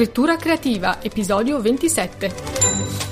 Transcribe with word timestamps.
Scrittura 0.00 0.38
creativa, 0.38 0.96
episodio 1.02 1.60
27. 1.60 3.09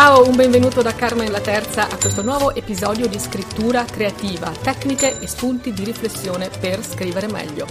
Ciao, 0.00 0.28
un 0.28 0.36
benvenuto 0.36 0.80
da 0.80 0.94
Carmen 0.94 1.32
la 1.32 1.40
Terza 1.40 1.90
a 1.90 1.96
questo 1.96 2.22
nuovo 2.22 2.54
episodio 2.54 3.08
di 3.08 3.18
scrittura 3.18 3.84
creativa, 3.84 4.48
tecniche 4.52 5.18
e 5.18 5.26
spunti 5.26 5.72
di 5.72 5.82
riflessione 5.82 6.48
per 6.60 6.84
scrivere 6.84 7.26
meglio. 7.26 7.66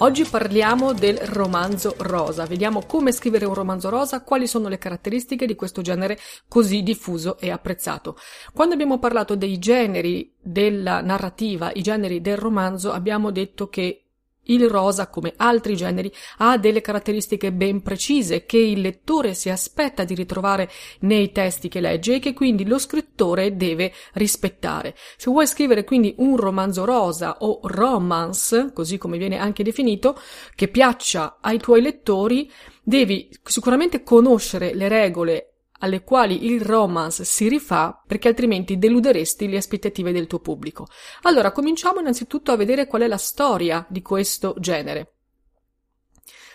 Oggi 0.00 0.24
parliamo 0.24 0.92
del 0.92 1.16
romanzo 1.16 1.94
rosa, 2.00 2.44
vediamo 2.44 2.84
come 2.84 3.12
scrivere 3.12 3.46
un 3.46 3.54
romanzo 3.54 3.88
rosa, 3.88 4.22
quali 4.22 4.46
sono 4.46 4.68
le 4.68 4.76
caratteristiche 4.76 5.46
di 5.46 5.54
questo 5.54 5.80
genere 5.80 6.18
così 6.48 6.82
diffuso 6.82 7.38
e 7.38 7.50
apprezzato. 7.50 8.14
Quando 8.52 8.74
abbiamo 8.74 8.98
parlato 8.98 9.34
dei 9.34 9.58
generi 9.58 10.34
della 10.38 11.00
narrativa, 11.00 11.70
i 11.72 11.80
generi 11.80 12.20
del 12.20 12.36
romanzo, 12.36 12.92
abbiamo 12.92 13.30
detto 13.30 13.70
che 13.70 14.09
il 14.52 14.68
rosa, 14.68 15.08
come 15.08 15.34
altri 15.36 15.76
generi, 15.76 16.12
ha 16.38 16.58
delle 16.58 16.80
caratteristiche 16.80 17.52
ben 17.52 17.82
precise 17.82 18.46
che 18.46 18.58
il 18.58 18.80
lettore 18.80 19.34
si 19.34 19.50
aspetta 19.50 20.04
di 20.04 20.14
ritrovare 20.14 20.70
nei 21.00 21.32
testi 21.32 21.68
che 21.68 21.80
legge 21.80 22.16
e 22.16 22.18
che 22.18 22.32
quindi 22.32 22.66
lo 22.66 22.78
scrittore 22.78 23.56
deve 23.56 23.92
rispettare. 24.14 24.94
Se 25.16 25.30
vuoi 25.30 25.46
scrivere 25.46 25.84
quindi 25.84 26.14
un 26.18 26.36
romanzo 26.36 26.84
rosa 26.84 27.38
o 27.40 27.60
romance, 27.62 28.72
così 28.72 28.98
come 28.98 29.18
viene 29.18 29.38
anche 29.38 29.62
definito, 29.62 30.18
che 30.54 30.68
piaccia 30.68 31.38
ai 31.40 31.58
tuoi 31.58 31.82
lettori, 31.82 32.50
devi 32.82 33.28
sicuramente 33.42 34.02
conoscere 34.02 34.74
le 34.74 34.88
regole 34.88 35.49
alle 35.80 36.02
quali 36.02 36.46
il 36.46 36.62
romance 36.62 37.24
si 37.24 37.48
rifà 37.48 38.02
perché 38.06 38.28
altrimenti 38.28 38.78
deluderesti 38.78 39.48
le 39.48 39.58
aspettative 39.58 40.12
del 40.12 40.26
tuo 40.26 40.38
pubblico. 40.38 40.86
Allora, 41.22 41.52
cominciamo 41.52 42.00
innanzitutto 42.00 42.52
a 42.52 42.56
vedere 42.56 42.86
qual 42.86 43.02
è 43.02 43.06
la 43.06 43.18
storia 43.18 43.84
di 43.88 44.00
questo 44.00 44.54
genere. 44.58 45.14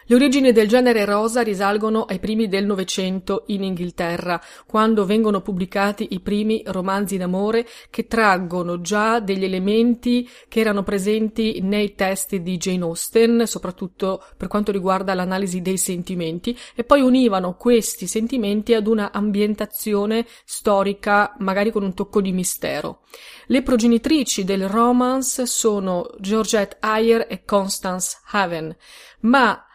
Le 0.07 0.13
origini 0.13 0.51
del 0.51 0.67
genere 0.67 1.03
rosa 1.03 1.41
risalgono 1.41 2.03
ai 2.03 2.19
primi 2.19 2.47
del 2.47 2.63
Novecento 2.63 3.45
in 3.47 3.63
Inghilterra, 3.63 4.39
quando 4.67 5.03
vengono 5.03 5.41
pubblicati 5.41 6.09
i 6.11 6.19
primi 6.19 6.61
romanzi 6.67 7.17
d'amore 7.17 7.67
che 7.89 8.05
traggono 8.05 8.81
già 8.81 9.19
degli 9.19 9.43
elementi 9.43 10.29
che 10.47 10.59
erano 10.59 10.83
presenti 10.83 11.59
nei 11.63 11.95
testi 11.95 12.43
di 12.43 12.57
Jane 12.57 12.83
Austen, 12.83 13.47
soprattutto 13.47 14.23
per 14.37 14.47
quanto 14.47 14.71
riguarda 14.71 15.15
l'analisi 15.15 15.63
dei 15.63 15.79
sentimenti, 15.79 16.55
e 16.75 16.83
poi 16.83 17.01
univano 17.01 17.55
questi 17.55 18.05
sentimenti 18.05 18.75
ad 18.75 18.85
una 18.85 19.11
ambientazione 19.11 20.27
storica, 20.45 21.33
magari 21.39 21.71
con 21.71 21.81
un 21.81 21.95
tocco 21.95 22.21
di 22.21 22.31
mistero. 22.31 22.99
Le 23.47 23.63
progenitrici 23.63 24.43
del 24.43 24.69
romance 24.69 25.47
sono 25.47 26.11
Georgette 26.19 26.77
Ayer 26.81 27.25
e 27.27 27.43
Constance 27.43 28.19
Haven, 28.29 28.75
ma 29.21 29.65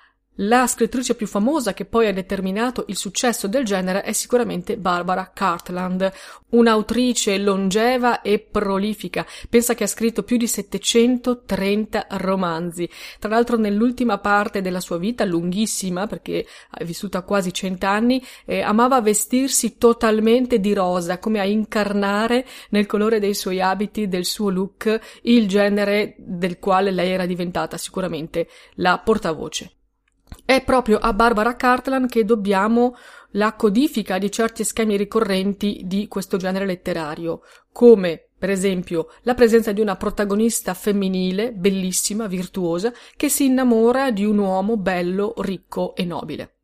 la 0.42 0.66
scrittrice 0.66 1.14
più 1.14 1.26
famosa 1.26 1.74
che 1.74 1.84
poi 1.84 2.06
ha 2.06 2.12
determinato 2.12 2.84
il 2.88 2.96
successo 2.96 3.46
del 3.46 3.64
genere 3.64 4.02
è 4.02 4.12
sicuramente 4.12 4.76
Barbara 4.76 5.32
Cartland, 5.34 6.10
un'autrice 6.50 7.36
longeva 7.38 8.22
e 8.22 8.38
prolifica. 8.38 9.26
Pensa 9.48 9.74
che 9.74 9.84
ha 9.84 9.88
scritto 9.88 10.22
più 10.22 10.36
di 10.36 10.46
730 10.46 12.06
romanzi. 12.10 12.88
Tra 13.18 13.28
l'altro 13.28 13.56
nell'ultima 13.56 14.18
parte 14.18 14.62
della 14.62 14.80
sua 14.80 14.98
vita, 14.98 15.24
lunghissima 15.24 16.06
perché 16.06 16.46
è 16.72 16.84
vissuta 16.84 17.22
quasi 17.22 17.52
cent'anni, 17.52 18.24
eh, 18.46 18.62
amava 18.62 19.00
vestirsi 19.02 19.76
totalmente 19.76 20.58
di 20.58 20.72
rosa, 20.72 21.18
come 21.18 21.40
a 21.40 21.44
incarnare 21.44 22.46
nel 22.70 22.86
colore 22.86 23.18
dei 23.18 23.34
suoi 23.34 23.60
abiti, 23.60 24.08
del 24.08 24.24
suo 24.24 24.48
look, 24.48 24.98
il 25.22 25.46
genere 25.48 26.14
del 26.18 26.58
quale 26.58 26.90
lei 26.90 27.10
era 27.10 27.26
diventata 27.26 27.76
sicuramente 27.76 28.48
la 28.76 28.98
portavoce. 28.98 29.72
È 30.44 30.62
proprio 30.64 30.98
a 30.98 31.12
Barbara 31.12 31.56
Cartland 31.56 32.08
che 32.08 32.24
dobbiamo 32.24 32.96
la 33.32 33.54
codifica 33.54 34.18
di 34.18 34.30
certi 34.30 34.64
schemi 34.64 34.96
ricorrenti 34.96 35.82
di 35.84 36.08
questo 36.08 36.36
genere 36.36 36.66
letterario, 36.66 37.42
come 37.72 38.26
per 38.36 38.50
esempio 38.50 39.08
la 39.22 39.34
presenza 39.34 39.72
di 39.72 39.80
una 39.80 39.96
protagonista 39.96 40.74
femminile, 40.74 41.52
bellissima, 41.52 42.26
virtuosa, 42.26 42.92
che 43.16 43.28
si 43.28 43.44
innamora 43.44 44.10
di 44.10 44.24
un 44.24 44.38
uomo 44.38 44.76
bello, 44.76 45.34
ricco 45.38 45.94
e 45.94 46.04
nobile. 46.04 46.54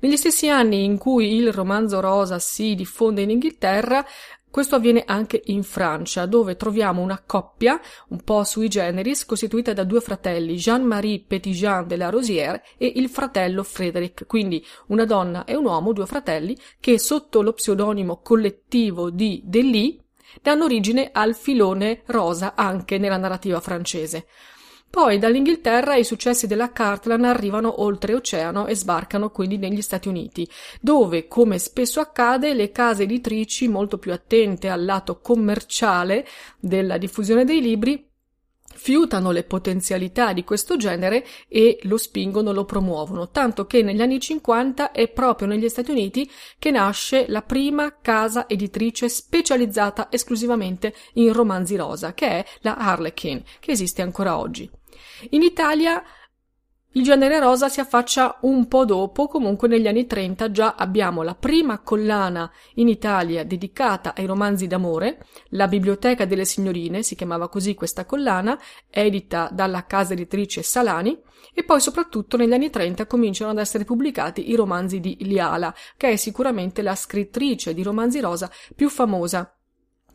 Negli 0.00 0.16
stessi 0.16 0.48
anni 0.48 0.84
in 0.84 0.98
cui 0.98 1.34
il 1.34 1.52
romanzo 1.52 2.00
rosa 2.00 2.38
si 2.38 2.74
diffonde 2.74 3.22
in 3.22 3.30
Inghilterra, 3.30 4.04
questo 4.50 4.76
avviene 4.76 5.04
anche 5.06 5.42
in 5.46 5.62
Francia, 5.62 6.26
dove 6.26 6.56
troviamo 6.56 7.02
una 7.02 7.22
coppia, 7.24 7.80
un 8.08 8.22
po' 8.22 8.44
sui 8.44 8.68
generis, 8.68 9.24
costituita 9.24 9.72
da 9.72 9.84
due 9.84 10.00
fratelli, 10.00 10.56
Jean-Marie 10.56 11.24
Petitjean 11.26 11.86
de 11.86 11.96
la 11.96 12.08
Rosière 12.08 12.62
e 12.76 12.92
il 12.96 13.08
fratello 13.08 13.62
Frédéric, 13.62 14.26
quindi 14.26 14.64
una 14.86 15.04
donna 15.04 15.44
e 15.44 15.54
un 15.54 15.66
uomo, 15.66 15.92
due 15.92 16.06
fratelli, 16.06 16.56
che 16.80 16.98
sotto 16.98 17.42
lo 17.42 17.52
pseudonimo 17.52 18.20
collettivo 18.22 19.10
di 19.10 19.42
Delis 19.44 19.96
danno 20.42 20.64
origine 20.64 21.10
al 21.12 21.34
filone 21.34 22.02
rosa 22.06 22.54
anche 22.54 22.98
nella 22.98 23.16
narrativa 23.16 23.60
francese. 23.60 24.26
Poi 24.90 25.18
dall'Inghilterra 25.18 25.96
i 25.96 26.04
successi 26.04 26.46
della 26.46 26.72
Cartland 26.72 27.24
arrivano 27.24 27.82
oltreoceano 27.82 28.66
e 28.66 28.74
sbarcano 28.74 29.30
quindi 29.30 29.58
negli 29.58 29.82
Stati 29.82 30.08
Uniti, 30.08 30.48
dove, 30.80 31.28
come 31.28 31.58
spesso 31.58 32.00
accade, 32.00 32.54
le 32.54 32.72
case 32.72 33.02
editrici, 33.02 33.68
molto 33.68 33.98
più 33.98 34.12
attente 34.12 34.68
al 34.68 34.84
lato 34.84 35.20
commerciale 35.20 36.26
della 36.58 36.96
diffusione 36.96 37.44
dei 37.44 37.60
libri, 37.60 38.08
fiutano 38.78 39.30
le 39.32 39.44
potenzialità 39.44 40.32
di 40.32 40.44
questo 40.44 40.76
genere 40.76 41.26
e 41.48 41.78
lo 41.82 41.96
spingono, 41.96 42.52
lo 42.52 42.64
promuovono, 42.64 43.28
tanto 43.28 43.66
che 43.66 43.82
negli 43.82 44.00
anni 44.00 44.20
50 44.20 44.92
è 44.92 45.08
proprio 45.08 45.48
negli 45.48 45.68
Stati 45.68 45.90
Uniti 45.90 46.30
che 46.58 46.70
nasce 46.70 47.26
la 47.28 47.42
prima 47.42 47.98
casa 48.00 48.48
editrice 48.48 49.08
specializzata 49.08 50.08
esclusivamente 50.10 50.94
in 51.14 51.32
romanzi 51.32 51.76
rosa, 51.76 52.14
che 52.14 52.28
è 52.28 52.44
la 52.60 52.76
Harlequin, 52.76 53.42
che 53.60 53.72
esiste 53.72 54.00
ancora 54.00 54.38
oggi. 54.38 54.77
In 55.30 55.42
Italia 55.42 56.02
il 56.92 57.02
genere 57.02 57.38
rosa 57.38 57.68
si 57.68 57.80
affaccia 57.80 58.38
un 58.42 58.66
po' 58.66 58.86
dopo, 58.86 59.28
comunque 59.28 59.68
negli 59.68 59.86
anni 59.86 60.06
30 60.06 60.50
già 60.50 60.74
abbiamo 60.74 61.22
la 61.22 61.34
prima 61.34 61.80
collana 61.80 62.50
in 62.74 62.88
Italia 62.88 63.44
dedicata 63.44 64.14
ai 64.16 64.24
romanzi 64.24 64.66
d'amore, 64.66 65.24
la 65.50 65.68
Biblioteca 65.68 66.24
delle 66.24 66.46
Signorine, 66.46 67.02
si 67.02 67.14
chiamava 67.14 67.50
così 67.50 67.74
questa 67.74 68.06
collana, 68.06 68.58
edita 68.88 69.50
dalla 69.52 69.84
casa 69.84 70.14
editrice 70.14 70.62
Salani, 70.62 71.16
e 71.52 71.62
poi 71.62 71.80
soprattutto 71.80 72.38
negli 72.38 72.54
anni 72.54 72.70
30 72.70 73.06
cominciano 73.06 73.50
ad 73.50 73.58
essere 73.58 73.84
pubblicati 73.84 74.50
i 74.50 74.54
romanzi 74.54 74.98
di 74.98 75.18
Liala, 75.20 75.74
che 75.96 76.08
è 76.08 76.16
sicuramente 76.16 76.80
la 76.80 76.94
scrittrice 76.94 77.74
di 77.74 77.82
romanzi 77.82 78.18
rosa 78.20 78.50
più 78.74 78.88
famosa 78.88 79.57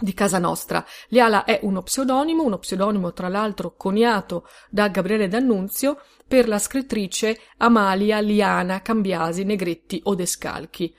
di 0.03 0.13
casa 0.13 0.37
nostra. 0.37 0.85
Liala 1.07 1.45
è 1.45 1.61
uno 1.63 1.81
pseudonimo, 1.81 2.43
uno 2.43 2.59
pseudonimo 2.59 3.13
tra 3.13 3.29
l'altro 3.29 3.75
coniato 3.75 4.45
da 4.69 4.89
Gabriele 4.89 5.29
D'Annunzio 5.29 6.01
per 6.27 6.47
la 6.47 6.59
scrittrice 6.59 7.39
Amalia 7.57 8.19
Liana 8.19 8.81
Cambiasi 8.81 9.43
Negretti 9.45 10.01
Odescalchi. 10.03 10.93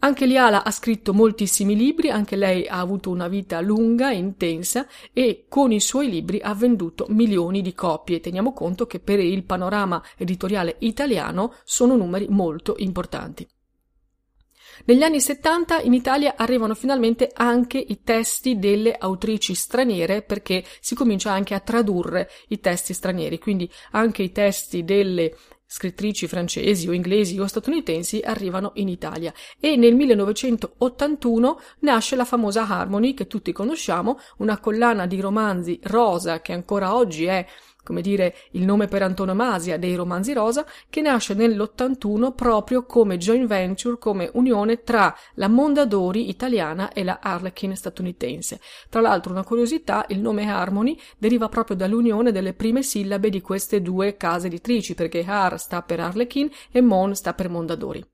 Anche 0.00 0.26
Liala 0.26 0.62
ha 0.62 0.70
scritto 0.70 1.14
moltissimi 1.14 1.74
libri, 1.74 2.10
anche 2.10 2.36
lei 2.36 2.68
ha 2.68 2.78
avuto 2.78 3.08
una 3.08 3.28
vita 3.28 3.60
lunga 3.60 4.10
e 4.10 4.16
intensa 4.16 4.86
e 5.14 5.46
con 5.48 5.72
i 5.72 5.80
suoi 5.80 6.10
libri 6.10 6.38
ha 6.40 6.54
venduto 6.54 7.06
milioni 7.08 7.62
di 7.62 7.72
copie. 7.72 8.20
Teniamo 8.20 8.52
conto 8.52 8.86
che 8.86 9.00
per 9.00 9.20
il 9.20 9.42
panorama 9.44 10.02
editoriale 10.18 10.76
italiano 10.80 11.54
sono 11.64 11.96
numeri 11.96 12.26
molto 12.28 12.74
importanti. 12.76 13.48
Negli 14.84 15.02
anni 15.02 15.20
70 15.20 15.80
in 15.80 15.94
Italia 15.94 16.34
arrivano 16.36 16.74
finalmente 16.74 17.30
anche 17.32 17.78
i 17.78 18.02
testi 18.02 18.58
delle 18.58 18.94
autrici 18.96 19.54
straniere 19.54 20.22
perché 20.22 20.64
si 20.80 20.94
comincia 20.94 21.32
anche 21.32 21.54
a 21.54 21.60
tradurre 21.60 22.30
i 22.48 22.60
testi 22.60 22.92
stranieri, 22.92 23.38
quindi 23.38 23.68
anche 23.92 24.22
i 24.22 24.32
testi 24.32 24.84
delle 24.84 25.34
scrittrici 25.66 26.28
francesi 26.28 26.88
o 26.88 26.92
inglesi 26.92 27.38
o 27.38 27.46
statunitensi 27.46 28.20
arrivano 28.24 28.70
in 28.74 28.88
Italia. 28.88 29.32
E 29.58 29.76
nel 29.76 29.94
1981 29.94 31.60
nasce 31.80 32.14
la 32.14 32.24
famosa 32.24 32.66
Harmony 32.66 33.14
che 33.14 33.26
tutti 33.26 33.52
conosciamo, 33.52 34.18
una 34.38 34.58
collana 34.58 35.06
di 35.06 35.20
romanzi 35.20 35.78
rosa 35.84 36.40
che 36.40 36.52
ancora 36.52 36.94
oggi 36.94 37.24
è 37.24 37.44
come 37.86 38.00
dire 38.00 38.34
il 38.50 38.64
nome 38.64 38.88
per 38.88 39.02
antonomasia 39.02 39.78
dei 39.78 39.94
romanzi 39.94 40.32
rosa, 40.32 40.66
che 40.90 41.00
nasce 41.00 41.34
nell'81 41.34 42.34
proprio 42.34 42.84
come 42.84 43.16
joint 43.16 43.46
venture, 43.46 43.96
come 43.96 44.28
unione 44.34 44.82
tra 44.82 45.16
la 45.34 45.46
Mondadori 45.46 46.28
italiana 46.28 46.92
e 46.92 47.04
la 47.04 47.20
Harlequin 47.22 47.76
statunitense. 47.76 48.60
Tra 48.90 49.00
l'altro, 49.00 49.30
una 49.30 49.44
curiosità, 49.44 50.04
il 50.08 50.18
nome 50.18 50.50
Harmony 50.50 50.98
deriva 51.16 51.48
proprio 51.48 51.76
dall'unione 51.76 52.32
delle 52.32 52.54
prime 52.54 52.82
sillabe 52.82 53.30
di 53.30 53.40
queste 53.40 53.80
due 53.80 54.16
case 54.16 54.48
editrici, 54.48 54.96
perché 54.96 55.24
Har 55.24 55.60
sta 55.60 55.82
per 55.82 56.00
Harlequin 56.00 56.50
e 56.72 56.80
Mon 56.80 57.14
sta 57.14 57.34
per 57.34 57.48
Mondadori. 57.48 58.04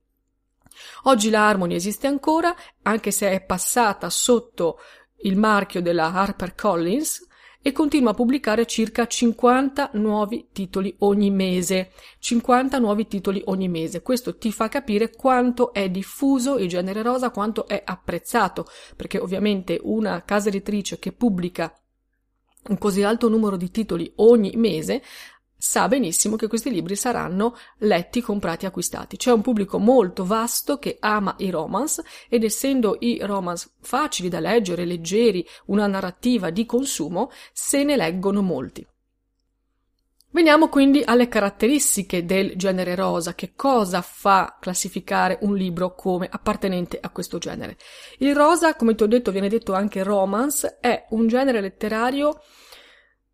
Oggi 1.04 1.30
la 1.30 1.48
Harmony 1.48 1.74
esiste 1.74 2.06
ancora, 2.06 2.54
anche 2.82 3.10
se 3.10 3.30
è 3.30 3.40
passata 3.42 4.10
sotto 4.10 4.78
il 5.22 5.36
marchio 5.36 5.80
della 5.80 6.12
HarperCollins, 6.12 7.28
e 7.62 7.70
continua 7.70 8.10
a 8.10 8.14
pubblicare 8.14 8.66
circa 8.66 9.06
50 9.06 9.90
nuovi 9.94 10.48
titoli 10.52 10.94
ogni 10.98 11.30
mese. 11.30 11.92
50 12.18 12.78
nuovi 12.78 13.06
titoli 13.06 13.40
ogni 13.46 13.68
mese. 13.68 14.02
Questo 14.02 14.36
ti 14.36 14.50
fa 14.50 14.68
capire 14.68 15.10
quanto 15.10 15.72
è 15.72 15.88
diffuso 15.88 16.58
il 16.58 16.68
genere 16.68 17.02
rosa, 17.02 17.30
quanto 17.30 17.68
è 17.68 17.80
apprezzato, 17.84 18.66
perché 18.96 19.18
ovviamente 19.18 19.78
una 19.80 20.24
casa 20.24 20.48
editrice 20.48 20.98
che 20.98 21.12
pubblica 21.12 21.72
un 22.68 22.78
così 22.78 23.02
alto 23.02 23.28
numero 23.28 23.56
di 23.56 23.70
titoli 23.70 24.12
ogni 24.16 24.52
mese 24.54 25.02
sa 25.64 25.86
benissimo 25.86 26.34
che 26.34 26.48
questi 26.48 26.72
libri 26.72 26.96
saranno 26.96 27.56
letti, 27.78 28.20
comprati, 28.20 28.66
acquistati. 28.66 29.16
C'è 29.16 29.30
un 29.30 29.42
pubblico 29.42 29.78
molto 29.78 30.24
vasto 30.24 30.80
che 30.80 30.96
ama 30.98 31.36
i 31.38 31.50
romance 31.50 32.02
ed 32.28 32.42
essendo 32.42 32.96
i 32.98 33.20
romance 33.22 33.70
facili 33.80 34.28
da 34.28 34.40
leggere, 34.40 34.84
leggeri, 34.84 35.46
una 35.66 35.86
narrativa 35.86 36.50
di 36.50 36.66
consumo, 36.66 37.30
se 37.52 37.84
ne 37.84 37.94
leggono 37.94 38.42
molti. 38.42 38.84
Veniamo 40.30 40.68
quindi 40.68 41.00
alle 41.04 41.28
caratteristiche 41.28 42.24
del 42.24 42.56
genere 42.56 42.96
rosa, 42.96 43.36
che 43.36 43.52
cosa 43.54 44.02
fa 44.02 44.56
classificare 44.60 45.38
un 45.42 45.54
libro 45.54 45.94
come 45.94 46.26
appartenente 46.28 46.98
a 47.00 47.10
questo 47.10 47.38
genere. 47.38 47.76
Il 48.18 48.34
rosa, 48.34 48.74
come 48.74 48.96
ti 48.96 49.04
ho 49.04 49.06
detto, 49.06 49.30
viene 49.30 49.48
detto 49.48 49.74
anche 49.74 50.02
romance, 50.02 50.78
è 50.80 51.06
un 51.10 51.28
genere 51.28 51.60
letterario 51.60 52.40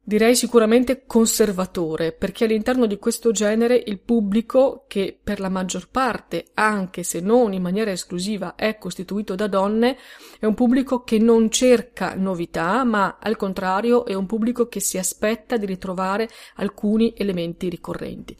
Direi 0.08 0.34
sicuramente 0.34 1.04
conservatore, 1.04 2.12
perché 2.12 2.44
all'interno 2.44 2.86
di 2.86 2.98
questo 2.98 3.30
genere 3.30 3.82
il 3.84 3.98
pubblico, 3.98 4.86
che 4.88 5.14
per 5.22 5.38
la 5.38 5.50
maggior 5.50 5.90
parte, 5.90 6.46
anche 6.54 7.02
se 7.02 7.20
non 7.20 7.52
in 7.52 7.60
maniera 7.60 7.90
esclusiva, 7.90 8.54
è 8.54 8.78
costituito 8.78 9.34
da 9.34 9.48
donne, 9.48 9.98
è 10.40 10.46
un 10.46 10.54
pubblico 10.54 11.02
che 11.04 11.18
non 11.18 11.50
cerca 11.50 12.14
novità, 12.14 12.84
ma 12.84 13.18
al 13.20 13.36
contrario 13.36 14.06
è 14.06 14.14
un 14.14 14.24
pubblico 14.24 14.66
che 14.66 14.80
si 14.80 14.96
aspetta 14.96 15.58
di 15.58 15.66
ritrovare 15.66 16.30
alcuni 16.54 17.12
elementi 17.14 17.68
ricorrenti. 17.68 18.34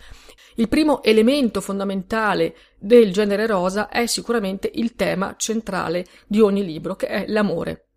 Il 0.54 0.68
primo 0.68 1.02
elemento 1.02 1.60
fondamentale 1.60 2.56
del 2.78 3.12
genere 3.12 3.44
rosa 3.44 3.90
è 3.90 4.06
sicuramente 4.06 4.70
il 4.72 4.94
tema 4.94 5.34
centrale 5.36 6.06
di 6.26 6.40
ogni 6.40 6.64
libro, 6.64 6.96
che 6.96 7.08
è 7.08 7.26
l'amore. 7.28 7.87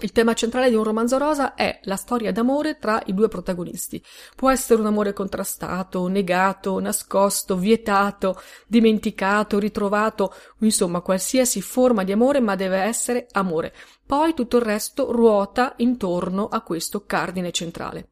Il 0.00 0.10
tema 0.10 0.34
centrale 0.34 0.70
di 0.70 0.74
un 0.74 0.82
romanzo 0.82 1.18
rosa 1.18 1.54
è 1.54 1.78
la 1.84 1.94
storia 1.94 2.32
d'amore 2.32 2.78
tra 2.78 3.00
i 3.06 3.14
due 3.14 3.28
protagonisti. 3.28 4.02
Può 4.34 4.50
essere 4.50 4.80
un 4.80 4.86
amore 4.86 5.12
contrastato, 5.12 6.08
negato, 6.08 6.80
nascosto, 6.80 7.56
vietato, 7.56 8.40
dimenticato, 8.66 9.60
ritrovato, 9.60 10.34
insomma 10.60 11.00
qualsiasi 11.00 11.62
forma 11.62 12.02
di 12.02 12.10
amore, 12.10 12.40
ma 12.40 12.56
deve 12.56 12.78
essere 12.78 13.28
amore. 13.32 13.72
Poi 14.04 14.34
tutto 14.34 14.56
il 14.56 14.64
resto 14.64 15.12
ruota 15.12 15.74
intorno 15.76 16.48
a 16.48 16.60
questo 16.62 17.04
cardine 17.06 17.52
centrale. 17.52 18.08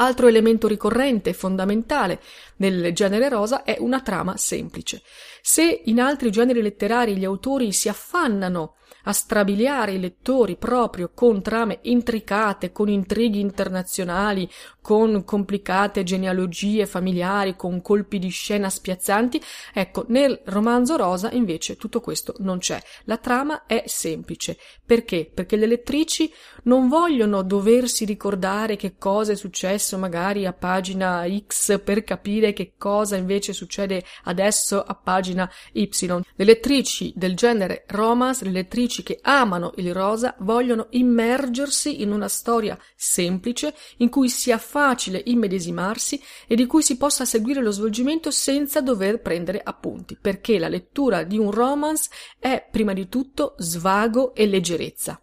Altro 0.00 0.28
elemento 0.28 0.68
ricorrente 0.68 1.30
e 1.30 1.34
fondamentale 1.34 2.20
nel 2.56 2.94
genere 2.94 3.28
rosa 3.28 3.64
è 3.64 3.76
una 3.80 4.00
trama 4.00 4.36
semplice. 4.36 5.02
Se 5.50 5.80
in 5.86 5.98
altri 5.98 6.30
generi 6.30 6.60
letterari 6.60 7.16
gli 7.16 7.24
autori 7.24 7.72
si 7.72 7.88
affannano 7.88 8.74
a 9.04 9.12
strabiliare 9.12 9.92
i 9.92 10.00
lettori 10.00 10.56
proprio 10.56 11.10
con 11.14 11.40
trame 11.40 11.78
intricate, 11.82 12.72
con 12.72 12.88
intrighi 12.88 13.40
internazionali, 13.40 14.48
con 14.82 15.24
complicate 15.24 16.02
genealogie 16.02 16.86
familiari, 16.86 17.56
con 17.56 17.80
colpi 17.80 18.18
di 18.18 18.28
scena 18.28 18.68
spiazzanti. 18.68 19.40
Ecco, 19.72 20.04
nel 20.08 20.40
romanzo 20.46 20.96
rosa 20.96 21.30
invece 21.30 21.76
tutto 21.76 22.00
questo 22.00 22.34
non 22.38 22.58
c'è. 22.58 22.80
La 23.04 23.16
trama 23.16 23.64
è 23.66 23.84
semplice. 23.86 24.58
Perché? 24.84 25.30
Perché 25.32 25.56
le 25.56 25.66
lettrici 25.66 26.32
non 26.64 26.88
vogliono 26.88 27.42
doversi 27.42 28.04
ricordare 28.04 28.76
che 28.76 28.96
cosa 28.98 29.32
è 29.32 29.36
successo 29.36 29.96
magari 29.98 30.44
a 30.44 30.52
pagina 30.52 31.24
X 31.46 31.80
per 31.82 32.04
capire 32.04 32.52
che 32.52 32.74
cosa 32.76 33.16
invece 33.16 33.52
succede 33.52 34.04
adesso 34.24 34.82
a 34.82 34.94
pagina 34.94 35.37
Y. 35.72 35.88
Le 36.36 36.44
lettrici 36.44 37.12
del 37.14 37.34
genere 37.34 37.84
romance, 37.88 38.44
le 38.44 38.50
lettrici 38.50 39.02
che 39.02 39.18
amano 39.20 39.72
il 39.76 39.92
rosa 39.92 40.34
vogliono 40.38 40.86
immergersi 40.90 42.00
in 42.00 42.12
una 42.12 42.28
storia 42.28 42.78
semplice 42.96 43.74
in 43.98 44.08
cui 44.08 44.28
sia 44.30 44.56
facile 44.56 45.22
immedesimarsi 45.26 46.20
e 46.46 46.54
di 46.54 46.64
cui 46.64 46.82
si 46.82 46.96
possa 46.96 47.24
seguire 47.26 47.60
lo 47.60 47.70
svolgimento 47.70 48.30
senza 48.30 48.80
dover 48.80 49.20
prendere 49.20 49.60
appunti, 49.62 50.16
perché 50.18 50.58
la 50.58 50.68
lettura 50.68 51.24
di 51.24 51.36
un 51.36 51.50
romance 51.50 52.08
è 52.38 52.66
prima 52.70 52.92
di 52.92 53.08
tutto 53.08 53.54
svago 53.58 54.34
e 54.34 54.46
leggerezza. 54.46 55.20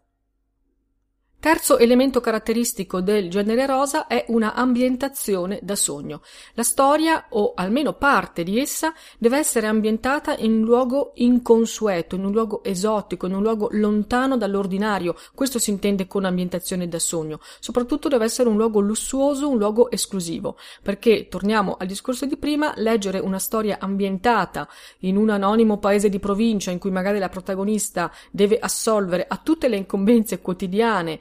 Terzo 1.45 1.77
elemento 1.77 2.21
caratteristico 2.21 3.01
del 3.01 3.29
genere 3.29 3.67
rosa 3.67 4.07
è 4.07 4.25
una 4.29 4.55
ambientazione 4.55 5.59
da 5.61 5.75
sogno. 5.75 6.21
La 6.55 6.63
storia, 6.63 7.27
o 7.29 7.53
almeno 7.53 7.93
parte 7.93 8.41
di 8.41 8.59
essa, 8.59 8.95
deve 9.19 9.37
essere 9.37 9.67
ambientata 9.67 10.35
in 10.37 10.53
un 10.53 10.61
luogo 10.61 11.11
inconsueto, 11.13 12.15
in 12.15 12.25
un 12.25 12.31
luogo 12.31 12.63
esotico, 12.63 13.27
in 13.27 13.35
un 13.35 13.43
luogo 13.43 13.67
lontano 13.73 14.37
dall'ordinario. 14.37 15.15
Questo 15.35 15.59
si 15.59 15.69
intende 15.69 16.07
con 16.07 16.25
ambientazione 16.25 16.87
da 16.87 16.97
sogno. 16.97 17.39
Soprattutto 17.59 18.07
deve 18.07 18.25
essere 18.25 18.49
un 18.49 18.57
luogo 18.57 18.79
lussuoso, 18.79 19.47
un 19.47 19.59
luogo 19.59 19.91
esclusivo, 19.91 20.57
perché, 20.81 21.27
torniamo 21.27 21.75
al 21.77 21.85
discorso 21.85 22.25
di 22.25 22.37
prima, 22.37 22.73
leggere 22.77 23.19
una 23.19 23.37
storia 23.37 23.77
ambientata 23.79 24.67
in 25.01 25.15
un 25.15 25.29
anonimo 25.29 25.77
paese 25.77 26.09
di 26.09 26.17
provincia 26.17 26.71
in 26.71 26.79
cui 26.79 26.89
magari 26.89 27.19
la 27.19 27.29
protagonista 27.29 28.11
deve 28.31 28.57
assolvere 28.57 29.27
a 29.29 29.37
tutte 29.37 29.67
le 29.67 29.77
incombenze 29.77 30.41
quotidiane 30.41 31.19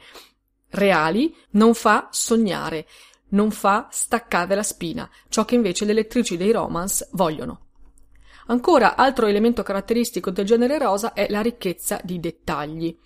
reali 0.75 1.35
non 1.51 1.75
fa 1.75 2.09
sognare, 2.11 2.87
non 3.31 3.51
fa 3.51 3.89
staccare 3.91 4.55
la 4.55 4.63
spina, 4.63 5.09
ciò 5.29 5.45
che 5.45 5.55
invece 5.55 5.85
le 5.85 5.93
lettrici 5.93 6.37
dei 6.37 6.53
romance 6.53 7.09
vogliono. 7.13 7.61
Ancora, 8.47 8.97
altro 8.97 9.27
elemento 9.27 9.63
caratteristico 9.63 10.31
del 10.31 10.45
genere 10.45 10.79
rosa 10.79 11.15
è 11.15 11.27
la 11.31 11.41
ricchezza 11.41 12.01
di 12.03 12.21
dettagli. 12.21 12.97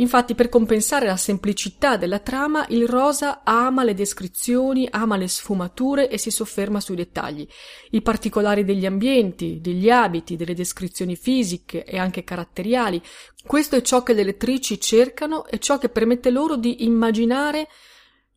Infatti, 0.00 0.34
per 0.34 0.48
compensare 0.48 1.06
la 1.06 1.16
semplicità 1.16 1.96
della 1.96 2.20
trama, 2.20 2.64
il 2.68 2.86
rosa 2.86 3.42
ama 3.42 3.82
le 3.82 3.94
descrizioni, 3.94 4.86
ama 4.88 5.16
le 5.16 5.26
sfumature 5.26 6.08
e 6.08 6.18
si 6.18 6.30
sofferma 6.30 6.78
sui 6.78 6.94
dettagli. 6.94 7.46
I 7.90 8.00
particolari 8.00 8.64
degli 8.64 8.86
ambienti, 8.86 9.60
degli 9.60 9.90
abiti, 9.90 10.36
delle 10.36 10.54
descrizioni 10.54 11.16
fisiche 11.16 11.84
e 11.84 11.98
anche 11.98 12.22
caratteriali. 12.22 13.02
Questo 13.44 13.74
è 13.74 13.82
ciò 13.82 14.04
che 14.04 14.12
le 14.12 14.22
lettrici 14.22 14.80
cercano 14.80 15.46
e 15.46 15.58
ciò 15.58 15.78
che 15.78 15.88
permette 15.88 16.30
loro 16.30 16.54
di 16.54 16.84
immaginare 16.84 17.66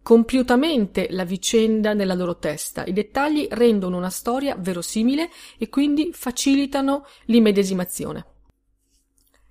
compiutamente 0.01 1.09
la 1.11 1.25
vicenda 1.25 1.93
nella 1.93 2.15
loro 2.15 2.37
testa. 2.37 2.85
I 2.85 2.93
dettagli 2.93 3.47
rendono 3.51 3.97
una 3.97 4.09
storia 4.09 4.55
verosimile 4.57 5.29
e 5.59 5.69
quindi 5.69 6.09
facilitano 6.11 7.05
l'immedesimazione. 7.25 8.30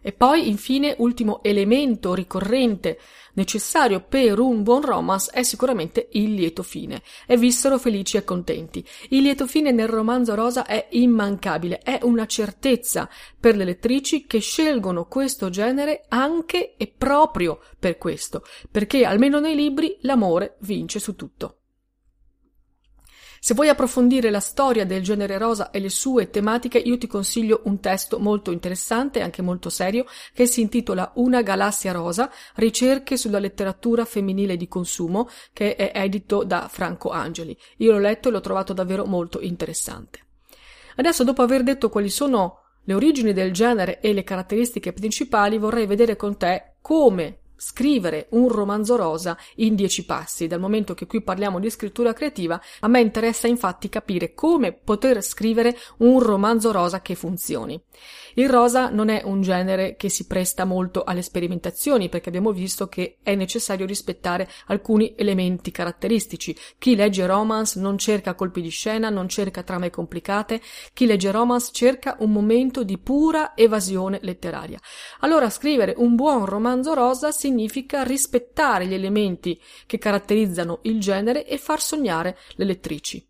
E 0.03 0.13
poi, 0.13 0.49
infine, 0.49 0.95
ultimo 0.99 1.43
elemento 1.43 2.15
ricorrente 2.15 2.99
necessario 3.35 4.01
per 4.01 4.39
un 4.39 4.63
buon 4.63 4.83
romance 4.83 5.31
è 5.33 5.43
sicuramente 5.43 6.09
il 6.13 6.35
lieto 6.35 6.63
fine. 6.63 7.03
E 7.27 7.37
vissero 7.37 7.79
felici 7.79 8.17
e 8.17 8.25
contenti. 8.25 8.85
Il 9.11 9.23
lieto 9.23 9.47
fine 9.47 9.73
nel 9.73 9.89
romanzo 9.89 10.35
rosa 10.35 10.65
è 10.67 10.89
immancabile, 10.91 11.81
è 11.81 11.99
una 12.03 12.27
certezza 12.27 13.09
per 13.39 13.57
le 13.57 13.65
lettrici 13.65 14.27
che 14.27 14.39
scelgono 14.39 15.07
questo 15.07 15.51
genere 15.51 16.05
anche 16.09 16.75
e 16.77 16.93
proprio 16.97 17.61
per 17.79 17.99
questo, 17.99 18.43
perché 18.71 19.05
almeno 19.05 19.39
nei 19.39 19.55
libri 19.55 19.97
l'amore 20.01 20.57
vince 20.61 20.99
su 20.99 21.15
tutto. 21.15 21.60
Se 23.43 23.55
vuoi 23.55 23.71
approfondire 23.71 24.29
la 24.29 24.39
storia 24.39 24.85
del 24.85 25.03
genere 25.03 25.39
rosa 25.39 25.71
e 25.71 25.81
le 25.81 25.89
sue 25.89 26.29
tematiche, 26.29 26.77
io 26.77 26.99
ti 26.99 27.07
consiglio 27.07 27.63
un 27.65 27.81
testo 27.81 28.19
molto 28.19 28.51
interessante 28.51 29.19
e 29.19 29.23
anche 29.23 29.41
molto 29.41 29.71
serio 29.71 30.05
che 30.35 30.45
si 30.45 30.61
intitola 30.61 31.13
Una 31.15 31.41
galassia 31.41 31.93
rosa, 31.93 32.31
ricerche 32.57 33.17
sulla 33.17 33.39
letteratura 33.39 34.05
femminile 34.05 34.59
di 34.59 34.69
consumo, 34.69 35.27
che 35.55 35.75
è 35.75 35.91
edito 35.95 36.45
da 36.45 36.69
Franco 36.71 37.09
Angeli. 37.09 37.57
Io 37.79 37.93
l'ho 37.93 37.99
letto 37.99 38.29
e 38.29 38.31
l'ho 38.31 38.41
trovato 38.41 38.75
davvero 38.75 39.07
molto 39.07 39.41
interessante. 39.41 40.21
Adesso, 40.97 41.25
dopo 41.25 41.41
aver 41.41 41.63
detto 41.63 41.89
quali 41.89 42.11
sono 42.11 42.59
le 42.85 42.93
origini 42.93 43.33
del 43.33 43.53
genere 43.53 44.01
e 44.01 44.13
le 44.13 44.23
caratteristiche 44.23 44.93
principali, 44.93 45.57
vorrei 45.57 45.87
vedere 45.87 46.15
con 46.15 46.37
te 46.37 46.75
come 46.83 47.40
scrivere 47.61 48.27
un 48.31 48.49
romanzo 48.49 48.97
rosa 48.97 49.37
in 49.57 49.75
dieci 49.75 50.07
passi. 50.07 50.47
Dal 50.47 50.59
momento 50.59 50.95
che 50.95 51.07
qui 51.07 51.21
parliamo 51.21 51.61
di 51.61 51.69
scrittura 51.69 52.15
creativa, 52.15 52.59
a 52.81 52.89
me 52.89 53.01
interessa 53.01 53.47
infatti 53.47 53.91
capire 53.91 54.33
come 54.33 54.73
poter 54.73 55.23
scrivere 55.23 55.77
un 55.99 56.21
romanzo 56.21 56.73
rosa 56.73 57.03
che 57.03 57.15
funzioni. 57.15 57.79
Il 58.35 58.49
rosa 58.49 58.89
non 58.89 59.11
è 59.11 59.21
un 59.25 59.43
genere 59.43 59.97
che 59.97 60.09
si 60.09 60.27
presta 60.27 60.65
molto 60.65 61.05
alle 61.05 61.23
sperimentazioni 61.23 62.09
perché 62.09 62.31
abbiamo 62.31 62.53
visto 62.53 62.89
che 62.89 63.19
è 63.23 63.35
necessario 63.35 63.85
rispettare 63.85 64.49
alcuni 64.67 65.15
elementi 65.17 65.71
caratteristici. 65.71 66.57
Chi 66.79 66.97
legge 66.97 67.27
romance 67.27 67.79
non 67.79 67.99
cerca 67.99 68.35
colpi 68.35 68.63
di 68.63 68.71
scena, 68.71 69.11
non 69.11 69.29
cerca 69.29 69.63
trame 69.63 69.91
complicate, 69.91 70.63
chi 70.95 71.05
legge 71.05 71.31
romance 71.31 71.71
cerca 71.73 72.17
un 72.21 72.33
momento 72.33 72.85
di 72.85 72.99
pura 72.99 73.55
evasione 73.55 74.19
letteraria. 74.23 74.81
Allora 75.21 75.51
scrivere 75.51 75.95
un 75.97 76.15
buon 76.15 76.47
romanzo 76.47 76.95
rosa 76.95 77.31
si 77.33 77.49
significa 77.51 78.05
rispettare 78.05 78.87
gli 78.87 78.95
elementi 78.95 79.61
che 79.87 79.99
caratterizzano 79.99 80.79
il 80.83 81.01
genere 81.01 81.45
e 81.45 81.59
far 81.59 81.81
sognare 81.81 82.39
le 82.55 82.65
lettrici. 82.65 83.27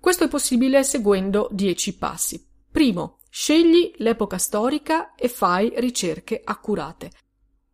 Questo 0.00 0.24
è 0.24 0.28
possibile 0.28 0.82
seguendo 0.82 1.48
dieci 1.52 1.96
passi. 1.96 2.44
Primo, 2.70 3.18
scegli 3.34 3.90
l'epoca 3.96 4.36
storica 4.36 5.14
e 5.14 5.26
fai 5.26 5.72
ricerche 5.76 6.42
accurate. 6.44 7.10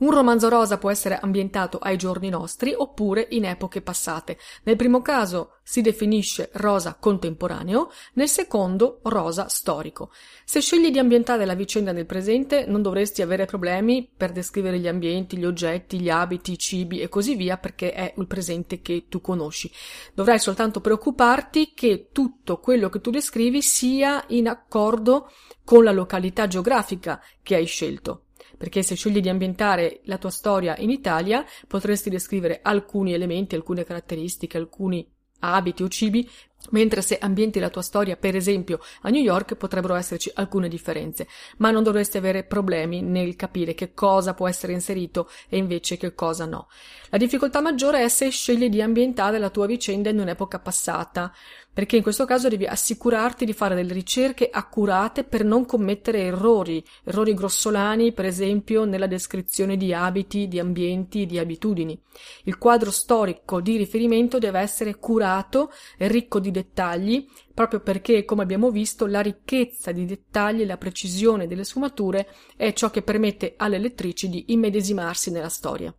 Un 0.00 0.12
romanzo 0.12 0.48
rosa 0.48 0.78
può 0.78 0.92
essere 0.92 1.18
ambientato 1.18 1.78
ai 1.78 1.96
giorni 1.96 2.28
nostri 2.28 2.72
oppure 2.72 3.26
in 3.30 3.44
epoche 3.44 3.82
passate. 3.82 4.38
Nel 4.62 4.76
primo 4.76 5.02
caso 5.02 5.56
si 5.64 5.80
definisce 5.80 6.50
rosa 6.52 6.94
contemporaneo, 6.94 7.90
nel 8.12 8.28
secondo 8.28 9.00
rosa 9.02 9.48
storico. 9.48 10.12
Se 10.44 10.60
scegli 10.60 10.92
di 10.92 11.00
ambientare 11.00 11.44
la 11.44 11.54
vicenda 11.54 11.90
nel 11.90 12.06
presente 12.06 12.64
non 12.64 12.80
dovresti 12.80 13.22
avere 13.22 13.44
problemi 13.44 14.08
per 14.16 14.30
descrivere 14.30 14.78
gli 14.78 14.86
ambienti, 14.86 15.36
gli 15.36 15.44
oggetti, 15.44 15.98
gli 15.98 16.10
abiti, 16.10 16.52
i 16.52 16.58
cibi 16.58 17.00
e 17.00 17.08
così 17.08 17.34
via 17.34 17.56
perché 17.56 17.92
è 17.92 18.14
il 18.16 18.26
presente 18.28 18.80
che 18.80 19.06
tu 19.08 19.20
conosci. 19.20 19.68
Dovrai 20.14 20.38
soltanto 20.38 20.80
preoccuparti 20.80 21.72
che 21.74 22.10
tutto 22.12 22.60
quello 22.60 22.88
che 22.88 23.00
tu 23.00 23.10
descrivi 23.10 23.62
sia 23.62 24.22
in 24.28 24.46
accordo 24.46 25.32
con 25.64 25.82
la 25.82 25.90
località 25.90 26.46
geografica 26.46 27.20
che 27.42 27.56
hai 27.56 27.66
scelto 27.66 28.22
perché 28.58 28.82
se 28.82 28.96
scegli 28.96 29.20
di 29.20 29.30
ambientare 29.30 30.00
la 30.04 30.18
tua 30.18 30.30
storia 30.30 30.76
in 30.78 30.90
Italia, 30.90 31.44
potresti 31.66 32.10
descrivere 32.10 32.60
alcuni 32.60 33.14
elementi, 33.14 33.54
alcune 33.54 33.84
caratteristiche, 33.84 34.58
alcuni 34.58 35.08
abiti 35.40 35.82
o 35.82 35.88
cibi, 35.88 36.28
mentre 36.70 37.02
se 37.02 37.18
ambienti 37.18 37.60
la 37.60 37.70
tua 37.70 37.82
storia, 37.82 38.16
per 38.16 38.34
esempio, 38.34 38.80
a 39.02 39.10
New 39.10 39.22
York, 39.22 39.54
potrebbero 39.54 39.94
esserci 39.94 40.30
alcune 40.34 40.68
differenze, 40.68 41.28
ma 41.58 41.70
non 41.70 41.84
dovresti 41.84 42.16
avere 42.18 42.44
problemi 42.44 43.00
nel 43.00 43.36
capire 43.36 43.74
che 43.74 43.94
cosa 43.94 44.34
può 44.34 44.48
essere 44.48 44.72
inserito 44.72 45.30
e 45.48 45.56
invece 45.56 45.96
che 45.96 46.14
cosa 46.14 46.44
no. 46.44 46.68
La 47.10 47.18
difficoltà 47.18 47.60
maggiore 47.60 48.02
è 48.02 48.08
se 48.08 48.30
scegli 48.30 48.68
di 48.68 48.82
ambientare 48.82 49.38
la 49.38 49.50
tua 49.50 49.66
vicenda 49.66 50.10
in 50.10 50.18
un'epoca 50.18 50.58
passata, 50.58 51.32
perché 51.78 51.94
in 51.94 52.02
questo 52.02 52.24
caso 52.24 52.48
devi 52.48 52.66
assicurarti 52.66 53.44
di 53.44 53.52
fare 53.52 53.76
delle 53.76 53.92
ricerche 53.92 54.50
accurate 54.50 55.22
per 55.22 55.44
non 55.44 55.64
commettere 55.64 56.22
errori, 56.22 56.84
errori 57.04 57.34
grossolani, 57.34 58.12
per 58.12 58.24
esempio 58.24 58.84
nella 58.84 59.06
descrizione 59.06 59.76
di 59.76 59.94
abiti, 59.94 60.48
di 60.48 60.58
ambienti, 60.58 61.24
di 61.24 61.38
abitudini. 61.38 61.96
Il 62.46 62.58
quadro 62.58 62.90
storico 62.90 63.60
di 63.60 63.76
riferimento 63.76 64.38
deve 64.40 64.58
essere 64.58 64.98
curato 64.98 65.70
ricco 65.98 66.40
di 66.40 66.50
dettagli, 66.50 67.28
proprio 67.54 67.78
perché, 67.78 68.24
come 68.24 68.42
abbiamo 68.42 68.72
visto, 68.72 69.06
la 69.06 69.20
ricchezza 69.20 69.92
di 69.92 70.04
dettagli 70.04 70.62
e 70.62 70.66
la 70.66 70.78
precisione 70.78 71.46
delle 71.46 71.62
sfumature 71.62 72.26
è 72.56 72.72
ciò 72.72 72.90
che 72.90 73.02
permette 73.02 73.54
alle 73.56 73.78
lettrici 73.78 74.28
di 74.28 74.46
immedesimarsi 74.48 75.30
nella 75.30 75.48
storia. 75.48 75.94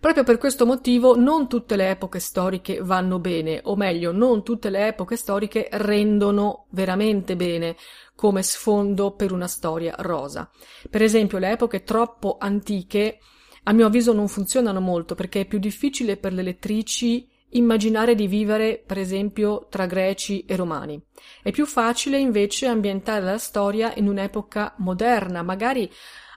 Proprio 0.00 0.22
per 0.22 0.38
questo 0.38 0.64
motivo 0.64 1.16
non 1.16 1.48
tutte 1.48 1.74
le 1.74 1.90
epoche 1.90 2.20
storiche 2.20 2.78
vanno 2.80 3.18
bene, 3.18 3.60
o 3.64 3.74
meglio, 3.74 4.12
non 4.12 4.44
tutte 4.44 4.70
le 4.70 4.86
epoche 4.86 5.16
storiche 5.16 5.68
rendono 5.72 6.66
veramente 6.70 7.34
bene 7.34 7.74
come 8.14 8.44
sfondo 8.44 9.10
per 9.12 9.32
una 9.32 9.48
storia 9.48 9.96
rosa. 9.98 10.48
Per 10.88 11.02
esempio, 11.02 11.38
le 11.38 11.50
epoche 11.50 11.82
troppo 11.82 12.36
antiche, 12.38 13.18
a 13.64 13.72
mio 13.72 13.86
avviso, 13.86 14.12
non 14.12 14.28
funzionano 14.28 14.80
molto 14.80 15.16
perché 15.16 15.40
è 15.40 15.46
più 15.46 15.58
difficile 15.58 16.16
per 16.16 16.32
le 16.32 16.42
lettrici 16.42 17.28
immaginare 17.52 18.14
di 18.14 18.28
vivere, 18.28 18.80
per 18.84 18.98
esempio, 18.98 19.66
tra 19.68 19.86
greci 19.86 20.44
e 20.44 20.54
romani. 20.54 21.02
È 21.42 21.50
più 21.50 21.66
facile 21.66 22.18
invece 22.18 22.66
ambientare 22.66 23.24
la 23.24 23.38
storia 23.38 23.92
in 23.96 24.06
un'epoca 24.06 24.74
moderna, 24.78 25.42
magari 25.42 25.90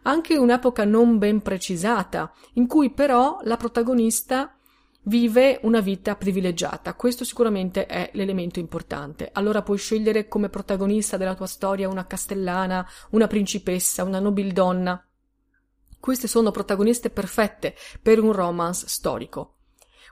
anche 0.04 0.38
un'epoca 0.38 0.86
non 0.86 1.18
ben 1.18 1.42
precisata, 1.42 2.32
in 2.54 2.68
cui 2.68 2.92
però 2.92 3.40
la 3.44 3.58
protagonista 3.58 4.56
vive 5.04 5.60
una 5.64 5.80
vita 5.80 6.16
privilegiata. 6.16 6.94
Questo 6.94 7.24
sicuramente 7.24 7.86
è 7.86 8.12
l'elemento 8.14 8.60
importante. 8.60 9.30
Allora 9.34 9.62
puoi 9.62 9.78
scegliere 9.78 10.28
come 10.28 10.50
protagonista 10.50 11.18
della 11.18 11.36
tua 11.36 11.48
storia 11.48 11.90
una 11.90 12.06
castellana, 12.06 12.88
una 13.12 13.28
principessa, 13.28 14.04
una 14.04 14.20
nobildonna. 14.20 15.04
Queste 16.00 16.28
sono 16.28 16.52
protagoniste 16.52 17.10
perfette 17.10 17.76
per 18.02 18.20
un 18.20 18.32
romance 18.32 18.88
storico. 18.88 19.56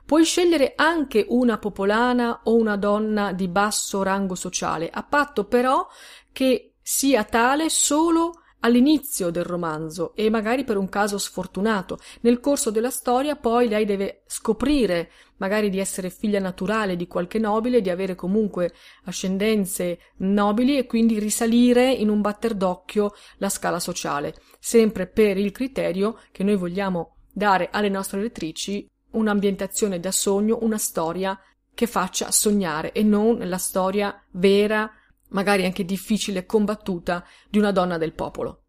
Puoi 0.06 0.24
scegliere 0.24 0.72
anche 0.76 1.24
una 1.28 1.58
popolana 1.58 2.40
o 2.44 2.56
una 2.56 2.76
donna 2.76 3.32
di 3.32 3.48
basso 3.48 4.02
rango 4.02 4.34
sociale, 4.34 4.90
a 4.90 5.02
patto 5.02 5.44
però 5.44 5.86
che 6.32 6.74
sia 6.80 7.22
tale 7.24 7.68
solo 7.68 8.39
all'inizio 8.60 9.30
del 9.30 9.44
romanzo 9.44 10.14
e 10.14 10.30
magari 10.30 10.64
per 10.64 10.76
un 10.76 10.88
caso 10.88 11.18
sfortunato. 11.18 11.98
Nel 12.20 12.40
corso 12.40 12.70
della 12.70 12.90
storia 12.90 13.36
poi 13.36 13.68
lei 13.68 13.84
deve 13.84 14.22
scoprire 14.26 15.10
magari 15.36 15.70
di 15.70 15.78
essere 15.78 16.10
figlia 16.10 16.38
naturale 16.38 16.96
di 16.96 17.06
qualche 17.06 17.38
nobile, 17.38 17.80
di 17.80 17.90
avere 17.90 18.14
comunque 18.14 18.72
ascendenze 19.04 19.98
nobili 20.18 20.76
e 20.76 20.86
quindi 20.86 21.18
risalire 21.18 21.90
in 21.90 22.08
un 22.08 22.20
batter 22.20 22.54
d'occhio 22.54 23.12
la 23.38 23.48
scala 23.48 23.80
sociale, 23.80 24.34
sempre 24.58 25.06
per 25.06 25.38
il 25.38 25.52
criterio 25.52 26.18
che 26.30 26.44
noi 26.44 26.56
vogliamo 26.56 27.16
dare 27.32 27.68
alle 27.72 27.88
nostre 27.88 28.20
lettrici 28.20 28.86
un'ambientazione 29.12 29.98
da 29.98 30.12
sogno, 30.12 30.58
una 30.60 30.78
storia 30.78 31.38
che 31.74 31.86
faccia 31.86 32.30
sognare 32.30 32.92
e 32.92 33.02
non 33.02 33.38
la 33.48 33.56
storia 33.56 34.22
vera 34.32 34.90
magari 35.30 35.64
anche 35.64 35.84
difficile 35.84 36.46
combattuta, 36.46 37.24
di 37.48 37.58
una 37.58 37.72
donna 37.72 37.98
del 37.98 38.12
popolo. 38.12 38.62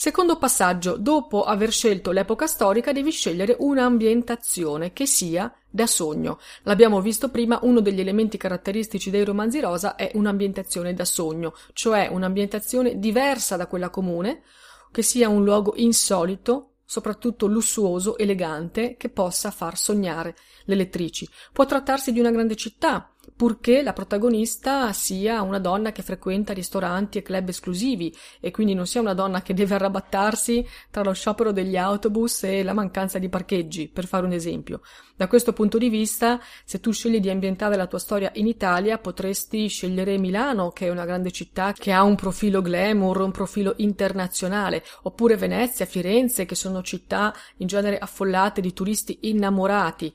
Secondo 0.00 0.38
passaggio, 0.38 0.96
dopo 0.96 1.42
aver 1.42 1.70
scelto 1.70 2.10
l'epoca 2.10 2.46
storica 2.46 2.90
devi 2.90 3.10
scegliere 3.10 3.54
un'ambientazione 3.58 4.94
che 4.94 5.04
sia 5.04 5.54
da 5.68 5.86
sogno. 5.86 6.38
L'abbiamo 6.62 7.02
visto 7.02 7.28
prima, 7.28 7.58
uno 7.64 7.80
degli 7.80 8.00
elementi 8.00 8.38
caratteristici 8.38 9.10
dei 9.10 9.26
romanzi 9.26 9.60
rosa 9.60 9.96
è 9.96 10.10
un'ambientazione 10.14 10.94
da 10.94 11.04
sogno, 11.04 11.54
cioè 11.74 12.08
un'ambientazione 12.10 12.98
diversa 12.98 13.56
da 13.56 13.66
quella 13.66 13.90
comune, 13.90 14.42
che 14.90 15.02
sia 15.02 15.28
un 15.28 15.44
luogo 15.44 15.74
insolito, 15.76 16.76
soprattutto 16.86 17.46
lussuoso, 17.46 18.16
elegante, 18.16 18.96
che 18.96 19.10
possa 19.10 19.50
far 19.50 19.76
sognare 19.76 20.34
le 20.64 20.74
lettrici. 20.74 21.28
Può 21.52 21.66
trattarsi 21.66 22.12
di 22.12 22.20
una 22.20 22.30
grande 22.30 22.56
città, 22.56 23.10
purché 23.36 23.82
la 23.82 23.92
protagonista 23.92 24.92
sia 24.92 25.42
una 25.42 25.58
donna 25.58 25.92
che 25.92 26.02
frequenta 26.02 26.52
ristoranti 26.52 27.18
e 27.18 27.22
club 27.22 27.48
esclusivi 27.48 28.14
e 28.40 28.50
quindi 28.50 28.74
non 28.74 28.86
sia 28.86 29.00
una 29.00 29.14
donna 29.14 29.42
che 29.42 29.54
deve 29.54 29.74
arrabattarsi 29.74 30.66
tra 30.90 31.02
lo 31.02 31.12
sciopero 31.12 31.52
degli 31.52 31.76
autobus 31.76 32.44
e 32.44 32.62
la 32.62 32.72
mancanza 32.72 33.18
di 33.18 33.28
parcheggi, 33.28 33.88
per 33.88 34.06
fare 34.06 34.26
un 34.26 34.32
esempio. 34.32 34.80
Da 35.16 35.28
questo 35.28 35.52
punto 35.52 35.76
di 35.76 35.90
vista, 35.90 36.40
se 36.64 36.80
tu 36.80 36.92
scegli 36.92 37.20
di 37.20 37.28
ambientare 37.28 37.76
la 37.76 37.86
tua 37.86 37.98
storia 37.98 38.30
in 38.34 38.46
Italia, 38.46 38.96
potresti 38.96 39.68
scegliere 39.68 40.16
Milano, 40.16 40.70
che 40.70 40.86
è 40.86 40.90
una 40.90 41.04
grande 41.04 41.30
città 41.30 41.72
che 41.72 41.92
ha 41.92 42.02
un 42.02 42.14
profilo 42.14 42.62
glamour, 42.62 43.20
un 43.20 43.30
profilo 43.30 43.74
internazionale, 43.76 44.82
oppure 45.02 45.36
Venezia, 45.36 45.84
Firenze, 45.84 46.46
che 46.46 46.54
sono 46.54 46.82
città 46.82 47.34
in 47.58 47.66
genere 47.66 47.98
affollate 47.98 48.62
di 48.62 48.72
turisti 48.72 49.18
innamorati. 49.22 50.10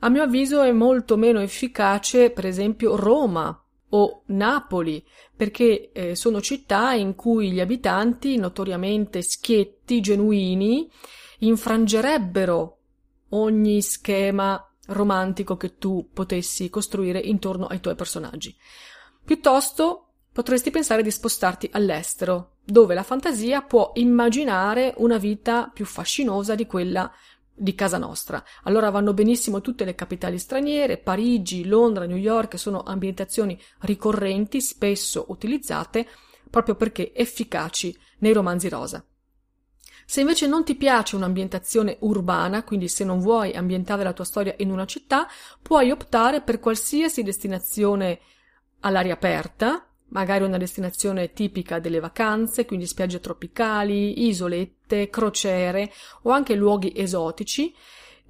A 0.00 0.08
mio 0.08 0.22
avviso 0.22 0.62
è 0.62 0.72
molto 0.72 1.16
meno 1.16 1.40
efficace, 1.40 2.30
per 2.30 2.46
esempio, 2.46 2.96
Roma 2.96 3.62
o 3.90 4.22
Napoli, 4.26 5.04
perché 5.36 5.90
eh, 5.92 6.14
sono 6.14 6.40
città 6.40 6.92
in 6.92 7.14
cui 7.14 7.50
gli 7.50 7.60
abitanti, 7.60 8.36
notoriamente 8.36 9.20
schietti, 9.20 10.00
genuini, 10.00 10.90
infrangerebbero 11.40 12.78
ogni 13.30 13.82
schema 13.82 14.64
romantico 14.86 15.56
che 15.56 15.76
tu 15.76 16.08
potessi 16.12 16.70
costruire 16.70 17.18
intorno 17.18 17.66
ai 17.66 17.80
tuoi 17.80 17.94
personaggi. 17.94 18.56
Piuttosto 19.24 20.06
potresti 20.32 20.70
pensare 20.70 21.02
di 21.02 21.10
spostarti 21.10 21.68
all'estero, 21.72 22.56
dove 22.64 22.94
la 22.94 23.02
fantasia 23.02 23.62
può 23.62 23.90
immaginare 23.94 24.94
una 24.98 25.18
vita 25.18 25.70
più 25.72 25.84
fascinosa 25.84 26.54
di 26.54 26.66
quella 26.66 27.12
di 27.60 27.74
casa 27.74 27.98
nostra. 27.98 28.42
Allora 28.64 28.90
vanno 28.90 29.12
benissimo 29.12 29.60
tutte 29.60 29.84
le 29.84 29.94
capitali 29.94 30.38
straniere, 30.38 30.96
Parigi, 30.96 31.66
Londra, 31.66 32.06
New 32.06 32.16
York, 32.16 32.58
sono 32.58 32.82
ambientazioni 32.82 33.60
ricorrenti, 33.80 34.60
spesso 34.60 35.26
utilizzate, 35.28 36.08
proprio 36.48 36.74
perché 36.74 37.12
efficaci 37.14 37.96
nei 38.20 38.32
romanzi 38.32 38.68
rosa. 38.68 39.04
Se 40.06 40.22
invece 40.22 40.48
non 40.48 40.64
ti 40.64 40.74
piace 40.74 41.14
un'ambientazione 41.14 41.98
urbana, 42.00 42.64
quindi 42.64 42.88
se 42.88 43.04
non 43.04 43.20
vuoi 43.20 43.52
ambientare 43.52 44.02
la 44.02 44.12
tua 44.12 44.24
storia 44.24 44.54
in 44.56 44.70
una 44.70 44.86
città, 44.86 45.28
puoi 45.62 45.90
optare 45.90 46.40
per 46.40 46.58
qualsiasi 46.58 47.22
destinazione 47.22 48.18
all'aria 48.80 49.12
aperta, 49.12 49.86
magari 50.10 50.44
una 50.44 50.58
destinazione 50.58 51.32
tipica 51.32 51.78
delle 51.78 52.00
vacanze, 52.00 52.64
quindi 52.64 52.86
spiagge 52.86 53.20
tropicali, 53.20 54.28
isolette, 54.28 55.10
crociere 55.10 55.92
o 56.22 56.30
anche 56.30 56.54
luoghi 56.54 56.92
esotici 56.94 57.74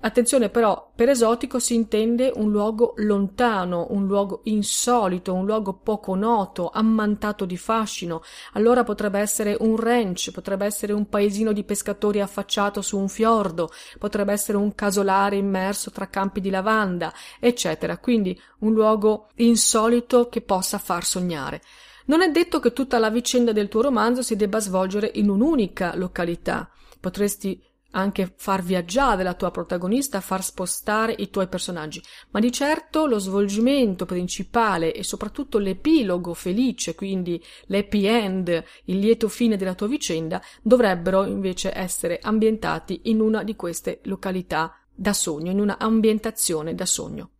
Attenzione 0.02 0.48
però, 0.48 0.92
per 0.94 1.10
esotico 1.10 1.58
si 1.58 1.74
intende 1.74 2.32
un 2.34 2.50
luogo 2.50 2.94
lontano, 2.96 3.88
un 3.90 4.06
luogo 4.06 4.40
insolito, 4.44 5.34
un 5.34 5.44
luogo 5.44 5.74
poco 5.74 6.14
noto, 6.14 6.70
ammantato 6.72 7.44
di 7.44 7.58
fascino. 7.58 8.22
Allora 8.54 8.82
potrebbe 8.82 9.20
essere 9.20 9.54
un 9.60 9.76
ranch, 9.76 10.30
potrebbe 10.30 10.64
essere 10.64 10.94
un 10.94 11.06
paesino 11.06 11.52
di 11.52 11.64
pescatori 11.64 12.22
affacciato 12.22 12.80
su 12.80 12.96
un 12.96 13.08
fiordo, 13.08 13.68
potrebbe 13.98 14.32
essere 14.32 14.56
un 14.56 14.74
casolare 14.74 15.36
immerso 15.36 15.90
tra 15.90 16.08
campi 16.08 16.40
di 16.40 16.48
lavanda, 16.48 17.12
eccetera. 17.38 17.98
Quindi 17.98 18.40
un 18.60 18.72
luogo 18.72 19.28
insolito 19.36 20.30
che 20.30 20.40
possa 20.40 20.78
far 20.78 21.04
sognare. 21.04 21.60
Non 22.06 22.22
è 22.22 22.30
detto 22.30 22.58
che 22.58 22.72
tutta 22.72 22.98
la 22.98 23.10
vicenda 23.10 23.52
del 23.52 23.68
tuo 23.68 23.82
romanzo 23.82 24.22
si 24.22 24.34
debba 24.34 24.60
svolgere 24.60 25.10
in 25.14 25.28
un'unica 25.28 25.94
località. 25.94 26.70
Potresti 26.98 27.62
anche 27.92 28.32
far 28.36 28.62
viaggiare 28.62 29.22
la 29.22 29.34
tua 29.34 29.50
protagonista, 29.50 30.20
far 30.20 30.42
spostare 30.42 31.14
i 31.18 31.30
tuoi 31.30 31.48
personaggi, 31.48 32.02
ma 32.30 32.40
di 32.40 32.52
certo 32.52 33.06
lo 33.06 33.18
svolgimento 33.18 34.06
principale 34.06 34.92
e 34.92 35.02
soprattutto 35.02 35.58
l'epilogo 35.58 36.34
felice, 36.34 36.94
quindi 36.94 37.42
l'happy 37.66 38.04
end, 38.06 38.64
il 38.84 38.98
lieto 38.98 39.28
fine 39.28 39.56
della 39.56 39.74
tua 39.74 39.86
vicenda, 39.86 40.40
dovrebbero 40.62 41.24
invece 41.24 41.76
essere 41.76 42.18
ambientati 42.20 43.02
in 43.04 43.20
una 43.20 43.42
di 43.42 43.56
queste 43.56 44.00
località 44.04 44.74
da 44.94 45.12
sogno, 45.12 45.50
in 45.50 45.60
una 45.60 45.78
ambientazione 45.78 46.74
da 46.74 46.86
sogno. 46.86 47.30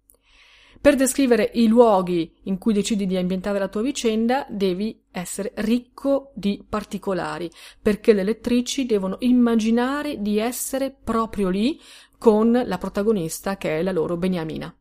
Per 0.83 0.97
descrivere 0.97 1.51
i 1.55 1.67
luoghi 1.67 2.33
in 2.45 2.57
cui 2.57 2.73
decidi 2.73 3.07
di 3.07 3.19
ambientare 3.19 3.59
la 3.59 3.69
tua 3.69 3.83
vicenda, 3.83 4.47
devi 4.49 4.99
essere 5.11 5.53
ricco 5.57 6.33
di 6.35 6.65
particolari, 6.67 7.51
perché 7.83 8.15
le 8.15 8.23
lettrici 8.23 8.87
devono 8.87 9.17
immaginare 9.21 10.23
di 10.23 10.39
essere 10.39 10.91
proprio 10.91 11.51
lì 11.51 11.79
con 12.17 12.63
la 12.65 12.79
protagonista 12.79 13.59
che 13.59 13.79
è 13.79 13.83
la 13.83 13.93
loro 13.93 14.17
Beniamina. 14.17 14.75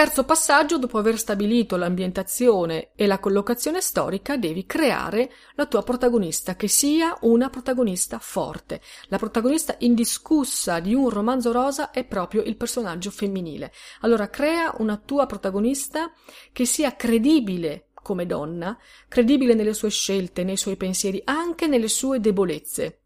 Terzo 0.00 0.24
passaggio, 0.24 0.78
dopo 0.78 0.96
aver 0.96 1.18
stabilito 1.18 1.76
l'ambientazione 1.76 2.92
e 2.94 3.06
la 3.06 3.18
collocazione 3.18 3.82
storica, 3.82 4.38
devi 4.38 4.64
creare 4.64 5.30
la 5.56 5.66
tua 5.66 5.82
protagonista, 5.82 6.56
che 6.56 6.68
sia 6.68 7.18
una 7.20 7.50
protagonista 7.50 8.18
forte. 8.18 8.80
La 9.08 9.18
protagonista 9.18 9.74
indiscussa 9.80 10.80
di 10.80 10.94
un 10.94 11.10
romanzo 11.10 11.52
rosa 11.52 11.90
è 11.90 12.04
proprio 12.04 12.40
il 12.40 12.56
personaggio 12.56 13.10
femminile. 13.10 13.74
Allora 14.00 14.30
crea 14.30 14.74
una 14.78 14.96
tua 14.96 15.26
protagonista 15.26 16.10
che 16.50 16.64
sia 16.64 16.96
credibile 16.96 17.88
come 17.92 18.24
donna, 18.24 18.78
credibile 19.06 19.52
nelle 19.52 19.74
sue 19.74 19.90
scelte, 19.90 20.44
nei 20.44 20.56
suoi 20.56 20.78
pensieri, 20.78 21.20
anche 21.26 21.66
nelle 21.66 21.88
sue 21.88 22.20
debolezze. 22.20 23.00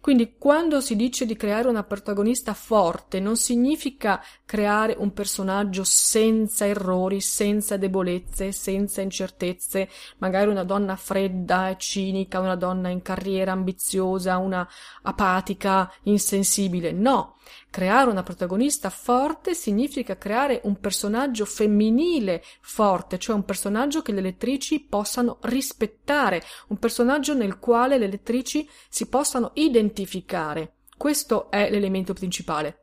Quindi 0.00 0.34
quando 0.38 0.80
si 0.80 0.96
dice 0.96 1.26
di 1.26 1.36
creare 1.36 1.68
una 1.68 1.82
protagonista 1.82 2.54
forte 2.54 3.20
non 3.20 3.36
significa 3.36 4.22
creare 4.44 4.94
un 4.98 5.12
personaggio 5.12 5.84
senza 5.84 6.66
errori, 6.66 7.20
senza 7.20 7.76
debolezze, 7.76 8.52
senza 8.52 9.00
incertezze, 9.00 9.88
magari 10.18 10.50
una 10.50 10.64
donna 10.64 10.96
fredda 10.96 11.68
e 11.70 11.76
cinica, 11.78 12.40
una 12.40 12.56
donna 12.56 12.88
in 12.88 13.02
carriera 13.02 13.52
ambiziosa, 13.52 14.36
una 14.38 14.68
apatica, 15.02 15.92
insensibile. 16.02 16.92
No, 16.92 17.37
Creare 17.70 18.10
una 18.10 18.22
protagonista 18.22 18.90
forte 18.90 19.54
significa 19.54 20.16
creare 20.16 20.60
un 20.64 20.78
personaggio 20.78 21.44
femminile 21.44 22.42
forte, 22.60 23.18
cioè 23.18 23.36
un 23.36 23.44
personaggio 23.44 24.02
che 24.02 24.12
le 24.12 24.20
lettrici 24.20 24.80
possano 24.80 25.38
rispettare, 25.42 26.42
un 26.68 26.78
personaggio 26.78 27.34
nel 27.34 27.58
quale 27.58 27.98
le 27.98 28.08
lettrici 28.08 28.68
si 28.88 29.06
possano 29.06 29.50
identificare. 29.54 30.74
Questo 30.96 31.50
è 31.50 31.70
l'elemento 31.70 32.12
principale. 32.12 32.82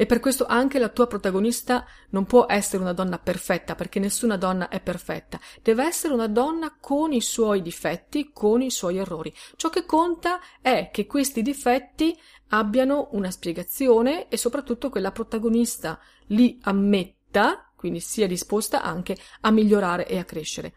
E 0.00 0.06
per 0.06 0.20
questo 0.20 0.46
anche 0.46 0.78
la 0.78 0.90
tua 0.90 1.08
protagonista 1.08 1.84
non 2.10 2.24
può 2.24 2.46
essere 2.48 2.82
una 2.82 2.92
donna 2.92 3.18
perfetta, 3.18 3.74
perché 3.74 3.98
nessuna 3.98 4.36
donna 4.36 4.68
è 4.68 4.80
perfetta. 4.80 5.40
Deve 5.60 5.84
essere 5.84 6.14
una 6.14 6.28
donna 6.28 6.76
con 6.80 7.12
i 7.12 7.20
suoi 7.20 7.62
difetti, 7.62 8.30
con 8.32 8.62
i 8.62 8.70
suoi 8.70 8.98
errori. 8.98 9.34
Ciò 9.56 9.70
che 9.70 9.84
conta 9.84 10.38
è 10.60 10.90
che 10.92 11.06
questi 11.06 11.42
difetti 11.42 12.16
abbiano 12.48 13.08
una 13.12 13.30
spiegazione 13.30 14.28
e 14.28 14.36
soprattutto 14.36 14.90
che 14.90 15.00
la 15.00 15.12
protagonista 15.12 15.98
li 16.28 16.58
ammetta, 16.62 17.72
quindi 17.76 18.00
sia 18.00 18.26
disposta 18.26 18.82
anche 18.82 19.16
a 19.40 19.50
migliorare 19.50 20.06
e 20.06 20.18
a 20.18 20.24
crescere. 20.24 20.74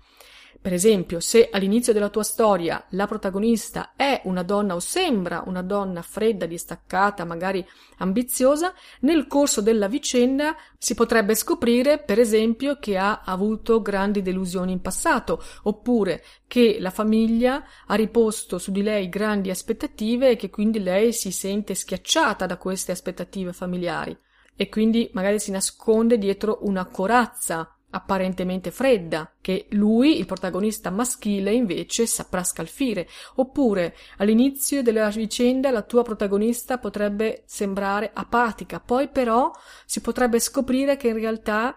Per 0.62 0.74
esempio, 0.74 1.19
se 1.19 1.50
all'inizio 1.52 1.91
della 1.91 2.10
tua 2.10 2.21
storia 2.21 2.86
la 2.89 3.08
protagonista 3.08 3.93
è 3.95 4.21
una 4.26 4.43
donna 4.43 4.76
o 4.76 4.80
sembra 4.80 5.41
una 5.47 5.63
donna 5.63 6.04
fredda, 6.04 6.45
distaccata, 6.45 7.26
magari 7.26 7.67
ambiziosa, 7.97 8.71
nel 9.00 9.26
corso 9.26 9.62
della 9.62 9.88
vicenda 9.88 10.56
si 10.78 10.93
potrebbe 10.93 11.34
scoprire, 11.34 11.97
per 11.97 12.19
esempio, 12.19 12.78
che 12.80 12.95
ha 12.95 13.21
avuto 13.26 13.82
grandi 13.82 14.21
delusioni 14.21 14.74
in 14.74 14.82
passato, 14.82 15.43
oppure 15.63 16.24
che 16.45 16.78
la 16.80 16.91
famiglia 16.91 17.63
ha 17.88 17.95
riposto 17.95 18.60
su 18.60 18.69
di 18.69 18.84
lei 18.84 19.10
grandi 19.10 19.50
aspettative 19.50 20.30
e 20.30 20.36
che 20.36 20.52
quindi 20.52 20.80
lei 20.80 21.12
si 21.12 21.32
sente 21.32 21.74
schiacciata 21.74 22.45
da 22.45 22.58
queste 22.58 22.91
aspettative 22.91 23.52
familiari. 23.52 24.15
E 24.56 24.69
quindi 24.69 25.10
magari 25.13 25.39
si 25.39 25.50
nasconde 25.50 26.19
dietro 26.19 26.60
una 26.62 26.86
corazza 26.86 27.78
apparentemente 27.91 28.71
fredda, 28.71 29.32
che 29.39 29.67
lui, 29.71 30.17
il 30.17 30.25
protagonista 30.25 30.89
maschile, 30.89 31.54
invece 31.54 32.06
saprà 32.06 32.43
scalfire. 32.43 33.08
Oppure, 33.36 33.95
all'inizio 34.17 34.82
della 34.82 35.10
vicenda, 35.10 35.71
la 35.71 35.84
tua 35.84 36.04
protagonista 36.04 36.77
potrebbe 36.77 37.43
sembrare 37.45 38.12
apatica, 38.13 38.80
poi 38.80 39.08
però 39.10 39.51
si 39.86 40.01
potrebbe 40.01 40.39
scoprire 40.39 40.97
che 40.97 41.10
in 41.10 41.15
realtà 41.15 41.75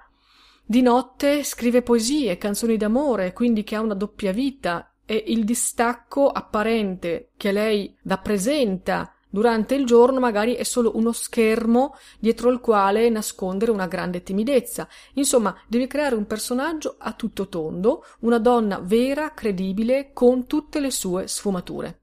di 0.64 0.80
notte 0.80 1.44
scrive 1.44 1.82
poesie, 1.82 2.38
canzoni 2.38 2.76
d'amore, 2.76 3.32
quindi 3.32 3.64
che 3.64 3.74
ha 3.76 3.80
una 3.80 3.94
doppia 3.94 4.32
vita, 4.32 4.88
e 5.06 5.22
il 5.26 5.44
distacco 5.44 6.30
apparente 6.30 7.30
che 7.36 7.52
lei 7.52 7.94
rappresenta 8.04 9.13
Durante 9.34 9.74
il 9.74 9.84
giorno 9.84 10.20
magari 10.20 10.54
è 10.54 10.62
solo 10.62 10.92
uno 10.94 11.10
schermo 11.10 11.96
dietro 12.20 12.50
il 12.50 12.60
quale 12.60 13.08
nascondere 13.08 13.72
una 13.72 13.88
grande 13.88 14.22
timidezza. 14.22 14.86
Insomma, 15.14 15.52
devi 15.66 15.88
creare 15.88 16.14
un 16.14 16.24
personaggio 16.24 16.94
a 16.98 17.14
tutto 17.14 17.48
tondo, 17.48 18.04
una 18.20 18.38
donna 18.38 18.78
vera, 18.78 19.34
credibile, 19.34 20.12
con 20.12 20.46
tutte 20.46 20.78
le 20.78 20.92
sue 20.92 21.26
sfumature. 21.26 21.98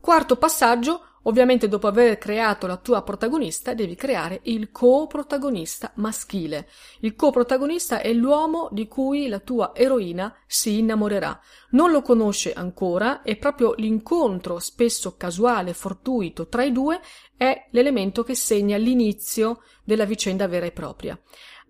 Quarto 0.00 0.36
passaggio, 0.36 1.00
Ovviamente 1.28 1.68
dopo 1.68 1.86
aver 1.88 2.16
creato 2.16 2.66
la 2.66 2.78
tua 2.78 3.02
protagonista 3.02 3.74
devi 3.74 3.94
creare 3.94 4.40
il 4.44 4.70
coprotagonista 4.70 5.92
maschile. 5.96 6.68
Il 7.00 7.16
coprotagonista 7.16 8.00
è 8.00 8.14
l'uomo 8.14 8.70
di 8.72 8.88
cui 8.88 9.28
la 9.28 9.38
tua 9.38 9.72
eroina 9.74 10.34
si 10.46 10.78
innamorerà. 10.78 11.38
Non 11.72 11.90
lo 11.90 12.00
conosce 12.00 12.54
ancora 12.54 13.20
e 13.20 13.36
proprio 13.36 13.74
l'incontro 13.76 14.58
spesso 14.58 15.18
casuale, 15.18 15.74
fortuito 15.74 16.48
tra 16.48 16.62
i 16.62 16.72
due 16.72 16.98
è 17.36 17.68
l'elemento 17.72 18.22
che 18.22 18.34
segna 18.34 18.78
l'inizio 18.78 19.60
della 19.84 20.06
vicenda 20.06 20.48
vera 20.48 20.64
e 20.64 20.72
propria. 20.72 21.20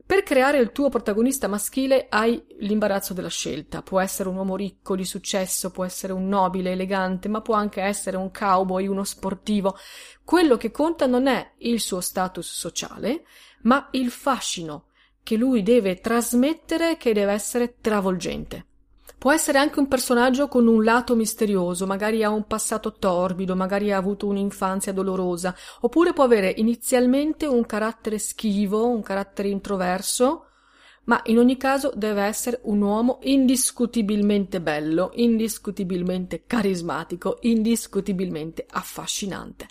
Per 0.08 0.22
creare 0.22 0.56
il 0.56 0.72
tuo 0.72 0.88
protagonista 0.88 1.48
maschile 1.48 2.06
hai 2.08 2.42
l'imbarazzo 2.60 3.12
della 3.12 3.28
scelta. 3.28 3.82
Può 3.82 4.00
essere 4.00 4.30
un 4.30 4.36
uomo 4.36 4.56
ricco, 4.56 4.96
di 4.96 5.04
successo, 5.04 5.70
può 5.70 5.84
essere 5.84 6.14
un 6.14 6.26
nobile, 6.28 6.72
elegante, 6.72 7.28
ma 7.28 7.42
può 7.42 7.54
anche 7.54 7.82
essere 7.82 8.16
un 8.16 8.30
cowboy, 8.30 8.86
uno 8.86 9.04
sportivo. 9.04 9.76
Quello 10.24 10.56
che 10.56 10.70
conta 10.70 11.04
non 11.04 11.26
è 11.26 11.52
il 11.58 11.78
suo 11.78 12.00
status 12.00 12.50
sociale, 12.50 13.26
ma 13.64 13.88
il 13.90 14.10
fascino 14.10 14.86
che 15.22 15.36
lui 15.36 15.62
deve 15.62 15.96
trasmettere 15.96 16.96
che 16.96 17.12
deve 17.12 17.32
essere 17.32 17.76
travolgente. 17.78 18.64
Può 19.18 19.32
essere 19.32 19.58
anche 19.58 19.80
un 19.80 19.88
personaggio 19.88 20.46
con 20.46 20.68
un 20.68 20.84
lato 20.84 21.16
misterioso, 21.16 21.88
magari 21.88 22.22
ha 22.22 22.30
un 22.30 22.46
passato 22.46 22.92
torbido, 22.92 23.56
magari 23.56 23.90
ha 23.90 23.96
avuto 23.96 24.28
un'infanzia 24.28 24.92
dolorosa, 24.92 25.52
oppure 25.80 26.12
può 26.12 26.22
avere 26.22 26.54
inizialmente 26.56 27.44
un 27.44 27.66
carattere 27.66 28.18
schivo, 28.18 28.86
un 28.86 29.02
carattere 29.02 29.48
introverso, 29.48 30.44
ma 31.06 31.20
in 31.24 31.38
ogni 31.38 31.56
caso 31.56 31.90
deve 31.96 32.22
essere 32.22 32.60
un 32.64 32.80
uomo 32.80 33.18
indiscutibilmente 33.22 34.60
bello, 34.60 35.10
indiscutibilmente 35.14 36.44
carismatico, 36.46 37.38
indiscutibilmente 37.40 38.66
affascinante. 38.70 39.66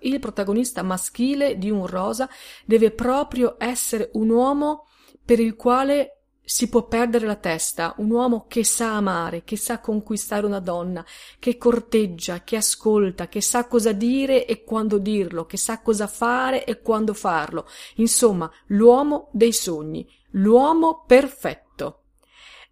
Il 0.00 0.20
protagonista 0.20 0.82
maschile 0.82 1.56
di 1.56 1.70
un 1.70 1.86
rosa 1.86 2.28
deve 2.66 2.90
proprio 2.90 3.54
essere 3.56 4.10
un 4.12 4.28
uomo 4.28 4.88
per 5.24 5.40
il 5.40 5.56
quale 5.56 6.23
si 6.44 6.68
può 6.68 6.86
perdere 6.86 7.26
la 7.26 7.36
testa, 7.36 7.94
un 7.98 8.10
uomo 8.10 8.44
che 8.46 8.64
sa 8.64 8.96
amare, 8.96 9.44
che 9.44 9.56
sa 9.56 9.80
conquistare 9.80 10.44
una 10.44 10.60
donna, 10.60 11.04
che 11.38 11.56
corteggia, 11.56 12.42
che 12.42 12.56
ascolta, 12.56 13.28
che 13.28 13.40
sa 13.40 13.66
cosa 13.66 13.92
dire 13.92 14.44
e 14.44 14.62
quando 14.62 14.98
dirlo, 14.98 15.46
che 15.46 15.56
sa 15.56 15.80
cosa 15.80 16.06
fare 16.06 16.64
e 16.64 16.82
quando 16.82 17.14
farlo. 17.14 17.66
Insomma, 17.96 18.50
l'uomo 18.66 19.28
dei 19.32 19.52
sogni, 19.52 20.06
l'uomo 20.32 21.04
perfetto. 21.06 22.00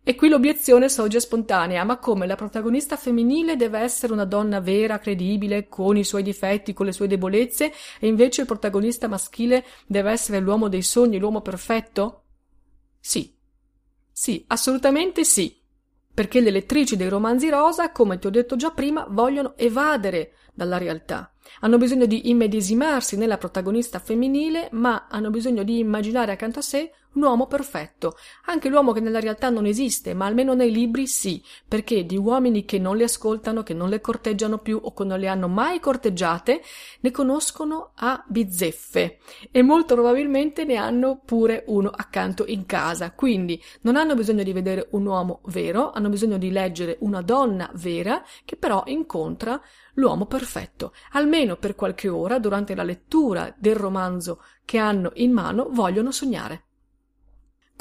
E 0.04 0.16
qui 0.16 0.28
l'obiezione 0.28 0.88
sorge 0.88 1.20
spontanea, 1.20 1.84
ma 1.84 1.98
come 1.98 2.26
la 2.26 2.34
protagonista 2.34 2.96
femminile 2.96 3.56
deve 3.56 3.78
essere 3.78 4.12
una 4.12 4.24
donna 4.24 4.60
vera, 4.60 4.98
credibile, 4.98 5.68
con 5.68 5.96
i 5.96 6.02
suoi 6.02 6.24
difetti, 6.24 6.72
con 6.72 6.86
le 6.86 6.92
sue 6.92 7.06
debolezze, 7.06 7.72
e 8.00 8.06
invece 8.08 8.40
il 8.40 8.48
protagonista 8.48 9.06
maschile 9.06 9.64
deve 9.86 10.10
essere 10.10 10.40
l'uomo 10.40 10.68
dei 10.68 10.82
sogni, 10.82 11.18
l'uomo 11.18 11.40
perfetto? 11.40 12.24
Sì. 13.00 13.31
Sì, 14.22 14.44
assolutamente 14.46 15.24
sì. 15.24 15.60
Perché 16.14 16.38
le 16.38 16.52
lettrici 16.52 16.94
dei 16.94 17.08
romanzi 17.08 17.48
rosa, 17.48 17.90
come 17.90 18.20
ti 18.20 18.28
ho 18.28 18.30
detto 18.30 18.54
già 18.54 18.70
prima, 18.70 19.04
vogliono 19.10 19.54
evadere 19.56 20.34
dalla 20.54 20.78
realtà. 20.78 21.32
Hanno 21.58 21.76
bisogno 21.76 22.06
di 22.06 22.30
immedesimarsi 22.30 23.16
nella 23.16 23.36
protagonista 23.36 23.98
femminile, 23.98 24.68
ma 24.74 25.08
hanno 25.10 25.30
bisogno 25.30 25.64
di 25.64 25.80
immaginare 25.80 26.30
accanto 26.30 26.60
a 26.60 26.62
sé 26.62 26.92
un 27.14 27.22
uomo 27.22 27.46
perfetto, 27.46 28.16
anche 28.46 28.68
l'uomo 28.68 28.92
che 28.92 29.00
nella 29.00 29.20
realtà 29.20 29.50
non 29.50 29.66
esiste, 29.66 30.14
ma 30.14 30.26
almeno 30.26 30.54
nei 30.54 30.70
libri 30.70 31.06
sì, 31.06 31.42
perché 31.66 32.06
di 32.06 32.16
uomini 32.16 32.64
che 32.64 32.78
non 32.78 32.96
le 32.96 33.04
ascoltano, 33.04 33.62
che 33.62 33.74
non 33.74 33.88
le 33.88 34.00
corteggiano 34.00 34.58
più 34.58 34.78
o 34.82 34.92
che 34.92 35.04
non 35.04 35.18
le 35.18 35.28
hanno 35.28 35.48
mai 35.48 35.80
corteggiate, 35.80 36.62
ne 37.00 37.10
conoscono 37.10 37.92
a 37.96 38.22
bizzeffe 38.26 39.18
e 39.50 39.62
molto 39.62 39.94
probabilmente 39.94 40.64
ne 40.64 40.76
hanno 40.76 41.20
pure 41.24 41.64
uno 41.66 41.90
accanto 41.90 42.44
in 42.46 42.66
casa. 42.66 43.12
Quindi 43.12 43.62
non 43.82 43.96
hanno 43.96 44.14
bisogno 44.14 44.42
di 44.42 44.52
vedere 44.52 44.88
un 44.92 45.06
uomo 45.06 45.40
vero, 45.46 45.90
hanno 45.92 46.08
bisogno 46.08 46.38
di 46.38 46.50
leggere 46.50 46.96
una 47.00 47.22
donna 47.22 47.70
vera 47.74 48.24
che 48.44 48.56
però 48.56 48.82
incontra 48.86 49.60
l'uomo 49.94 50.26
perfetto. 50.26 50.92
Almeno 51.12 51.56
per 51.56 51.74
qualche 51.74 52.08
ora 52.08 52.38
durante 52.38 52.74
la 52.74 52.82
lettura 52.82 53.54
del 53.56 53.76
romanzo 53.76 54.42
che 54.64 54.78
hanno 54.78 55.10
in 55.14 55.32
mano 55.32 55.68
vogliono 55.70 56.10
sognare. 56.10 56.64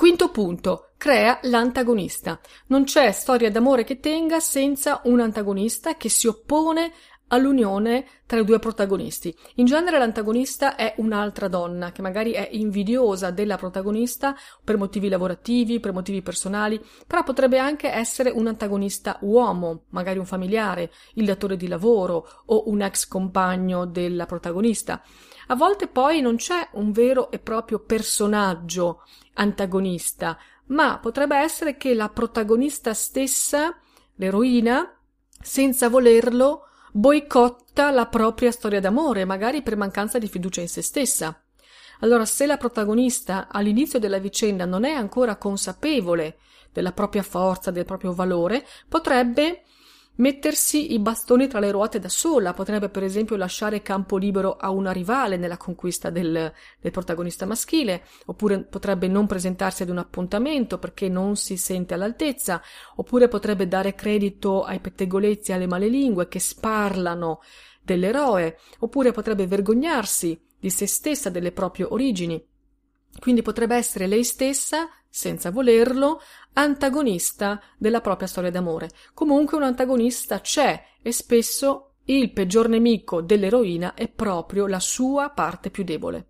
Quinto 0.02 0.30
punto, 0.30 0.94
crea 0.98 1.38
l'antagonista. 1.44 2.40
Non 2.70 2.86
c'è 2.86 3.12
storia 3.12 3.52
d'amore 3.52 3.84
che 3.84 4.00
tenga 4.00 4.40
senza 4.40 5.02
un 5.04 5.20
antagonista 5.20 5.96
che 5.96 6.10
si 6.10 6.26
oppone 6.26 6.92
all'unione 7.28 8.08
tra 8.26 8.40
i 8.40 8.44
due 8.44 8.58
protagonisti. 8.58 9.32
In 9.58 9.66
genere 9.66 10.00
l'antagonista 10.00 10.76
è 10.76 10.96
un'altra 10.98 11.48
donna 11.48 11.92
che 11.92 12.02
magari 12.02 12.32
è 12.32 12.50
invidiosa 12.52 13.30
della 13.30 13.58
protagonista 13.58 14.36
per 14.64 14.76
motivi 14.76 15.08
lavorativi, 15.08 15.80
per 15.80 15.94
motivi 15.94 16.24
personali, 16.24 16.84
però 17.06 17.22
potrebbe 17.22 17.60
anche 17.60 17.88
essere 17.88 18.32
un 18.32 18.48
antagonista 18.48 19.20
uomo, 19.22 19.84
magari 19.90 20.18
un 20.18 20.26
familiare, 20.26 20.92
il 21.14 21.26
datore 21.26 21.58
di 21.58 21.68
lavoro 21.68 22.28
o 22.48 22.70
un 22.72 22.82
ex 22.82 23.06
compagno 23.08 23.86
della 23.86 24.26
protagonista. 24.26 25.04
A 25.48 25.56
volte 25.56 25.88
poi 25.88 26.22
non 26.22 26.36
c'è 26.36 26.70
un 26.74 26.92
vero 26.92 27.32
e 27.32 27.40
proprio 27.40 27.80
personaggio 27.80 29.04
antagonista, 29.34 30.38
ma 30.68 31.00
potrebbe 31.00 31.38
essere 31.38 31.78
che 31.78 31.94
la 31.94 32.10
protagonista 32.10 32.94
stessa, 32.94 33.78
l'eroina, 34.16 34.98
senza 35.42 35.90
volerlo, 35.90 36.68
boicotta 36.92 37.90
la 37.92 38.08
propria 38.08 38.52
storia 38.52 38.80
d'amore, 38.80 39.26
magari 39.26 39.62
per 39.62 39.78
mancanza 39.78 40.20
di 40.20 40.28
fiducia 40.28 40.62
in 40.62 40.70
se 40.70 40.82
stessa. 40.82 41.42
Allora, 42.02 42.26
se 42.26 42.46
la 42.46 42.58
protagonista 42.58 43.48
all'inizio 43.50 44.00
della 44.00 44.18
vicenda 44.18 44.66
non 44.66 44.86
è 44.86 44.92
ancora 44.92 45.36
consapevole 45.36 46.38
della 46.72 46.94
propria 46.94 47.24
forza, 47.24 47.72
del 47.72 47.86
proprio 47.86 48.14
valore, 48.14 48.66
potrebbe 48.88 49.64
mettersi 50.16 50.94
i 50.94 51.00
bastoni 51.00 51.48
tra 51.48 51.60
le 51.60 51.72
ruote 51.72 52.00
da 52.00 52.10
sola, 52.10 52.54
potrebbe 52.54 52.90
per 52.90 53.04
esempio 53.04 53.36
lasciare 53.36 53.82
campo 53.82 54.18
libero 54.18 54.56
a 54.58 54.70
una 54.70 54.92
rivale 54.92 55.38
nella 55.38 55.58
conquista 55.58 56.10
del, 56.10 56.52
del, 56.80 56.92
protagonista 56.92 57.46
maschile, 57.46 58.04
oppure 58.26 58.64
potrebbe 58.64 59.08
non 59.08 59.28
presentarsi 59.28 59.84
ad 59.84 59.90
un 59.90 59.98
appuntamento 59.98 60.78
perché 60.78 61.08
non 61.10 61.36
si 61.36 61.58
sente 61.58 61.94
all'altezza, 61.94 62.62
oppure 62.96 63.28
potrebbe 63.28 63.68
dare 63.68 63.96
credito 63.96 64.64
ai 64.64 64.80
pettegolezzi 64.80 65.52
e 65.52 65.54
alle 65.56 65.68
malelingue 65.68 66.28
che 66.28 66.40
sparlano 66.40 67.42
dell'eroe, 67.82 68.60
oppure 68.80 69.12
potrebbe 69.12 69.48
vergognarsi 69.48 70.40
di 70.60 70.70
se 70.70 70.86
stessa, 70.86 71.30
delle 71.30 71.52
proprie 71.52 71.86
origini. 71.86 72.44
Quindi 73.20 73.42
potrebbe 73.42 73.76
essere 73.76 74.08
lei 74.08 74.24
stessa, 74.24 74.88
senza 75.12 75.52
volerlo, 75.52 76.22
antagonista 76.54 77.62
della 77.78 78.00
propria 78.00 78.28
storia 78.28 78.50
d'amore. 78.50 78.90
Comunque 79.14 79.58
un 79.58 79.64
antagonista 79.64 80.40
c'è 80.40 80.84
e 81.02 81.12
spesso 81.12 81.96
il 82.06 82.32
peggior 82.32 82.70
nemico 82.70 83.22
dell'eroina 83.22 83.94
è 83.94 84.08
proprio 84.08 84.66
la 84.68 84.80
sua 84.80 85.30
parte 85.30 85.70
più 85.70 85.84
debole. 85.84 86.28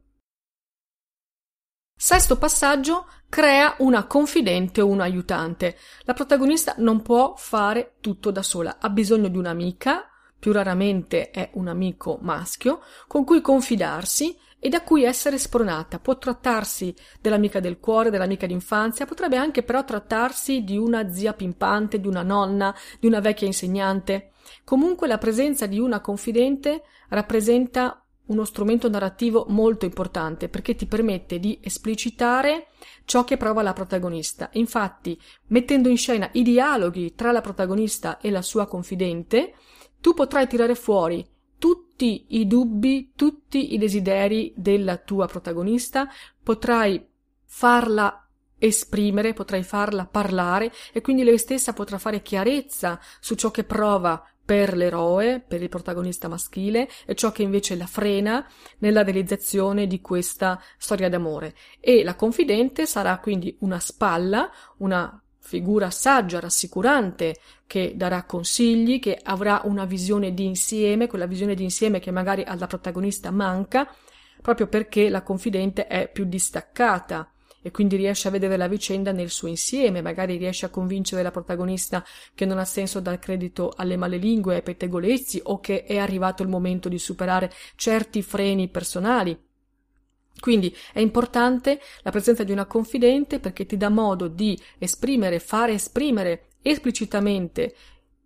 Sesto 1.96 2.38
passaggio, 2.38 3.06
crea 3.30 3.76
una 3.78 4.08
confidente 4.08 4.82
o 4.82 4.88
un 4.88 5.02
aiutante. 5.02 5.78
La 6.02 6.14
protagonista 6.14 6.74
non 6.80 7.04
può 7.04 7.36
fare 7.38 7.98
tutto 8.02 8.32
da 8.32 8.42
sola, 8.42 8.78
ha 8.80 8.90
bisogno 8.90 9.28
di 9.28 9.38
un'amica, 9.38 10.10
più 10.40 10.52
raramente 10.52 11.30
è 11.30 11.52
un 11.54 11.68
amico 11.68 12.18
maschio, 12.20 12.82
con 13.06 13.24
cui 13.24 13.42
confidarsi 13.42 14.36
e 14.64 14.70
da 14.70 14.84
cui 14.84 15.04
essere 15.04 15.40
spronata. 15.40 15.98
Può 15.98 16.20
trattarsi 16.20 16.94
dell'amica 17.20 17.60
del 17.60 17.80
cuore, 17.80 18.12
dell'amica 18.12 18.46
d'infanzia, 18.46 19.08
potrebbe 19.08 19.36
anche 19.36 19.64
però 19.64 19.84
trattarsi 19.84 20.64
di 20.64 20.78
una 20.78 21.12
zia 21.12 21.34
pimpante, 21.34 22.00
di 22.00 22.08
una 22.08 22.22
nonna, 22.22 22.74
di 23.00 23.08
una 23.08 23.20
vecchia 23.20 23.48
insegnante. 23.48 24.34
Comunque 24.64 25.08
la 25.08 25.18
presenza 25.18 25.66
di 25.66 25.80
una 25.80 26.00
confidente 26.00 26.84
rappresenta 27.10 28.06
uno 28.28 28.46
strumento 28.46 28.88
narrativo 28.88 29.46
molto 29.50 29.86
importante 29.86 30.48
perché 30.48 30.76
ti 30.76 30.86
permette 30.86 31.40
di 31.40 31.60
esplicitare 31.62 32.68
ciò 33.04 33.24
che 33.24 33.38
prova 33.38 33.64
la 33.64 33.74
protagonista. 33.74 34.50
Infatti, 34.54 35.20
mettendo 35.48 35.90
in 35.90 35.98
scena 35.98 36.30
i 36.34 36.44
dialoghi 36.44 37.16
tra 37.16 37.32
la 37.32 37.42
protagonista 37.42 38.20
e 38.20 38.30
la 38.30 38.44
sua 38.44 38.68
confidente, 38.68 39.56
tu 40.00 40.14
potrai 40.14 40.48
tirare 40.48 40.76
fuori 40.76 41.28
tutti 41.62 42.26
i 42.30 42.48
dubbi, 42.48 43.12
tutti 43.16 43.76
i 43.76 43.78
desideri 43.78 44.52
della 44.56 44.98
tua 44.98 45.28
protagonista, 45.28 46.10
potrai 46.42 47.06
farla 47.46 48.28
esprimere, 48.58 49.34
potrai 49.34 49.62
farla 49.62 50.08
parlare 50.08 50.72
e 50.92 51.02
quindi 51.02 51.22
lei 51.22 51.38
stessa 51.38 51.74
potrà 51.74 52.00
fare 52.00 52.24
chiarezza 52.24 53.00
su 53.20 53.36
ciò 53.36 53.52
che 53.52 53.64
prova 53.64 54.26
per 54.44 54.76
l'eroe, 54.76 55.40
per 55.40 55.62
il 55.62 55.70
protagonista 55.70 56.28
maschile 56.28 56.90
e 57.06 57.14
ciò 57.14 57.32
che 57.32 57.44
invece 57.44 57.76
la 57.76 57.86
frena 57.86 58.44
nella 58.80 59.04
realizzazione 59.04 59.86
di 59.86 60.02
questa 60.02 60.60
storia 60.80 61.10
d'amore. 61.10 61.54
E 61.80 62.04
la 62.04 62.16
confidente 62.16 62.88
sarà 62.88 63.20
quindi 63.20 63.56
una 63.60 63.80
spalla, 63.80 64.50
una 64.78 65.21
figura 65.42 65.90
saggia, 65.90 66.40
rassicurante, 66.40 67.36
che 67.68 67.94
darà 67.96 68.24
consigli, 68.24 69.00
che 69.00 69.20
avrà 69.22 69.62
una 69.66 69.86
visione 69.86 70.34
di 70.34 70.46
insieme, 70.46 71.08
quella 71.08 71.26
visione 71.26 71.56
di 71.56 71.64
insieme 71.64 72.00
che 72.00 72.12
magari 72.12 72.44
alla 72.44 72.68
protagonista 72.68 73.32
manca, 73.32 73.94
proprio 74.42 74.68
perché 74.68 75.10
la 75.10 75.24
confidente 75.24 75.88
è 75.88 76.10
più 76.10 76.26
distaccata 76.26 77.30
e 77.62 77.70
quindi 77.72 77.96
riesce 77.96 78.28
a 78.28 78.32
vedere 78.32 78.58
la 78.58 78.68
vicenda 78.68 79.12
nel 79.12 79.30
suo 79.30 79.48
insieme, 79.48 80.02
magari 80.02 80.38
riesce 80.38 80.66
a 80.66 80.70
convincere 80.70 81.22
la 81.22 81.32
protagonista 81.32 82.04
che 82.34 82.46
non 82.46 82.58
ha 82.58 82.66
senso 82.66 83.00
dar 83.00 83.20
credito 83.20 83.74
alle 83.76 83.98
malelingue, 83.98 84.56
ai 84.56 84.64
pettegolezzi 84.64 85.42
o 85.44 85.60
che 85.60 85.84
è 85.84 85.98
arrivato 85.98 86.44
il 86.44 86.50
momento 86.50 86.90
di 86.90 86.98
superare 86.98 87.52
certi 87.76 88.22
freni 88.22 88.70
personali 88.70 89.38
quindi 90.40 90.76
è 90.92 91.00
importante 91.00 91.80
la 92.02 92.12
presenza 92.12 92.44
di 92.44 92.52
una 92.52 92.66
confidente 92.66 93.40
perché 93.40 93.66
ti 93.66 93.78
dà 93.78 93.90
modo 93.90 94.28
di 94.28 94.60
esprimere, 94.80 95.40
fare 95.40 95.74
esprimere 95.74 96.48
esplicitamente 96.62 97.76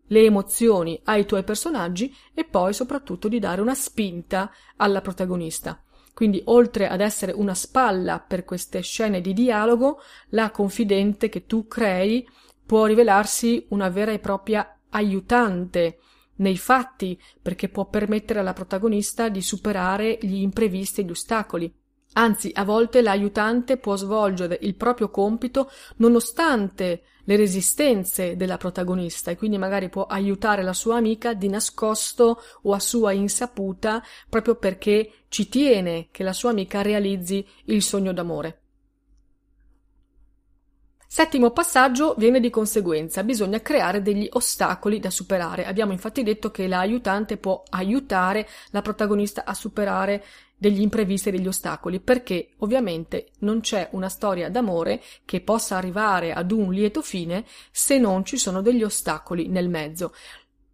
le 0.08 0.24
emozioni 0.24 1.00
ai 1.06 1.26
tuoi 1.26 1.44
personaggi 1.44 2.16
e 2.34 2.46
poi 2.46 2.74
soprattutto 2.74 3.28
di 3.28 3.40
dare 3.40 3.62
una 3.62 3.76
spinta 3.76 4.52
alla 4.78 5.02
protagonista. 5.02 5.82
Quindi, 6.14 6.42
oltre 6.46 6.88
ad 6.88 7.02
essere 7.02 7.34
una 7.34 7.54
spalla 7.54 8.20
per 8.20 8.46
queste 8.46 8.80
scene 8.82 9.20
di 9.20 9.34
dialogo, 9.34 10.00
la 10.30 10.50
confidente 10.50 11.28
che 11.28 11.46
tu 11.46 11.68
crei 11.68 12.26
può 12.66 12.86
rivelarsi 12.86 13.66
una 13.70 13.90
vera 13.90 14.14
e 14.14 14.20
propria 14.20 14.80
aiutante 14.92 16.00
nei 16.38 16.58
fatti, 16.58 17.22
perché 17.42 17.68
può 17.68 17.86
permettere 17.90 18.40
alla 18.40 18.54
protagonista 18.54 19.28
di 19.28 19.42
superare 19.42 20.18
gli 20.22 20.42
imprevisti 20.42 21.02
e 21.02 21.04
gli 21.04 21.12
ostacoli. 21.12 21.74
Anzi, 22.18 22.50
a 22.54 22.64
volte 22.64 23.02
l'aiutante 23.02 23.78
può 23.78 23.98
svolgere 23.98 24.58
il 24.62 24.76
proprio 24.76 25.10
compito 25.10 25.70
nonostante 25.98 27.04
le 27.26 27.36
resistenze 27.36 28.38
della 28.38 28.58
protagonista 28.58 29.32
e 29.32 29.36
quindi 29.36 29.58
magari 29.58 29.90
può 29.90 30.06
aiutare 30.06 30.64
la 30.64 30.74
sua 30.74 30.96
amica 30.96 31.34
di 31.34 31.50
nascosto 31.50 32.42
o 32.62 32.74
a 32.74 32.80
sua 32.80 33.12
insaputa 33.12 34.02
proprio 34.30 34.56
perché 34.56 35.26
ci 35.28 35.50
tiene 35.50 36.08
che 36.12 36.24
la 36.24 36.34
sua 36.34 36.52
amica 36.52 36.82
realizzi 36.82 37.46
il 37.66 37.82
sogno 37.82 38.14
d'amore. 38.14 38.60
Settimo 41.08 41.52
passaggio 41.52 42.14
viene 42.18 42.42
di 42.42 42.50
conseguenza, 42.50 43.24
bisogna 43.24 43.62
creare 43.62 44.02
degli 44.02 44.28
ostacoli 44.34 45.00
da 45.00 45.10
superare. 45.10 45.66
Abbiamo 45.66 45.94
infatti 45.94 46.24
detto 46.24 46.52
che 46.52 46.68
l'aiutante 46.68 47.38
può 47.38 47.64
aiutare 47.70 48.46
la 48.72 48.82
protagonista 48.82 49.46
a 49.46 49.54
superare 49.54 50.24
degli 50.58 50.82
imprevisti 50.82 51.30
e 51.30 51.32
degli 51.32 51.48
ostacoli, 51.48 52.00
perché 52.00 52.50
ovviamente 52.60 53.32
non 53.40 53.60
c'è 53.60 53.90
una 53.92 54.10
storia 54.10 54.50
d'amore 54.50 55.02
che 55.26 55.42
possa 55.42 55.78
arrivare 55.78 56.34
ad 56.34 56.52
un 56.52 56.72
lieto 56.72 57.02
fine 57.02 57.46
se 57.72 57.98
non 57.98 58.24
ci 58.26 58.38
sono 58.38 58.62
degli 58.62 58.84
ostacoli 58.84 59.48
nel 59.48 59.70
mezzo. 59.70 60.14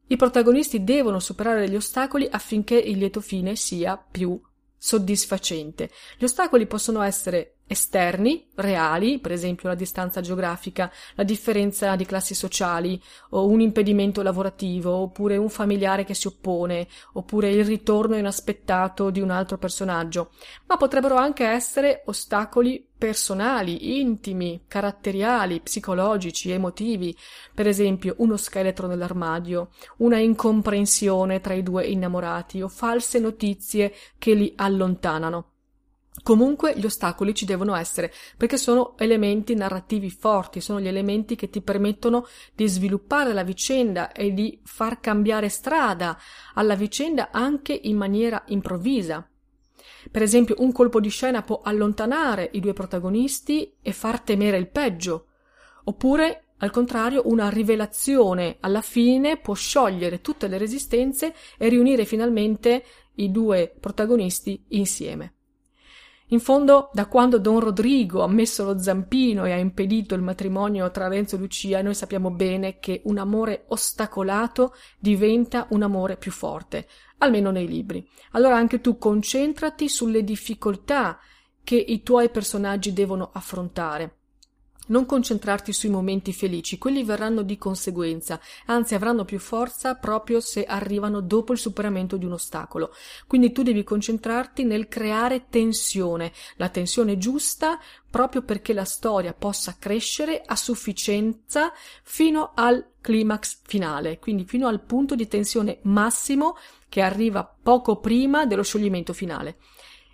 I 0.08 0.17
protagonisti 0.17 0.84
devono 0.84 1.20
superare 1.20 1.62
degli 1.62 1.76
ostacoli 1.76 2.28
affinché 2.30 2.76
il 2.76 2.98
lieto 2.98 3.22
fine 3.22 3.56
sia 3.56 3.98
più 3.98 4.39
soddisfacente. 4.78 5.89
Gli 6.17 6.24
ostacoli 6.24 6.65
possono 6.67 7.02
essere 7.02 7.58
esterni, 7.71 8.47
reali, 8.55 9.19
per 9.19 9.31
esempio 9.31 9.69
la 9.69 9.75
distanza 9.75 10.19
geografica, 10.19 10.91
la 11.15 11.23
differenza 11.23 11.95
di 11.95 12.05
classi 12.05 12.36
sociali, 12.36 13.01
o 13.29 13.47
un 13.47 13.62
impedimento 13.62 14.21
lavorativo, 14.21 14.91
oppure 14.91 15.38
un 15.38 15.49
familiare 15.49 16.03
che 16.03 16.13
si 16.13 16.27
oppone, 16.27 16.88
oppure 17.13 17.49
il 17.49 17.63
ritorno 17.63 18.17
inaspettato 18.17 19.10
di 19.10 19.21
un 19.21 19.29
altro 19.29 19.57
personaggio, 19.57 20.31
ma 20.67 20.75
potrebbero 20.75 21.15
anche 21.15 21.45
essere 21.45 22.03
ostacoli 22.07 22.86
personali, 22.97 23.99
intimi, 23.99 24.65
caratteriali, 24.67 25.62
psicologici, 25.62 26.51
emotivi, 26.51 27.15
per 27.55 27.67
esempio 27.67 28.15
uno 28.17 28.36
scheletro 28.36 28.86
nell'armadio, 28.86 29.69
una 29.97 30.17
incomprensione 30.17 31.39
tra 31.39 31.53
i 31.53 31.63
due 31.63 31.86
innamorati 31.86 32.62
o 32.62 32.67
false 32.67 33.17
notizie 33.17 33.93
che 34.19 34.34
li 34.34 34.53
allontanano. 34.57 35.50
Comunque 36.24 36.78
gli 36.78 36.86
ostacoli 36.86 37.34
ci 37.34 37.45
devono 37.45 37.74
essere, 37.74 38.12
perché 38.38 38.58
sono 38.58 38.97
elementi 38.97 39.56
narrativi 39.56 40.12
forti, 40.12 40.60
sono 40.60 40.80
gli 40.80 40.88
elementi 40.88 41.36
che 41.36 41.50
ti 41.50 41.62
permettono 41.62 42.28
di 42.54 42.67
sviluppare 42.67 43.34
la 43.34 43.43
vicenda 43.43 44.12
e 44.12 44.34
di 44.34 44.60
far 44.63 45.00
cambiare 45.00 45.50
strada 45.50 46.17
alla 46.54 46.76
vicenda 46.76 47.30
anche 47.32 47.74
in 47.74 47.95
maniera 47.95 48.43
improvvisa. 48.47 49.26
Per 50.12 50.21
esempio, 50.21 50.56
un 50.60 50.71
colpo 50.71 51.00
di 51.00 51.10
scena 51.10 51.41
può 51.43 51.62
allontanare 51.63 52.50
i 52.54 52.60
due 52.60 52.74
protagonisti 52.74 53.76
e 53.82 53.91
far 53.93 54.19
temere 54.19 54.58
il 54.58 54.69
peggio, 54.69 55.28
oppure 55.86 56.45
al 56.58 56.69
contrario, 56.69 57.24
una 57.26 57.50
rivelazione 57.50 58.58
alla 58.60 58.82
fine 58.82 59.38
può 59.38 59.56
sciogliere 59.56 60.21
tutte 60.21 60.47
le 60.47 60.60
resistenze 60.60 61.34
e 61.58 61.69
riunire 61.69 62.06
finalmente 62.06 62.84
i 63.15 63.32
due 63.32 63.74
protagonisti 63.80 64.63
insieme. 64.69 65.38
In 66.32 66.39
fondo, 66.39 66.89
da 66.94 67.08
quando 67.08 67.39
Don 67.39 67.60
Rodrigo 67.60 68.24
ha 68.24 68.28
messo 68.28 68.63
lo 68.63 68.80
zampino 68.80 69.44
e 69.44 69.52
ha 69.52 69.58
impedito 69.58 70.15
il 70.15 70.22
matrimonio 70.22 70.89
tra 70.89 71.10
Renzo 71.10 71.36
e 71.36 71.39
Lucia, 71.39 71.82
noi 71.82 71.94
sappiamo 71.94 72.32
bene 72.32 72.80
che 72.80 73.02
un 73.04 73.17
amore 73.17 73.65
ostacolato 73.67 74.74
diventa 74.98 75.67
un 75.72 75.84
amore 75.84 76.15
più 76.15 76.32
forte, 76.32 76.88
almeno 77.17 77.52
nei 77.52 77.67
libri. 77.67 78.08
Allora 78.32 78.56
anche 78.56 78.80
tu 78.80 78.98
concentrati 78.98 79.89
sulle 79.89 80.24
difficoltà 80.24 81.20
che 81.65 81.76
i 81.76 82.02
tuoi 82.02 82.30
personaggi 82.30 82.94
devono 82.94 83.32
affrontare 83.34 84.20
non 84.88 85.06
concentrarti 85.06 85.72
sui 85.74 85.89
momenti 85.89 86.34
felici, 86.34 86.78
quelli 86.78 87.04
verranno 87.04 87.44
di 87.44 87.58
conseguenza, 87.58 88.39
anzi 88.65 88.96
avranno 88.96 89.26
più 89.26 89.39
forza 89.39 89.96
proprio 89.96 90.39
se 90.39 90.65
arrivano 90.65 91.22
dopo 91.22 91.54
il 91.54 91.60
superamento 91.60 92.17
di 92.17 92.26
un 92.26 92.34
ostacolo. 92.34 92.94
Quindi 93.28 93.52
tu 93.52 93.63
devi 93.63 93.84
concentrarti 93.84 94.63
nel 94.63 94.88
creare 94.88 95.48
tensione, 95.50 96.32
la 96.58 96.70
tensione 96.70 97.17
giusta 97.17 97.80
proprio 98.10 98.41
perché 98.41 98.74
la 98.74 98.84
storia 98.84 99.34
possa 99.34 99.78
crescere 99.80 100.41
a 100.46 100.56
sufficienza 100.56 101.72
fino 102.04 102.52
al 102.54 102.86
climax 103.00 103.60
finale, 103.63 104.20
quindi 104.20 104.46
fino 104.46 104.67
al 104.67 104.82
punto 104.82 105.15
di 105.15 105.28
tensione 105.28 105.80
massimo 105.84 106.58
che 106.89 107.02
arriva 107.02 107.50
poco 107.62 108.00
prima 108.00 108.46
dello 108.46 108.63
scioglimento 108.63 109.13
finale. 109.13 109.58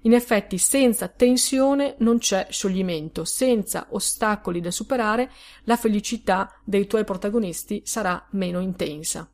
In 0.08 0.14
effetti, 0.14 0.58
senza 0.58 1.10
tensione 1.10 1.96
non 2.00 2.18
c'è 2.20 2.48
scioglimento, 2.50 3.26
senza 3.26 3.88
ostacoli 3.90 4.62
da 4.62 4.72
superare, 4.72 5.30
la 5.66 5.76
felicità 5.76 6.50
dei 6.64 6.88
tuoi 6.88 7.04
protagonisti 7.04 7.82
sarà 7.84 8.26
meno 8.32 8.62
intensa. 8.62 9.30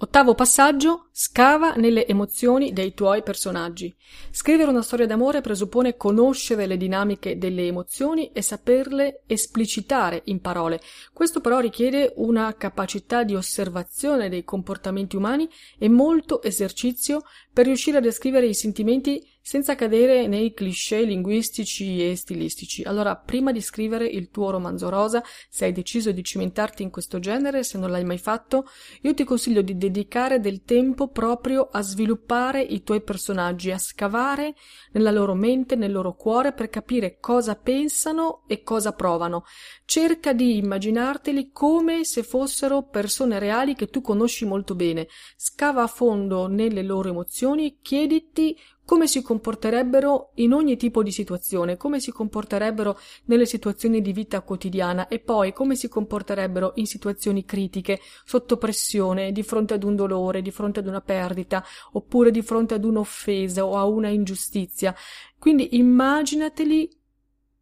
Ottavo 0.00 0.36
passaggio, 0.36 1.08
scava 1.10 1.74
nelle 1.74 2.06
emozioni 2.06 2.72
dei 2.72 2.94
tuoi 2.94 3.24
personaggi. 3.24 3.92
Scrivere 4.30 4.70
una 4.70 4.82
storia 4.82 5.08
d'amore 5.08 5.40
presuppone 5.40 5.96
conoscere 5.96 6.66
le 6.66 6.76
dinamiche 6.76 7.36
delle 7.36 7.66
emozioni 7.66 8.30
e 8.30 8.40
saperle 8.40 9.22
esplicitare 9.26 10.22
in 10.26 10.40
parole. 10.40 10.80
Questo 11.12 11.40
però 11.40 11.58
richiede 11.58 12.12
una 12.14 12.54
capacità 12.56 13.24
di 13.24 13.34
osservazione 13.34 14.28
dei 14.28 14.44
comportamenti 14.44 15.16
umani 15.16 15.48
e 15.76 15.88
molto 15.88 16.42
esercizio 16.42 17.24
per 17.52 17.66
riuscire 17.66 17.96
a 17.96 18.00
descrivere 18.00 18.46
i 18.46 18.54
sentimenti 18.54 19.20
senza 19.48 19.76
cadere 19.76 20.26
nei 20.26 20.52
cliché 20.52 21.00
linguistici 21.00 22.06
e 22.06 22.16
stilistici. 22.16 22.82
Allora, 22.82 23.16
prima 23.16 23.50
di 23.50 23.62
scrivere 23.62 24.06
il 24.06 24.28
tuo 24.28 24.50
romanzo 24.50 24.90
rosa, 24.90 25.24
se 25.48 25.64
hai 25.64 25.72
deciso 25.72 26.12
di 26.12 26.22
cimentarti 26.22 26.82
in 26.82 26.90
questo 26.90 27.18
genere, 27.18 27.64
se 27.64 27.78
non 27.78 27.90
l'hai 27.90 28.04
mai 28.04 28.18
fatto, 28.18 28.68
io 29.00 29.14
ti 29.14 29.24
consiglio 29.24 29.62
di 29.62 29.78
dedicare 29.78 30.38
del 30.38 30.64
tempo 30.64 31.08
proprio 31.08 31.66
a 31.72 31.80
sviluppare 31.80 32.60
i 32.60 32.82
tuoi 32.82 33.00
personaggi, 33.00 33.70
a 33.70 33.78
scavare 33.78 34.54
nella 34.92 35.10
loro 35.10 35.32
mente, 35.32 35.76
nel 35.76 35.92
loro 35.92 36.14
cuore 36.14 36.52
per 36.52 36.68
capire 36.68 37.16
cosa 37.18 37.54
pensano 37.54 38.42
e 38.48 38.62
cosa 38.62 38.92
provano. 38.92 39.44
Cerca 39.86 40.34
di 40.34 40.58
immaginarteli 40.58 41.52
come 41.52 42.04
se 42.04 42.22
fossero 42.22 42.82
persone 42.82 43.38
reali 43.38 43.74
che 43.74 43.86
tu 43.86 44.02
conosci 44.02 44.44
molto 44.44 44.74
bene. 44.74 45.08
Scava 45.38 45.84
a 45.84 45.86
fondo 45.86 46.48
nelle 46.48 46.82
loro 46.82 47.08
emozioni, 47.08 47.78
chiediti 47.80 48.54
come 48.88 49.06
si 49.06 49.20
comporterebbero 49.20 50.30
in 50.36 50.54
ogni 50.54 50.78
tipo 50.78 51.02
di 51.02 51.12
situazione, 51.12 51.76
come 51.76 52.00
si 52.00 52.10
comporterebbero 52.10 52.98
nelle 53.26 53.44
situazioni 53.44 54.00
di 54.00 54.14
vita 54.14 54.40
quotidiana 54.40 55.08
e 55.08 55.18
poi 55.18 55.52
come 55.52 55.76
si 55.76 55.90
comporterebbero 55.90 56.72
in 56.76 56.86
situazioni 56.86 57.44
critiche, 57.44 58.00
sotto 58.24 58.56
pressione, 58.56 59.30
di 59.30 59.42
fronte 59.42 59.74
ad 59.74 59.82
un 59.82 59.94
dolore, 59.94 60.40
di 60.40 60.50
fronte 60.50 60.80
ad 60.80 60.86
una 60.86 61.02
perdita, 61.02 61.62
oppure 61.92 62.30
di 62.30 62.40
fronte 62.40 62.72
ad 62.72 62.84
un'offesa 62.84 63.62
o 63.66 63.76
a 63.76 63.84
una 63.84 64.08
ingiustizia. 64.08 64.94
Quindi 65.38 65.76
immaginateli 65.76 66.90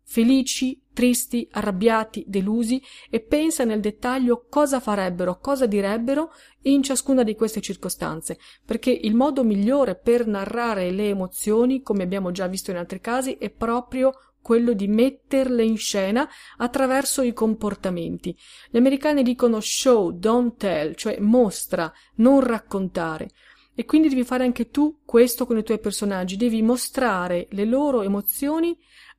felici, 0.05 0.81
tristi, 0.97 1.47
arrabbiati, 1.51 2.25
delusi 2.27 2.83
e 3.11 3.21
pensa 3.21 3.65
nel 3.65 3.81
dettaglio 3.81 4.47
cosa 4.49 4.81
farebbero, 4.81 5.39
cosa 5.41 5.67
direbbero 5.67 6.33
in 6.63 6.83
ciascuna 6.83 7.23
di 7.23 7.35
queste 7.35 7.61
circostanze, 7.61 8.39
perché 8.65 8.91
il 8.93 9.15
modo 9.15 9.45
migliore 9.45 9.95
per 9.95 10.27
narrare 10.27 10.91
le 10.91 11.11
emozioni, 11.11 11.83
come 11.83 12.03
abbiamo 12.03 12.31
già 12.31 12.47
visto 12.47 12.71
in 12.71 12.79
altri 12.79 13.03
casi, 13.03 13.35
è 13.35 13.51
proprio 13.51 14.15
quello 14.41 14.73
di 14.73 14.89
metterle 14.89 15.63
in 15.63 15.77
scena 15.77 16.27
attraverso 16.57 17.21
i 17.21 17.35
comportamenti. 17.35 18.35
Gli 18.71 18.79
americani 18.79 19.23
dicono 19.23 19.61
show, 19.61 20.13
don't 20.13 20.57
tell, 20.57 20.95
cioè 20.95 21.19
mostra, 21.21 21.93
non 22.17 22.41
raccontare. 22.41 23.29
E 23.75 23.85
quindi 23.85 24.09
devi 24.09 24.25
fare 24.25 24.45
anche 24.45 24.71
tu 24.71 25.01
questo 25.05 25.45
con 25.45 25.59
i 25.59 25.63
tuoi 25.63 25.79
personaggi, 25.79 26.39
devi 26.39 26.63
mostrare 26.63 27.49
le 27.51 27.67
loro 27.67 28.01
emozioni 28.01 28.75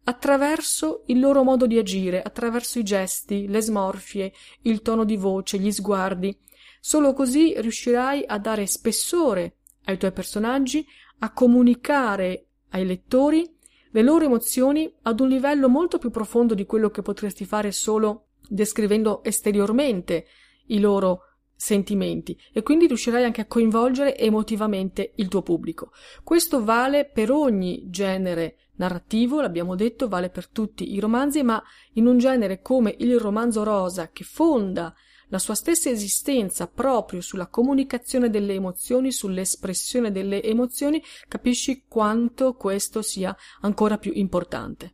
attraverso 0.07 1.03
il 1.07 1.19
loro 1.19 1.43
modo 1.43 1.67
di 1.67 1.77
agire, 1.77 2.21
attraverso 2.21 2.79
i 2.79 2.83
gesti, 2.83 3.45
le 3.47 3.61
smorfie, 3.61 4.31
il 4.61 4.81
tono 4.81 5.03
di 5.03 5.17
voce, 5.17 5.59
gli 5.59 5.69
sguardi. 5.69 6.35
Solo 6.79 7.11
così 7.11 7.53
riuscirai 7.59 8.23
a 8.25 8.39
dare 8.39 8.65
spessore 8.67 9.57
ai 9.83 9.97
tuoi 9.97 10.13
personaggi, 10.13 10.85
a 11.19 11.33
comunicare 11.33 12.45
ai 12.69 12.85
lettori 12.85 13.53
le 13.91 14.01
loro 14.01 14.23
emozioni 14.23 14.89
ad 15.01 15.19
un 15.19 15.27
livello 15.27 15.67
molto 15.67 15.97
più 15.97 16.09
profondo 16.09 16.53
di 16.53 16.65
quello 16.65 16.89
che 16.89 17.01
potresti 17.01 17.43
fare 17.43 17.73
solo 17.73 18.27
descrivendo 18.47 19.21
esteriormente 19.25 20.25
i 20.67 20.79
loro 20.79 21.23
sentimenti 21.53 22.39
e 22.53 22.61
quindi 22.61 22.87
riuscirai 22.87 23.25
anche 23.25 23.41
a 23.41 23.47
coinvolgere 23.47 24.17
emotivamente 24.17 25.11
il 25.15 25.27
tuo 25.27 25.41
pubblico. 25.41 25.91
Questo 26.23 26.63
vale 26.63 27.09
per 27.09 27.29
ogni 27.29 27.89
genere 27.89 28.55
narrativo, 28.77 29.41
l'abbiamo 29.41 29.75
detto, 29.75 30.07
vale 30.07 30.29
per 30.29 30.47
tutti 30.47 30.93
i 30.93 30.99
romanzi, 30.99 31.43
ma 31.43 31.61
in 31.93 32.07
un 32.07 32.17
genere 32.17 32.61
come 32.61 32.95
il 32.99 33.19
romanzo 33.19 33.63
rosa 33.63 34.09
che 34.11 34.23
fonda 34.23 34.93
la 35.29 35.39
sua 35.39 35.55
stessa 35.55 35.89
esistenza 35.89 36.67
proprio 36.67 37.21
sulla 37.21 37.47
comunicazione 37.47 38.29
delle 38.29 38.53
emozioni, 38.53 39.11
sull'espressione 39.11 40.11
delle 40.11 40.41
emozioni, 40.41 41.03
capisci 41.27 41.85
quanto 41.87 42.53
questo 42.53 43.01
sia 43.01 43.35
ancora 43.61 43.97
più 43.97 44.11
importante. 44.15 44.93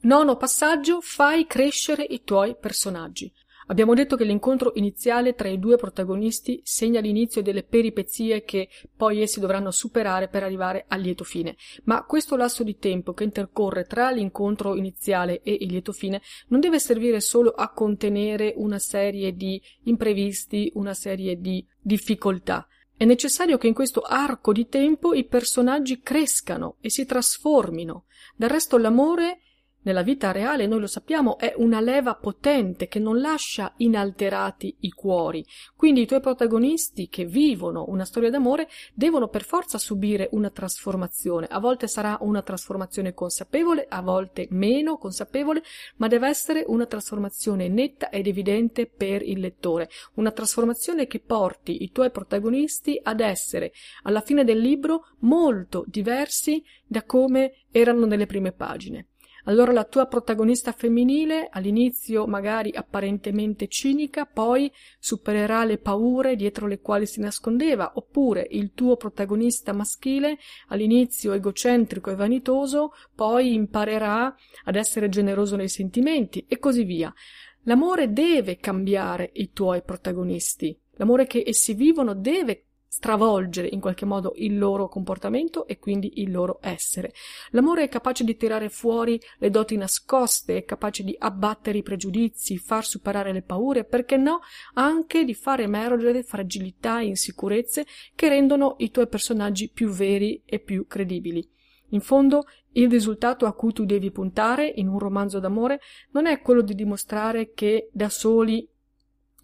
Nono 0.00 0.36
passaggio, 0.36 1.00
fai 1.00 1.46
crescere 1.46 2.04
i 2.04 2.22
tuoi 2.22 2.56
personaggi. 2.56 3.32
Abbiamo 3.68 3.94
detto 3.94 4.14
che 4.16 4.24
l'incontro 4.24 4.72
iniziale 4.76 5.34
tra 5.34 5.48
i 5.48 5.58
due 5.58 5.76
protagonisti 5.76 6.60
segna 6.62 7.00
l'inizio 7.00 7.42
delle 7.42 7.64
peripezie 7.64 8.44
che 8.44 8.68
poi 8.96 9.22
essi 9.22 9.40
dovranno 9.40 9.72
superare 9.72 10.28
per 10.28 10.44
arrivare 10.44 10.84
al 10.86 11.00
lieto 11.00 11.24
fine. 11.24 11.56
Ma 11.84 12.04
questo 12.04 12.36
lasso 12.36 12.62
di 12.62 12.78
tempo 12.78 13.12
che 13.12 13.24
intercorre 13.24 13.84
tra 13.84 14.10
l'incontro 14.10 14.76
iniziale 14.76 15.42
e 15.42 15.56
il 15.60 15.68
lieto 15.68 15.92
fine 15.92 16.22
non 16.48 16.60
deve 16.60 16.78
servire 16.78 17.20
solo 17.20 17.50
a 17.50 17.72
contenere 17.72 18.54
una 18.56 18.78
serie 18.78 19.34
di 19.34 19.60
imprevisti, 19.84 20.70
una 20.74 20.94
serie 20.94 21.40
di 21.40 21.66
difficoltà. 21.80 22.68
È 22.96 23.04
necessario 23.04 23.58
che 23.58 23.66
in 23.66 23.74
questo 23.74 24.00
arco 24.00 24.52
di 24.52 24.68
tempo 24.68 25.12
i 25.12 25.26
personaggi 25.26 26.00
crescano 26.00 26.76
e 26.80 26.88
si 26.88 27.04
trasformino. 27.04 28.04
Del 28.36 28.48
resto 28.48 28.78
l'amore 28.78 29.40
nella 29.86 30.02
vita 30.02 30.32
reale, 30.32 30.66
noi 30.66 30.80
lo 30.80 30.88
sappiamo, 30.88 31.38
è 31.38 31.54
una 31.58 31.80
leva 31.80 32.16
potente 32.16 32.88
che 32.88 32.98
non 32.98 33.20
lascia 33.20 33.72
inalterati 33.76 34.78
i 34.80 34.90
cuori. 34.90 35.46
Quindi 35.76 36.00
i 36.00 36.06
tuoi 36.06 36.18
protagonisti 36.18 37.08
che 37.08 37.24
vivono 37.24 37.84
una 37.86 38.04
storia 38.04 38.28
d'amore 38.28 38.68
devono 38.94 39.28
per 39.28 39.44
forza 39.44 39.78
subire 39.78 40.28
una 40.32 40.50
trasformazione. 40.50 41.46
A 41.48 41.60
volte 41.60 41.86
sarà 41.86 42.18
una 42.22 42.42
trasformazione 42.42 43.14
consapevole, 43.14 43.86
a 43.88 44.02
volte 44.02 44.48
meno 44.50 44.98
consapevole, 44.98 45.62
ma 45.98 46.08
deve 46.08 46.26
essere 46.26 46.64
una 46.66 46.86
trasformazione 46.86 47.68
netta 47.68 48.10
ed 48.10 48.26
evidente 48.26 48.86
per 48.88 49.22
il 49.22 49.38
lettore. 49.38 49.88
Una 50.14 50.32
trasformazione 50.32 51.06
che 51.06 51.20
porti 51.20 51.84
i 51.84 51.92
tuoi 51.92 52.10
protagonisti 52.10 52.98
ad 53.00 53.20
essere, 53.20 53.72
alla 54.02 54.20
fine 54.20 54.42
del 54.42 54.58
libro, 54.58 55.10
molto 55.20 55.84
diversi 55.86 56.60
da 56.84 57.04
come 57.04 57.66
erano 57.70 58.04
nelle 58.04 58.26
prime 58.26 58.50
pagine. 58.50 59.10
Allora 59.48 59.70
la 59.70 59.84
tua 59.84 60.06
protagonista 60.06 60.72
femminile, 60.72 61.48
all'inizio 61.50 62.26
magari 62.26 62.72
apparentemente 62.74 63.68
cinica, 63.68 64.26
poi 64.26 64.70
supererà 64.98 65.64
le 65.64 65.78
paure 65.78 66.34
dietro 66.34 66.66
le 66.66 66.80
quali 66.80 67.06
si 67.06 67.20
nascondeva, 67.20 67.92
oppure 67.94 68.44
il 68.50 68.72
tuo 68.72 68.96
protagonista 68.96 69.72
maschile, 69.72 70.38
all'inizio 70.68 71.32
egocentrico 71.32 72.10
e 72.10 72.16
vanitoso, 72.16 72.92
poi 73.14 73.54
imparerà 73.54 74.34
ad 74.64 74.74
essere 74.74 75.08
generoso 75.08 75.54
nei 75.54 75.68
sentimenti 75.68 76.44
e 76.48 76.58
così 76.58 76.82
via. 76.82 77.14
L'amore 77.62 78.12
deve 78.12 78.56
cambiare 78.56 79.30
i 79.34 79.52
tuoi 79.52 79.82
protagonisti. 79.82 80.76
L'amore 80.98 81.26
che 81.26 81.44
essi 81.46 81.74
vivono 81.74 82.14
deve 82.14 82.65
stravolgere 82.96 83.68
in 83.70 83.78
qualche 83.78 84.06
modo 84.06 84.32
il 84.36 84.56
loro 84.56 84.88
comportamento 84.88 85.66
e 85.66 85.78
quindi 85.78 86.22
il 86.22 86.30
loro 86.30 86.60
essere. 86.62 87.12
L'amore 87.50 87.82
è 87.82 87.88
capace 87.90 88.24
di 88.24 88.38
tirare 88.38 88.70
fuori 88.70 89.20
le 89.36 89.50
doti 89.50 89.76
nascoste, 89.76 90.56
è 90.56 90.64
capace 90.64 91.04
di 91.04 91.14
abbattere 91.18 91.76
i 91.76 91.82
pregiudizi, 91.82 92.56
far 92.56 92.86
superare 92.86 93.32
le 93.32 93.42
paure, 93.42 93.84
perché 93.84 94.16
no, 94.16 94.40
anche 94.74 95.24
di 95.24 95.34
far 95.34 95.60
emergere 95.60 96.22
fragilità 96.22 97.00
e 97.00 97.08
insicurezze 97.08 97.84
che 98.14 98.30
rendono 98.30 98.76
i 98.78 98.90
tuoi 98.90 99.08
personaggi 99.08 99.68
più 99.68 99.90
veri 99.90 100.42
e 100.46 100.58
più 100.58 100.86
credibili. 100.86 101.46
In 101.90 102.00
fondo, 102.00 102.46
il 102.72 102.88
risultato 102.88 103.44
a 103.44 103.52
cui 103.52 103.74
tu 103.74 103.84
devi 103.84 104.10
puntare 104.10 104.72
in 104.74 104.88
un 104.88 104.98
romanzo 104.98 105.38
d'amore 105.38 105.80
non 106.12 106.24
è 106.24 106.40
quello 106.40 106.62
di 106.62 106.74
dimostrare 106.74 107.52
che 107.52 107.90
da 107.92 108.08
soli 108.08 108.66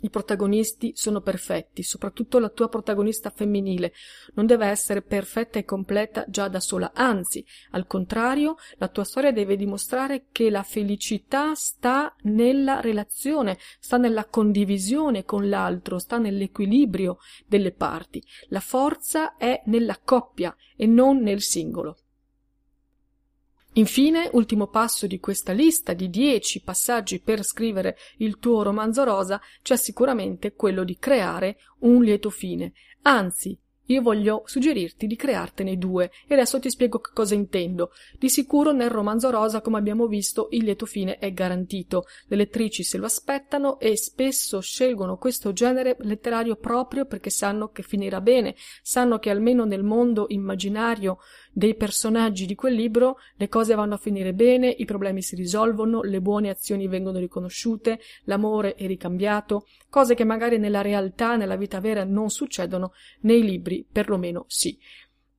i 0.02 0.10
protagonisti 0.10 0.92
sono 0.94 1.20
perfetti, 1.20 1.82
soprattutto 1.82 2.38
la 2.38 2.48
tua 2.48 2.68
protagonista 2.68 3.30
femminile 3.30 3.92
non 4.34 4.46
deve 4.46 4.66
essere 4.66 5.02
perfetta 5.02 5.58
e 5.58 5.64
completa 5.64 6.24
già 6.28 6.48
da 6.48 6.60
sola, 6.60 6.92
anzi, 6.94 7.44
al 7.70 7.86
contrario, 7.86 8.56
la 8.76 8.88
tua 8.88 9.04
storia 9.04 9.32
deve 9.32 9.56
dimostrare 9.56 10.26
che 10.32 10.50
la 10.50 10.62
felicità 10.62 11.54
sta 11.54 12.14
nella 12.22 12.80
relazione, 12.80 13.58
sta 13.78 13.96
nella 13.96 14.26
condivisione 14.26 15.24
con 15.24 15.48
l'altro, 15.48 15.98
sta 15.98 16.18
nell'equilibrio 16.18 17.18
delle 17.46 17.72
parti. 17.72 18.22
La 18.48 18.60
forza 18.60 19.36
è 19.36 19.62
nella 19.66 19.98
coppia 20.02 20.54
e 20.76 20.86
non 20.86 21.20
nel 21.20 21.42
singolo. 21.42 21.96
Infine, 23.76 24.28
ultimo 24.32 24.66
passo 24.66 25.06
di 25.06 25.18
questa 25.18 25.52
lista 25.52 25.94
di 25.94 26.10
dieci 26.10 26.60
passaggi 26.60 27.20
per 27.20 27.42
scrivere 27.42 27.96
il 28.18 28.38
tuo 28.38 28.62
romanzo 28.62 29.02
rosa, 29.02 29.40
c'è 29.62 29.76
sicuramente 29.76 30.52
quello 30.52 30.84
di 30.84 30.98
creare 30.98 31.56
un 31.78 32.02
lieto 32.02 32.28
fine. 32.28 32.74
Anzi, 33.02 33.58
io 33.86 34.00
voglio 34.00 34.42
suggerirti 34.44 35.06
di 35.06 35.16
creartene 35.16 35.76
due 35.76 36.10
e 36.28 36.34
adesso 36.34 36.60
ti 36.60 36.70
spiego 36.70 37.00
che 37.00 37.10
cosa 37.12 37.34
intendo. 37.34 37.90
Di 38.18 38.28
sicuro 38.28 38.72
nel 38.72 38.90
romanzo 38.90 39.28
rosa, 39.30 39.60
come 39.60 39.78
abbiamo 39.78 40.06
visto, 40.06 40.48
il 40.50 40.64
lieto 40.64 40.86
fine 40.86 41.18
è 41.18 41.32
garantito. 41.32 42.04
Le 42.28 42.36
lettrici 42.36 42.84
se 42.84 42.96
lo 42.96 43.06
aspettano 43.06 43.80
e 43.80 43.96
spesso 43.96 44.60
scelgono 44.60 45.16
questo 45.16 45.52
genere 45.52 45.96
letterario 46.00 46.56
proprio 46.56 47.06
perché 47.06 47.30
sanno 47.30 47.70
che 47.70 47.82
finirà 47.82 48.20
bene, 48.20 48.54
sanno 48.82 49.18
che 49.18 49.30
almeno 49.30 49.64
nel 49.64 49.82
mondo 49.82 50.26
immaginario 50.28 51.18
dei 51.52 51.74
personaggi 51.74 52.46
di 52.46 52.54
quel 52.54 52.74
libro 52.74 53.18
le 53.36 53.48
cose 53.48 53.74
vanno 53.74 53.94
a 53.94 53.98
finire 53.98 54.32
bene, 54.32 54.68
i 54.68 54.84
problemi 54.84 55.22
si 55.22 55.36
risolvono, 55.36 56.02
le 56.02 56.20
buone 56.20 56.48
azioni 56.48 56.88
vengono 56.88 57.18
riconosciute, 57.18 58.00
l'amore 58.24 58.74
è 58.74 58.86
ricambiato, 58.86 59.66
cose 59.90 60.14
che 60.14 60.24
magari 60.24 60.58
nella 60.58 60.80
realtà, 60.80 61.36
nella 61.36 61.56
vita 61.56 61.80
vera 61.80 62.04
non 62.04 62.30
succedono, 62.30 62.92
nei 63.20 63.42
libri 63.42 63.86
perlomeno 63.90 64.44
sì. 64.48 64.78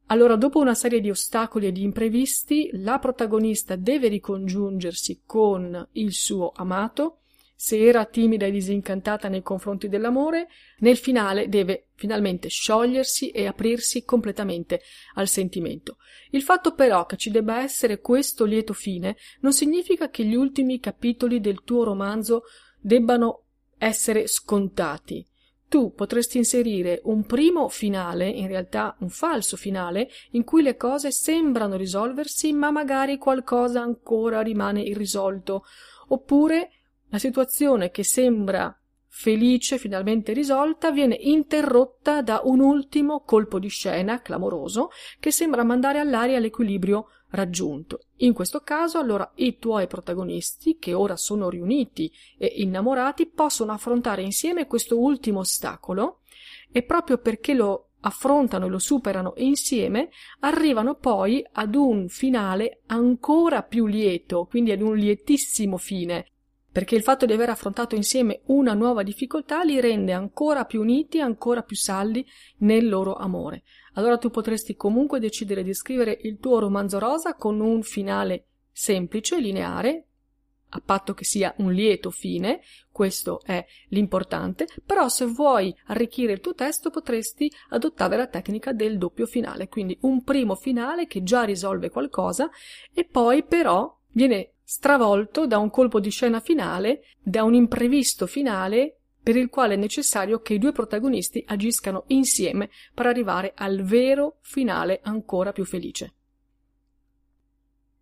Allora, 0.08 0.36
dopo 0.36 0.60
una 0.60 0.76
serie 0.76 0.99
di 0.99 1.10
ostacoli 1.10 1.67
e 1.67 1.71
di 1.71 1.82
imprevisti, 1.82 2.69
la 2.73 2.99
protagonista 2.99 3.76
deve 3.76 4.10
ricongiungersi 4.10 5.21
con 5.26 5.88
il 5.93 6.12
suo 6.12 6.52
amato, 6.54 7.22
se 7.56 7.80
era 7.80 8.06
timida 8.06 8.46
e 8.46 8.52
disincantata 8.52 9.28
nei 9.30 9.42
confronti 9.42 9.88
dell'amore, 9.88 10.48
nel 10.80 10.98
finale 10.98 11.48
deve 11.48 11.88
finalmente 11.96 12.50
sciogliersi 12.50 13.30
e 13.30 13.46
aprirsi 13.46 14.04
completamente 14.04 14.82
al 15.16 15.28
sentimento. 15.28 15.98
Il 16.32 16.42
fatto 16.42 16.74
però 16.74 17.06
che 17.06 17.18
ci 17.18 17.32
debba 17.32 17.62
essere 17.62 18.00
questo 18.00 18.46
lieto 18.46 18.74
fine 18.74 19.16
non 19.42 19.54
significa 19.54 20.10
che 20.10 20.26
gli 20.26 20.36
ultimi 20.36 20.80
capitoli 20.80 21.39
del 21.39 21.63
tuo 21.63 21.84
romanzo 21.84 22.44
debbano 22.80 23.44
essere 23.78 24.28
scontati. 24.28 25.26
Tu 25.68 25.94
potresti 25.94 26.38
inserire 26.38 27.02
un 27.06 27.26
primo 27.26 27.68
finale, 27.68 28.30
in 28.30 28.48
realtà 28.48 28.96
un 29.00 29.10
falso 29.10 29.58
finale, 29.58 30.10
in 30.32 30.44
cui 30.44 30.62
le 30.62 30.78
cose 30.78 31.12
sembrano 31.12 31.78
risolversi, 31.78 32.54
ma 32.54 32.70
magari 32.70 33.18
qualcosa 33.18 33.82
ancora 33.82 34.42
rimane 34.42 34.82
irrisolto, 34.82 35.63
oppure 36.10 36.70
la 37.13 37.19
situazione 37.19 37.91
che 37.91 38.04
sembra 38.04 38.76
felice, 39.08 39.78
finalmente 39.78 40.34
risolta, 40.34 40.89
viene 40.89 41.13
interrotta 41.13 42.23
da 42.23 42.41
un 42.43 42.60
ultimo 42.60 43.21
colpo 43.21 43.60
di 43.60 43.67
scena 43.67 44.19
clamoroso 44.19 44.89
che 45.19 45.30
sembra 45.30 45.63
mandare 45.63 45.99
all'aria 45.99 46.39
l'equilibrio 46.39 47.10
raggiunto. 47.30 48.06
In 48.17 48.34
questo 48.34 48.62
caso, 48.62 48.97
allora, 48.97 49.32
i 49.36 49.60
tuoi 49.60 49.86
protagonisti, 49.86 50.80
che 50.80 50.95
ora 50.95 51.15
sono 51.15 51.49
riuniti 51.49 52.12
e 52.36 52.47
innamorati, 52.47 53.28
possono 53.28 53.73
affrontare 53.73 54.23
insieme 54.23 54.65
questo 54.65 54.99
ultimo 54.99 55.41
ostacolo 55.41 56.21
e 56.71 56.82
proprio 56.82 57.19
perché 57.19 57.54
lo 57.54 57.89
affrontano 57.99 58.65
e 58.65 58.69
lo 58.69 58.80
superano 58.80 59.34
insieme, 59.38 60.10
arrivano 60.39 60.95
poi 60.95 61.45
ad 61.52 61.76
un 61.76 62.10
finale 62.10 62.82
ancora 62.88 63.62
più 63.62 63.86
lieto, 63.86 64.45
quindi 64.45 64.71
ad 64.71 64.82
un 64.82 64.95
lietissimo 64.95 65.78
fine, 65.78 66.32
perché 66.73 66.95
il 66.95 67.03
fatto 67.03 67.27
di 67.27 67.33
aver 67.33 67.49
affrontato 67.49 67.95
insieme 67.95 68.41
una 68.47 68.73
nuova 68.73 69.03
difficoltà 69.03 69.62
li 69.62 69.79
rende 69.79 70.12
ancora 70.12 70.65
più 70.65 70.81
uniti, 70.81 71.21
ancora 71.21 71.62
più 71.62 71.75
saldi 71.75 72.25
nel 72.57 72.89
loro 72.89 73.15
amore. 73.15 73.62
Allora 73.93 74.17
tu 74.17 74.31
potresti 74.31 74.75
comunque 74.75 75.19
decidere 75.19 75.62
di 75.62 75.73
scrivere 75.75 76.17
il 76.23 76.39
tuo 76.39 76.57
romanzo 76.57 76.97
rosa 76.97 77.36
con 77.36 77.59
un 77.59 77.83
finale 77.83 78.47
semplice, 78.71 79.39
lineare, 79.39 80.07
a 80.69 80.81
patto 80.83 81.13
che 81.13 81.23
sia 81.23 81.53
un 81.57 81.71
lieto 81.71 82.09
fine, 82.09 82.62
questo 82.91 83.41
è 83.43 83.63
l'importante, 83.89 84.67
però 84.83 85.07
se 85.09 85.25
vuoi 85.25 85.71
arricchire 85.86 86.33
il 86.33 86.39
tuo 86.39 86.55
testo 86.55 86.89
potresti 86.89 87.51
adottare 87.69 88.17
la 88.17 88.25
tecnica 88.25 88.73
del 88.73 88.97
doppio 88.97 89.27
finale, 89.27 89.67
quindi 89.67 89.95
un 90.01 90.23
primo 90.23 90.55
finale 90.55 91.05
che 91.05 91.21
già 91.21 91.43
risolve 91.43 91.91
qualcosa 91.91 92.49
e 92.91 93.05
poi 93.05 93.43
però 93.43 93.95
viene 94.13 94.53
stravolto 94.63 95.45
da 95.45 95.58
un 95.58 95.69
colpo 95.69 95.99
di 95.99 96.10
scena 96.10 96.39
finale, 96.39 97.04
da 97.21 97.43
un 97.43 97.54
imprevisto 97.54 98.26
finale 98.26 98.97
per 99.23 99.38
il 99.38 99.49
quale 99.49 99.76
è 99.76 99.78
necessario 99.78 100.41
che 100.41 100.56
i 100.56 100.60
due 100.60 100.73
protagonisti 100.73 101.43
agiscano 101.47 102.04
insieme 102.08 102.69
per 102.93 103.06
arrivare 103.06 103.54
al 103.56 103.84
vero 103.84 104.38
finale 104.41 104.99
ancora 105.03 105.53
più 105.53 105.64
felice. 105.64 106.16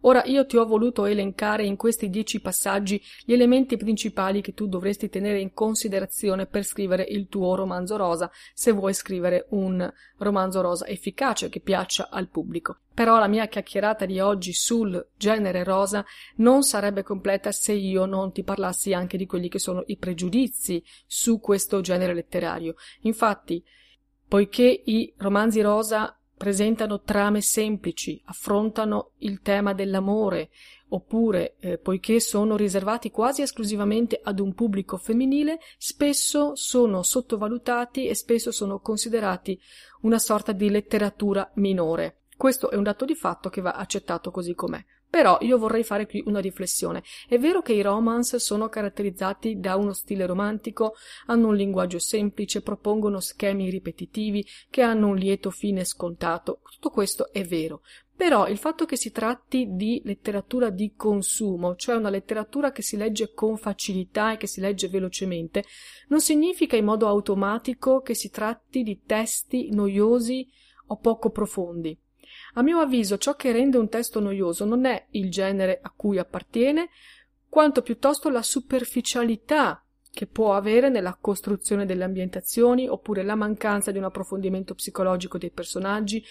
Ora 0.02 0.24
io 0.26 0.46
ti 0.46 0.58
ho 0.58 0.66
voluto 0.66 1.06
elencare 1.06 1.64
in 1.64 1.76
questi 1.76 2.10
dieci 2.10 2.42
passaggi 2.42 3.02
gli 3.24 3.34
elementi 3.34 3.78
principali 3.78 4.42
che 4.42 4.54
tu 4.54 4.68
dovresti 4.68 5.10
tenere 5.10 5.40
in 5.40 5.54
considerazione 5.54 6.48
per 6.48 6.64
scrivere 6.64 7.04
il 7.04 7.28
tuo 7.28 7.54
romanzo 7.56 7.98
rosa, 7.98 8.32
se 8.54 8.72
vuoi 8.72 8.94
scrivere 8.94 9.46
un 9.50 9.92
romanzo 10.18 10.62
rosa 10.62 10.88
efficace 10.88 11.50
che 11.50 11.60
piaccia 11.60 12.10
al 12.10 12.30
pubblico. 12.30 12.78
Però 12.94 13.20
la 13.20 13.28
mia 13.28 13.48
chiacchierata 13.48 14.06
di 14.06 14.20
oggi 14.20 14.54
sul 14.54 15.08
genere 15.16 15.64
rosa 15.64 16.04
non 16.38 16.64
sarebbe 16.64 17.04
completa 17.04 17.52
se 17.52 17.74
io 17.74 18.06
non 18.06 18.32
ti 18.32 18.44
parlassi 18.44 18.94
anche 18.94 19.18
di 19.18 19.28
quelli 19.28 19.50
che 19.50 19.60
sono 19.60 19.84
i 19.86 19.98
pregiudizi 19.98 20.84
su 21.06 21.40
questo 21.40 21.82
genere 21.82 22.14
letterario. 22.14 22.74
Infatti, 23.02 23.64
poiché 24.28 24.82
i 24.86 25.14
romanzi 25.18 25.62
rosa 25.62 26.16
presentano 26.42 27.02
trame 27.02 27.40
semplici, 27.40 28.20
affrontano 28.26 29.12
il 29.20 29.42
tema 29.42 29.74
dell'amore, 29.74 30.50
oppure, 30.88 31.54
eh, 31.60 31.78
poiché 31.78 32.20
sono 32.20 32.58
riservati 32.58 33.12
quasi 33.12 33.44
esclusivamente 33.44 34.20
ad 34.24 34.40
un 34.40 34.56
pubblico 34.56 34.98
femminile, 34.98 35.60
spesso 35.78 36.56
sono 36.56 37.04
sottovalutati 37.04 38.08
e 38.08 38.16
spesso 38.16 38.52
sono 38.52 38.80
considerati 38.80 39.62
una 40.02 40.18
sorta 40.18 40.52
di 40.52 40.72
letteratura 40.72 41.48
minore. 41.58 42.22
Questo 42.36 42.72
è 42.72 42.76
un 42.76 42.82
dato 42.82 43.06
di 43.06 43.14
fatto 43.14 43.50
che 43.50 43.62
va 43.62 43.74
accettato 43.74 44.32
così 44.32 44.56
com'è. 44.56 44.84
Però 45.12 45.38
io 45.42 45.58
vorrei 45.58 45.84
fare 45.84 46.08
qui 46.08 46.24
una 46.26 46.40
riflessione. 46.40 47.04
È 47.28 47.38
vero 47.38 47.62
che 47.62 47.74
i 47.74 47.82
romance 47.82 48.40
sono 48.40 48.70
caratterizzati 48.70 49.60
da 49.60 49.76
uno 49.76 49.92
stile 49.92 50.26
romantico, 50.26 50.96
hanno 51.26 51.50
un 51.50 51.56
linguaggio 51.58 52.00
semplice, 52.00 52.62
propongono 52.62 53.20
schemi 53.20 53.70
ripetitivi 53.70 54.48
che 54.70 54.82
hanno 54.82 55.08
un 55.08 55.18
lieto 55.18 55.52
fine 55.52 55.84
scontato. 55.84 56.62
Tutto 56.64 56.92
questo 56.92 57.30
è 57.34 57.44
vero. 57.44 57.82
Però 58.16 58.48
il 58.48 58.58
fatto 58.58 58.86
che 58.86 58.96
si 58.96 59.12
tratti 59.12 59.68
di 59.72 60.02
letteratura 60.06 60.70
di 60.70 60.94
consumo, 60.96 61.76
cioè 61.76 61.96
una 61.96 62.10
letteratura 62.10 62.72
che 62.72 62.82
si 62.82 62.96
legge 62.96 63.34
con 63.34 63.58
facilità 63.58 64.32
e 64.32 64.38
che 64.38 64.48
si 64.48 64.62
legge 64.62 64.88
velocemente, 64.88 65.66
non 66.08 66.22
significa 66.22 66.78
in 66.78 66.86
modo 66.86 67.08
automatico 67.10 68.00
che 68.00 68.14
si 68.14 68.30
tratti 68.30 68.84
di 68.84 69.02
testi 69.06 69.74
noiosi 69.74 70.48
o 70.88 70.96
poco 70.96 71.32
profondi. 71.32 72.00
A 72.54 72.62
mio 72.62 72.80
avviso 72.80 73.18
ciò 73.18 73.36
che 73.36 73.52
rende 73.52 73.78
un 73.78 73.90
testo 73.90 74.20
noioso 74.20 74.66
non 74.66 74.86
è 74.86 75.08
il 75.12 75.30
genere 75.30 75.80
a 75.82 75.92
cui 75.96 76.18
appartiene, 76.18 76.90
quanto 77.48 77.82
piuttosto 77.82 78.30
la 78.30 78.42
superficialità 78.42 79.84
che 80.14 80.28
può 80.28 80.54
avere 80.54 80.90
nella 80.90 81.18
costruzione 81.20 81.86
delle 81.86 82.04
ambientazioni, 82.04 82.88
oppure 82.88 83.24
la 83.24 83.36
mancanza 83.36 83.92
di 83.92 83.98
un 83.98 84.04
approfondimento 84.04 84.74
psicologico 84.74 85.38
dei 85.38 85.52
personaggi, 85.52 86.24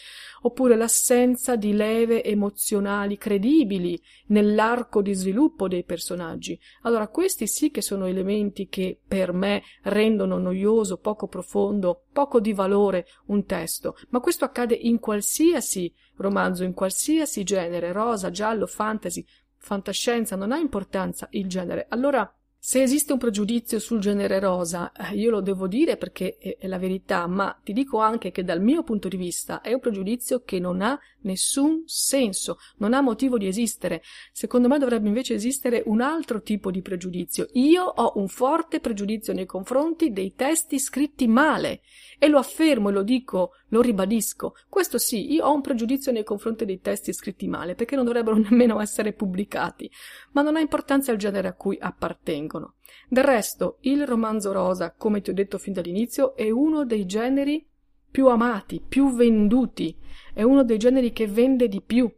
oppure 0.42 0.76
l'assenza 0.76 1.56
di 1.56 1.72
leve 1.72 2.22
emozionali 2.22 3.16
credibili 3.16 4.00
nell'arco 4.26 5.00
di 5.00 5.14
sviluppo 5.14 5.66
dei 5.66 5.84
personaggi. 5.84 6.60
Allora, 6.82 7.08
questi 7.08 7.46
sì 7.46 7.70
che 7.70 7.80
sono 7.80 8.06
elementi 8.06 8.68
che 8.68 9.00
per 9.06 9.32
me 9.32 9.62
rendono 9.82 10.38
noioso, 10.38 10.98
poco 10.98 11.26
profondo, 11.26 12.04
poco 12.12 12.38
di 12.38 12.52
valore 12.52 13.06
un 13.26 13.46
testo, 13.46 13.96
ma 14.10 14.20
questo 14.20 14.44
accade 14.44 14.74
in 14.74 14.98
qualsiasi 14.98 15.92
romanzo, 16.16 16.64
in 16.64 16.74
qualsiasi 16.74 17.44
genere, 17.44 17.92
rosa, 17.92 18.30
giallo, 18.30 18.66
fantasy, 18.66 19.24
fantascienza, 19.56 20.36
non 20.36 20.52
ha 20.52 20.58
importanza 20.58 21.28
il 21.30 21.46
genere. 21.46 21.86
Allora, 21.88 22.30
se 22.62 22.82
esiste 22.82 23.14
un 23.14 23.18
pregiudizio 23.18 23.78
sul 23.78 24.00
genere 24.00 24.38
rosa, 24.38 24.92
eh, 24.92 25.16
io 25.16 25.30
lo 25.30 25.40
devo 25.40 25.66
dire 25.66 25.96
perché 25.96 26.36
è, 26.36 26.66
la 26.66 26.76
verità, 26.76 27.26
ma 27.26 27.58
ti 27.64 27.72
dico 27.72 28.00
anche 28.00 28.30
che 28.32 28.44
dal 28.44 28.60
mio 28.60 28.82
punto 28.82 29.08
di 29.08 29.16
vista 29.16 29.62
è 29.62 29.72
un 29.72 29.80
pregiudizio 29.80 30.42
che 30.44 30.58
non 30.58 30.82
ha 30.82 31.00
nessun 31.22 31.84
senso, 31.86 32.58
non 32.76 32.92
ha 32.92 33.00
motivo 33.00 33.38
di 33.38 33.46
esistere. 33.46 34.02
Secondo 34.30 34.68
me 34.68 34.78
dovrebbe 34.78 35.08
invece 35.08 35.32
esistere 35.32 35.82
un 35.86 36.02
altro 36.02 36.42
tipo 36.42 36.70
di 36.70 36.82
pregiudizio. 36.82 37.46
Io 37.54 37.82
ho 37.82 38.12
un 38.16 38.28
forte 38.28 38.80
pregiudizio 38.80 39.32
nei 39.32 39.46
confronti 39.46 40.12
dei 40.12 40.34
testi 40.34 40.78
scritti 40.78 41.26
male 41.26 41.80
e 42.18 42.28
lo 42.28 42.36
affermo 42.36 42.90
e 42.90 42.92
lo 42.92 43.02
dico, 43.02 43.52
lo 43.68 43.80
ribadisco. 43.80 44.54
Questo 44.68 44.98
sì, 44.98 45.32
io 45.32 45.46
ho 45.46 45.54
un 45.54 45.62
pregiudizio 45.62 46.12
nei 46.12 46.24
confronti 46.24 46.66
dei 46.66 46.80
testi 46.80 47.14
scritti 47.14 47.48
male 47.48 47.74
perché 47.74 47.96
non 47.96 48.04
dovrebbero 48.04 48.36
nemmeno 48.38 48.80
essere 48.80 49.14
pubblicati, 49.14 49.90
ma 50.32 50.42
non 50.42 50.56
ha 50.56 50.60
importanza 50.60 51.10
il 51.10 51.18
genere 51.18 51.48
a 51.48 51.54
cui 51.54 51.78
appartengo 51.80 52.49
avvengono. 52.50 52.74
Del 53.08 53.24
resto, 53.24 53.78
il 53.82 54.06
romanzo 54.06 54.52
rosa, 54.52 54.92
come 54.92 55.20
ti 55.20 55.30
ho 55.30 55.34
detto 55.34 55.58
fin 55.58 55.72
dall'inizio, 55.72 56.34
è 56.34 56.50
uno 56.50 56.84
dei 56.84 57.06
generi 57.06 57.64
più 58.10 58.26
amati, 58.28 58.82
più 58.86 59.14
venduti, 59.14 59.96
è 60.34 60.42
uno 60.42 60.64
dei 60.64 60.78
generi 60.78 61.12
che 61.12 61.28
vende 61.28 61.68
di 61.68 61.80
più. 61.80 62.12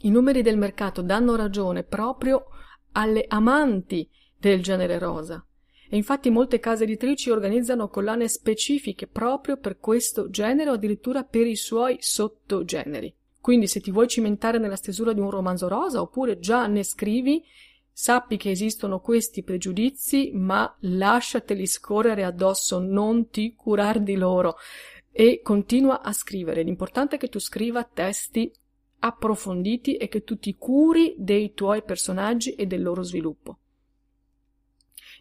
I 0.00 0.10
numeri 0.10 0.42
del 0.42 0.58
mercato 0.58 1.00
danno 1.00 1.36
ragione 1.36 1.82
proprio 1.82 2.46
alle 2.92 3.24
amanti 3.28 4.08
del 4.38 4.62
genere 4.62 4.98
rosa. 4.98 5.44
E 5.88 5.96
infatti 5.96 6.30
molte 6.30 6.58
case 6.58 6.84
editrici 6.84 7.30
organizzano 7.30 7.88
collane 7.88 8.28
specifiche 8.28 9.06
proprio 9.06 9.56
per 9.56 9.78
questo 9.78 10.28
genere 10.28 10.70
o 10.70 10.74
addirittura 10.74 11.22
per 11.22 11.46
i 11.46 11.56
suoi 11.56 11.96
sottogeneri. 12.00 13.14
Quindi 13.40 13.68
se 13.68 13.80
ti 13.80 13.92
vuoi 13.92 14.08
cimentare 14.08 14.58
nella 14.58 14.74
stesura 14.74 15.12
di 15.12 15.20
un 15.20 15.30
romanzo 15.30 15.68
rosa 15.68 16.00
oppure 16.00 16.40
già 16.40 16.66
ne 16.66 16.82
scrivi, 16.82 17.44
Sappi 17.98 18.36
che 18.36 18.50
esistono 18.50 19.00
questi 19.00 19.42
pregiudizi, 19.42 20.30
ma 20.34 20.76
lasciateli 20.80 21.66
scorrere 21.66 22.24
addosso, 22.24 22.78
non 22.78 23.30
ti 23.30 23.54
curar 23.54 24.00
di 24.00 24.16
loro 24.16 24.56
e 25.10 25.40
continua 25.42 26.02
a 26.02 26.12
scrivere. 26.12 26.62
L'importante 26.62 27.16
è 27.16 27.18
che 27.18 27.30
tu 27.30 27.38
scriva 27.38 27.84
testi 27.84 28.52
approfonditi 28.98 29.96
e 29.96 30.08
che 30.08 30.24
tu 30.24 30.38
ti 30.38 30.56
curi 30.56 31.14
dei 31.16 31.54
tuoi 31.54 31.82
personaggi 31.84 32.54
e 32.54 32.66
del 32.66 32.82
loro 32.82 33.02
sviluppo. 33.02 33.60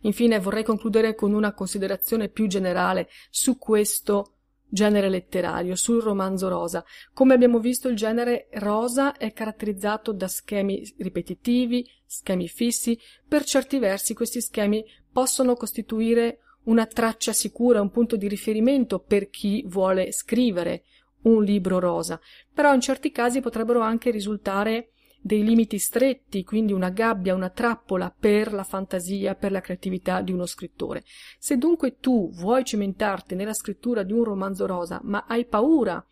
Infine 0.02 0.38
vorrei 0.40 0.66
concludere 0.66 1.16
con 1.16 1.32
una 1.34 1.54
considerazione 1.54 2.28
più 2.28 2.46
generale 2.48 3.08
su 3.30 3.58
questo 3.58 4.35
genere 4.68 5.10
letterario, 5.10 5.76
sul 5.76 6.02
romanzo 6.02 6.48
rosa. 6.48 6.84
Come 7.14 7.34
abbiamo 7.34 7.60
visto, 7.60 7.88
il 7.88 7.96
genere 7.96 8.48
rosa 8.54 9.16
è 9.18 9.32
caratterizzato 9.32 10.12
da 10.12 10.28
schemi 10.28 10.84
ripetitivi, 10.98 11.88
schemi 12.06 12.48
fissi. 12.48 13.00
Per 13.28 13.44
certi 13.44 13.80
versi 13.80 14.14
questi 14.14 14.42
schemi 14.42 14.84
possono 15.12 15.56
costituire 15.56 16.40
una 16.64 16.86
traccia 16.86 17.34
sicura, 17.34 17.82
un 17.82 17.92
punto 17.92 18.16
di 18.16 18.28
riferimento 18.28 19.00
per 19.00 19.30
chi 19.30 19.64
vuole 19.68 20.12
scrivere 20.12 20.84
un 21.24 21.44
libro 21.44 21.80
rosa, 21.80 22.20
però 22.54 22.74
in 22.74 22.82
certi 22.82 23.12
casi 23.12 23.40
potrebbero 23.40 23.82
anche 23.82 24.12
risultare 24.12 24.92
dei 25.26 25.44
limiti 25.44 25.80
stretti, 25.80 26.44
quindi 26.44 26.72
una 26.72 26.92
gabbia, 26.92 27.34
una 27.34 27.50
trappola 27.50 28.16
per 28.16 28.54
la 28.54 28.64
fantasia, 28.64 29.34
per 29.34 29.52
la 29.52 29.60
creatività 29.60 30.22
di 30.22 30.32
uno 30.32 30.46
scrittore. 30.46 31.04
Se 31.40 31.58
dunque 31.58 31.98
tu 31.98 32.30
vuoi 32.32 32.64
cimentarti 32.64 33.34
nella 33.34 33.56
scrittura 33.56 34.04
di 34.04 34.14
un 34.14 34.24
romanzo 34.24 34.68
rosa, 34.68 35.00
ma 35.02 35.26
hai 35.28 35.46
paura 35.46 36.06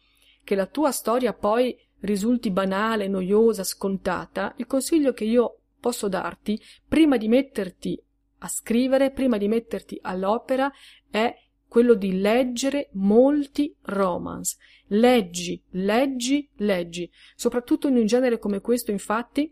che 0.44 0.56
la 0.56 0.66
tua 0.66 0.90
storia 0.90 1.32
poi 1.32 1.78
risulti 2.00 2.50
banale, 2.50 3.08
noiosa, 3.08 3.64
scontata, 3.64 4.56
il 4.58 4.66
consiglio 4.66 5.14
che 5.14 5.26
io 5.26 5.60
posso 5.80 6.08
darti, 6.08 6.60
prima 6.88 7.16
di 7.16 7.28
metterti 7.28 8.02
a 8.40 8.48
scrivere, 8.48 9.12
prima 9.12 9.38
di 9.38 9.48
metterti 9.48 10.00
all'opera, 10.02 10.72
è 11.12 11.32
quello 11.74 11.96
di 11.96 12.22
leggere 12.22 12.90
molti 12.92 13.76
romance. 13.86 14.58
Leggi, 14.90 15.60
leggi, 15.72 16.48
leggi. 16.58 17.10
Soprattutto 17.36 17.88
in 17.88 17.96
un 17.96 18.06
genere 18.06 18.38
come 18.38 18.62
questo, 18.62 18.92
infatti, 18.92 19.52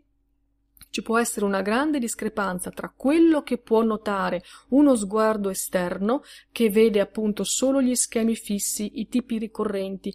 ci 0.92 1.00
può 1.00 1.18
essere 1.18 1.46
una 1.46 1.62
grande 1.62 1.98
discrepanza 1.98 2.70
tra 2.70 2.92
quello 2.94 3.42
che 3.42 3.56
può 3.56 3.82
notare 3.82 4.42
uno 4.68 4.94
sguardo 4.94 5.48
esterno, 5.48 6.22
che 6.52 6.68
vede 6.68 7.00
appunto 7.00 7.44
solo 7.44 7.80
gli 7.80 7.94
schemi 7.94 8.34
fissi, 8.36 9.00
i 9.00 9.08
tipi 9.08 9.38
ricorrenti, 9.38 10.14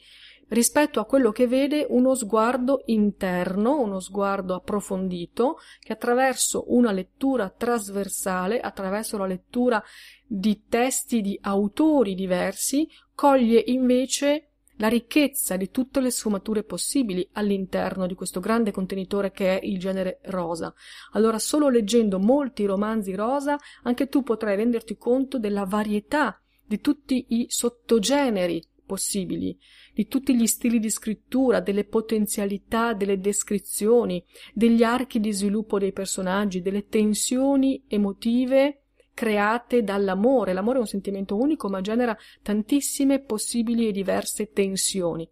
rispetto 0.49 0.99
a 0.99 1.05
quello 1.05 1.32
che 1.32 1.47
vede 1.47 1.88
uno 1.89 2.13
sguardo 2.13 2.84
interno, 2.86 3.82
uno 3.82 3.99
sguardo 3.99 4.53
approfondito, 4.53 5.57
che 5.80 5.93
attraverso 5.93 6.65
una 6.67 6.91
lettura 6.91 7.49
trasversale, 7.49 8.59
attraverso 8.59 9.17
la 9.17 9.25
lettura 9.25 9.84
di 10.28 10.65
testi 10.69 11.21
di 11.21 11.39
autori 11.41 12.13
diversi, 12.13 12.88
coglie 13.15 13.63
invece 13.65 14.51
la 14.78 14.88
ricchezza 14.88 15.57
di 15.57 15.69
tutte 15.69 15.99
le 15.99 16.11
sfumature 16.11 16.63
possibili 16.63 17.28
all'interno 17.34 18.07
di 18.07 18.15
questo 18.15 18.39
grande 18.39 18.71
contenitore 18.71 19.32
che 19.32 19.59
è 19.59 19.65
il 19.65 19.80
genere 19.80 20.19
rosa. 20.25 20.73
Allora, 21.11 21.39
solo 21.39 21.69
leggendo 21.69 22.19
molti 22.19 22.65
romanzi 22.65 23.13
rosa, 23.15 23.57
anche 23.84 24.07
tu 24.07 24.23
potrai 24.23 24.55
renderti 24.55 24.97
conto 24.97 25.39
della 25.39 25.65
varietà 25.65 26.39
di 26.65 26.80
tutti 26.80 27.25
i 27.30 27.45
sottogeneri 27.49 28.63
possibili, 28.86 29.57
di 29.93 30.07
tutti 30.07 30.36
gli 30.36 30.47
stili 30.47 30.80
di 30.80 30.89
scrittura, 30.89 31.59
delle 31.59 31.84
potenzialità, 31.84 32.93
delle 32.93 33.19
descrizioni, 33.19 34.23
degli 34.53 34.82
archi 34.82 35.19
di 35.19 35.32
sviluppo 35.34 35.78
dei 35.78 35.91
personaggi, 35.91 36.61
delle 36.61 36.88
tensioni 36.88 37.84
emotive 37.88 38.84
create 39.18 39.82
dall'amore. 39.82 40.53
L'amore 40.53 40.78
è 40.78 40.82
un 40.82 40.86
sentimento 40.86 41.36
unico, 41.36 41.70
ma 41.70 41.82
genera 41.82 42.15
tantissime 42.43 43.20
possibili 43.20 43.88
e 43.88 43.91
diverse 43.91 44.51
tensioni. 44.51 45.28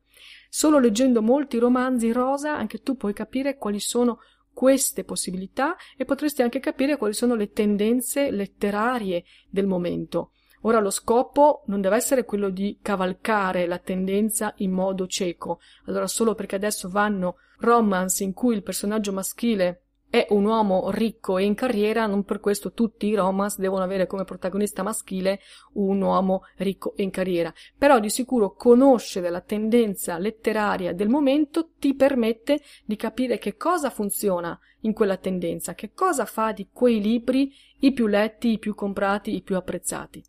Solo 0.50 0.80
leggendo 0.80 1.22
molti 1.22 1.60
romanzi 1.60 2.12
rosa 2.12 2.58
anche 2.58 2.82
tu 2.82 2.98
puoi 2.98 3.14
capire 3.14 3.58
quali 3.58 3.80
sono 3.80 4.22
queste 4.52 5.04
possibilità 5.04 5.76
e 5.96 6.04
potresti 6.04 6.42
anche 6.42 6.60
capire 6.60 6.98
quali 6.98 7.14
sono 7.14 7.36
le 7.36 7.52
tendenze 7.52 8.32
letterarie 8.32 9.24
del 9.52 9.68
momento. 9.68 10.32
Ora 10.62 10.80
lo 10.80 10.90
scopo 10.90 11.62
non 11.68 11.80
deve 11.80 11.98
essere 11.98 12.26
quello 12.26 12.50
di 12.50 12.80
cavalcare 12.82 13.68
la 13.68 13.78
tendenza 13.78 14.52
in 14.58 14.72
modo 14.72 15.06
cieco. 15.06 15.60
Allora 15.86 16.08
solo 16.08 16.34
perché 16.34 16.56
adesso 16.56 16.90
vanno 16.90 17.36
romance 17.60 18.24
in 18.24 18.34
cui 18.34 18.56
il 18.56 18.64
personaggio 18.64 19.14
maschile 19.14 19.85
è 20.10 20.28
un 20.30 20.45
uomo 20.45 20.89
ricco 20.91 21.38
e 21.38 21.43
in 21.43 21.56
carriera, 21.56 22.06
non 22.06 22.24
per 22.24 22.39
questo 22.39 22.72
tutti 22.72 23.08
i 23.08 23.16
romance 23.16 23.60
devono 23.60 23.84
avere 23.84 24.08
come 24.08 24.24
protagonista 24.24 24.84
maschile 24.84 25.39
un 25.74 26.01
uomo 26.01 26.43
ricco 26.58 26.95
e 26.95 27.03
in 27.03 27.10
carriera. 27.10 27.53
Però 27.78 27.99
di 27.99 28.10
sicuro 28.10 28.53
conoscere 28.53 29.30
la 29.30 29.41
tendenza 29.41 30.18
letteraria 30.18 30.93
del 30.93 31.10
momento 31.10 31.72
ti 31.78 31.95
permette 31.95 32.62
di 32.86 32.95
capire 32.95 33.38
che 33.38 33.58
cosa 33.58 33.89
funziona 33.89 34.58
in 34.82 34.93
quella 34.93 35.18
tendenza, 35.18 35.74
che 35.74 35.91
cosa 35.93 36.26
fa 36.26 36.51
di 36.51 36.70
quei 36.72 37.01
libri 37.01 37.51
i 37.80 37.91
più 37.91 38.08
letti, 38.08 38.51
i 38.51 38.60
più 38.60 38.74
comprati, 38.74 39.36
i 39.36 39.41
più 39.41 39.56
apprezzati. 39.56 40.24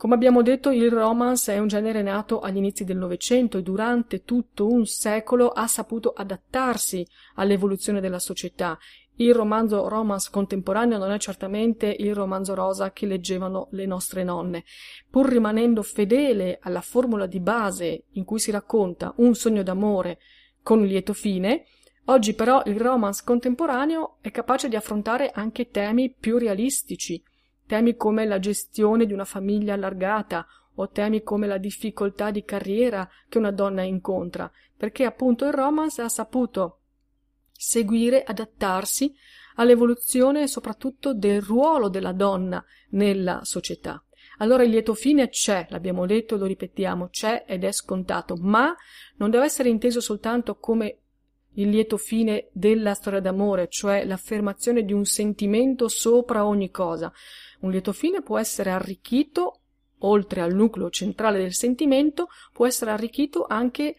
Come 0.00 0.14
abbiamo 0.14 0.40
detto, 0.40 0.70
il 0.70 0.90
romance 0.90 1.52
è 1.52 1.58
un 1.58 1.68
genere 1.68 2.00
nato 2.00 2.40
agli 2.40 2.56
inizi 2.56 2.84
del 2.84 2.96
Novecento 2.96 3.58
e 3.58 3.62
durante 3.62 4.24
tutto 4.24 4.66
un 4.66 4.86
secolo 4.86 5.50
ha 5.50 5.66
saputo 5.66 6.14
adattarsi 6.16 7.06
all'evoluzione 7.34 8.00
della 8.00 8.18
società 8.18 8.78
il 9.16 9.34
romanzo 9.34 9.88
romance 9.88 10.30
contemporaneo 10.32 10.96
non 10.96 11.10
è 11.10 11.18
certamente 11.18 11.94
il 11.98 12.14
romanzo 12.14 12.54
rosa 12.54 12.92
che 12.92 13.04
leggevano 13.04 13.68
le 13.72 13.84
nostre 13.84 14.24
nonne. 14.24 14.64
Pur 15.10 15.28
rimanendo 15.28 15.82
fedele 15.82 16.58
alla 16.62 16.80
formula 16.80 17.26
di 17.26 17.38
base 17.38 18.04
in 18.12 18.24
cui 18.24 18.38
si 18.38 18.50
racconta 18.50 19.12
un 19.16 19.34
sogno 19.34 19.62
d'amore 19.62 20.18
con 20.62 20.78
un 20.78 20.86
lieto 20.86 21.12
fine, 21.12 21.66
oggi 22.06 22.32
però 22.32 22.62
il 22.64 22.80
romance 22.80 23.20
contemporaneo 23.22 24.16
è 24.22 24.30
capace 24.30 24.70
di 24.70 24.76
affrontare 24.76 25.28
anche 25.28 25.68
temi 25.68 26.14
più 26.18 26.38
realistici, 26.38 27.22
temi 27.70 27.94
come 27.94 28.26
la 28.26 28.40
gestione 28.40 29.06
di 29.06 29.12
una 29.12 29.24
famiglia 29.24 29.74
allargata 29.74 30.44
o 30.74 30.88
temi 30.88 31.22
come 31.22 31.46
la 31.46 31.56
difficoltà 31.56 32.32
di 32.32 32.42
carriera 32.42 33.08
che 33.28 33.38
una 33.38 33.52
donna 33.52 33.82
incontra, 33.82 34.50
perché 34.76 35.04
appunto 35.04 35.46
il 35.46 35.52
romance 35.52 36.02
ha 36.02 36.08
saputo 36.08 36.78
seguire, 37.52 38.24
adattarsi 38.24 39.14
all'evoluzione 39.54 40.48
soprattutto 40.48 41.14
del 41.14 41.40
ruolo 41.40 41.88
della 41.88 42.10
donna 42.12 42.64
nella 42.88 43.44
società. 43.44 44.02
Allora 44.38 44.64
il 44.64 44.70
lieto 44.70 44.94
fine 44.94 45.28
c'è, 45.28 45.68
l'abbiamo 45.70 46.06
detto 46.06 46.36
lo 46.36 46.46
ripetiamo, 46.46 47.06
c'è 47.10 47.44
ed 47.46 47.62
è 47.62 47.70
scontato, 47.70 48.34
ma 48.36 48.74
non 49.18 49.30
deve 49.30 49.44
essere 49.44 49.68
inteso 49.68 50.00
soltanto 50.00 50.56
come 50.56 50.98
il 51.54 51.68
lieto 51.68 51.96
fine 51.96 52.48
della 52.52 52.94
storia 52.94 53.20
d'amore, 53.20 53.68
cioè 53.68 54.04
l'affermazione 54.04 54.84
di 54.84 54.92
un 54.92 55.04
sentimento 55.04 55.88
sopra 55.88 56.46
ogni 56.46 56.70
cosa. 56.70 57.12
Un 57.60 57.70
lieto 57.70 57.92
fine 57.92 58.22
può 58.22 58.38
essere 58.38 58.70
arricchito, 58.70 59.60
oltre 59.98 60.40
al 60.40 60.54
nucleo 60.54 60.90
centrale 60.90 61.38
del 61.38 61.54
sentimento, 61.54 62.28
può 62.52 62.66
essere 62.66 62.90
arricchito 62.90 63.44
anche 63.46 63.96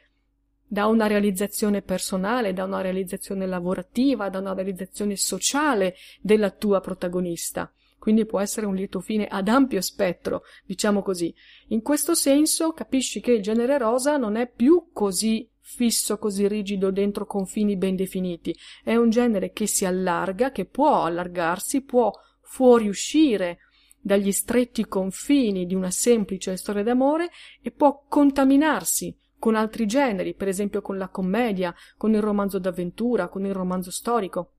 da 0.66 0.86
una 0.88 1.06
realizzazione 1.06 1.82
personale, 1.82 2.54
da 2.54 2.64
una 2.64 2.82
realizzazione 2.82 3.46
lavorativa, 3.46 4.30
da 4.30 4.40
una 4.40 4.54
realizzazione 4.54 5.18
sociale 5.18 5.96
della 6.22 6.50
tua 6.50 6.80
protagonista. 6.80 7.72
Quindi 8.00 8.26
può 8.26 8.40
essere 8.40 8.66
un 8.66 8.74
lieto 8.74 9.00
fine 9.00 9.28
ad 9.28 9.48
ampio 9.48 9.82
spettro, 9.82 10.44
diciamo 10.66 11.04
così. 11.04 11.32
In 11.68 11.84
questo 11.84 12.16
senso 12.16 12.72
capisci 12.72 13.20
che 13.20 13.34
il 13.34 13.44
genere 13.44 13.78
rosa 13.78 14.18
non 14.18 14.38
è 14.38 14.50
più 14.50 14.88
così 14.92 15.48
fisso, 15.60 16.18
così 16.18 16.48
rigido 16.48 16.90
dentro 16.90 17.26
confini 17.26 17.76
ben 17.78 17.96
definiti. 17.96 18.58
È 18.84 18.96
un 18.96 19.10
genere 19.10 19.52
che 19.52 19.68
si 19.68 19.86
allarga, 19.86 20.52
che 20.52 20.66
può 20.66 21.04
allargarsi, 21.04 21.82
può 21.82 22.12
fuoriuscire 22.52 23.60
dagli 23.98 24.34
stretti 24.34 24.86
confini 24.86 25.66
di 25.66 25.74
una 25.74 25.90
semplice 25.90 26.58
storia 26.58 26.84
d'amore 26.84 27.30
e 27.62 27.72
può 27.72 28.04
contaminarsi 28.10 29.16
con 29.40 29.56
altri 29.56 29.86
generi, 29.86 30.34
per 30.34 30.50
esempio 30.50 30.82
con 30.82 30.98
la 30.98 31.08
commedia, 31.08 31.74
con 31.96 32.14
il 32.14 32.22
romanzo 32.22 32.60
d'avventura, 32.60 33.30
con 33.30 33.46
il 33.46 33.54
romanzo 33.54 33.90
storico, 33.90 34.56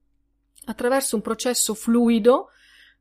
attraverso 0.65 1.15
un 1.15 1.21
processo 1.21 1.75
fluido 1.75 2.47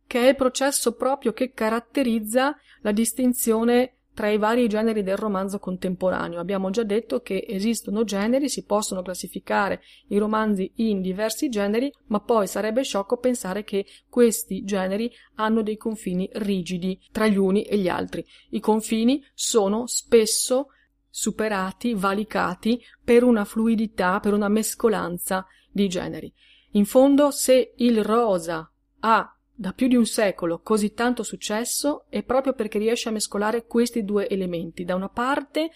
che 0.06 0.20
è 0.26 0.28
il 0.28 0.36
processo 0.36 0.94
proprio 0.94 1.32
che 1.32 1.52
caratterizza 1.52 2.54
la 2.82 2.92
distinzione 2.92 3.94
tra 4.14 4.28
i 4.28 4.38
vari 4.38 4.68
generi 4.68 5.02
del 5.02 5.16
romanzo 5.16 5.58
contemporaneo. 5.58 6.38
Abbiamo 6.38 6.70
già 6.70 6.82
detto 6.82 7.20
che 7.20 7.44
esistono 7.48 8.04
generi, 8.04 8.48
si 8.48 8.64
possono 8.64 9.02
classificare 9.02 9.82
i 10.08 10.18
romanzi 10.18 10.70
in 10.76 11.00
diversi 11.00 11.48
generi, 11.48 11.92
ma 12.06 12.20
poi 12.20 12.46
sarebbe 12.46 12.82
sciocco 12.82 13.16
pensare 13.16 13.64
che 13.64 13.86
questi 14.08 14.64
generi 14.64 15.10
hanno 15.36 15.62
dei 15.62 15.76
confini 15.76 16.28
rigidi 16.34 17.00
tra 17.10 17.26
gli 17.26 17.36
uni 17.36 17.62
e 17.62 17.78
gli 17.78 17.88
altri. 17.88 18.24
I 18.50 18.60
confini 18.60 19.24
sono 19.34 19.86
spesso 19.86 20.68
superati, 21.08 21.94
valicati 21.94 22.82
per 23.04 23.22
una 23.22 23.44
fluidità, 23.44 24.18
per 24.20 24.32
una 24.32 24.48
mescolanza 24.48 25.46
di 25.70 25.88
generi. 25.88 26.32
In 26.72 26.86
fondo, 26.86 27.30
se 27.30 27.74
il 27.76 28.02
rosa 28.02 28.70
ha 29.00 29.31
da 29.54 29.72
più 29.72 29.86
di 29.86 29.96
un 29.96 30.06
secolo 30.06 30.60
così 30.60 30.92
tanto 30.92 31.22
successo 31.22 32.06
è 32.08 32.22
proprio 32.22 32.54
perché 32.54 32.78
riesce 32.78 33.08
a 33.08 33.12
mescolare 33.12 33.66
questi 33.66 34.04
due 34.04 34.28
elementi. 34.28 34.84
Da 34.84 34.94
una 34.94 35.08
parte 35.08 35.70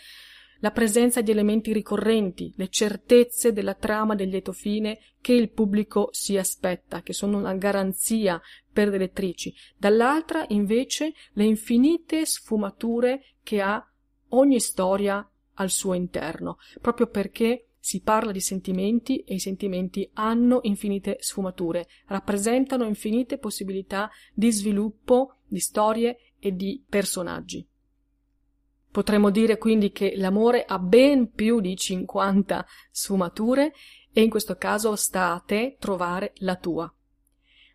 la 0.60 0.70
presenza 0.70 1.20
di 1.20 1.30
elementi 1.30 1.72
ricorrenti, 1.72 2.52
le 2.56 2.68
certezze 2.68 3.52
della 3.52 3.74
trama 3.74 4.14
del 4.14 4.30
lieto 4.30 4.52
fine 4.52 4.98
che 5.20 5.32
il 5.32 5.50
pubblico 5.50 6.08
si 6.12 6.38
aspetta, 6.38 7.02
che 7.02 7.12
sono 7.12 7.36
una 7.36 7.54
garanzia 7.54 8.40
per 8.72 8.88
le 8.88 8.98
lettrici. 8.98 9.54
Dall'altra, 9.76 10.44
invece, 10.48 11.12
le 11.34 11.44
infinite 11.44 12.24
sfumature 12.24 13.36
che 13.42 13.60
ha 13.60 13.86
ogni 14.30 14.58
storia 14.58 15.28
al 15.54 15.70
suo 15.70 15.94
interno, 15.94 16.58
proprio 16.80 17.06
perché 17.06 17.65
si 17.86 18.00
parla 18.00 18.32
di 18.32 18.40
sentimenti 18.40 19.18
e 19.18 19.34
i 19.34 19.38
sentimenti 19.38 20.10
hanno 20.14 20.58
infinite 20.62 21.18
sfumature, 21.20 21.86
rappresentano 22.06 22.84
infinite 22.84 23.38
possibilità 23.38 24.10
di 24.34 24.50
sviluppo 24.50 25.36
di 25.46 25.60
storie 25.60 26.32
e 26.40 26.56
di 26.56 26.84
personaggi. 26.84 27.64
Potremmo 28.90 29.30
dire 29.30 29.56
quindi 29.56 29.92
che 29.92 30.14
l'amore 30.16 30.64
ha 30.64 30.80
ben 30.80 31.30
più 31.30 31.60
di 31.60 31.76
50 31.76 32.66
sfumature 32.90 33.72
e 34.12 34.20
in 34.20 34.30
questo 34.30 34.56
caso 34.56 34.96
sta 34.96 35.32
a 35.32 35.38
te 35.38 35.76
trovare 35.78 36.32
la 36.38 36.56
tua. 36.56 36.92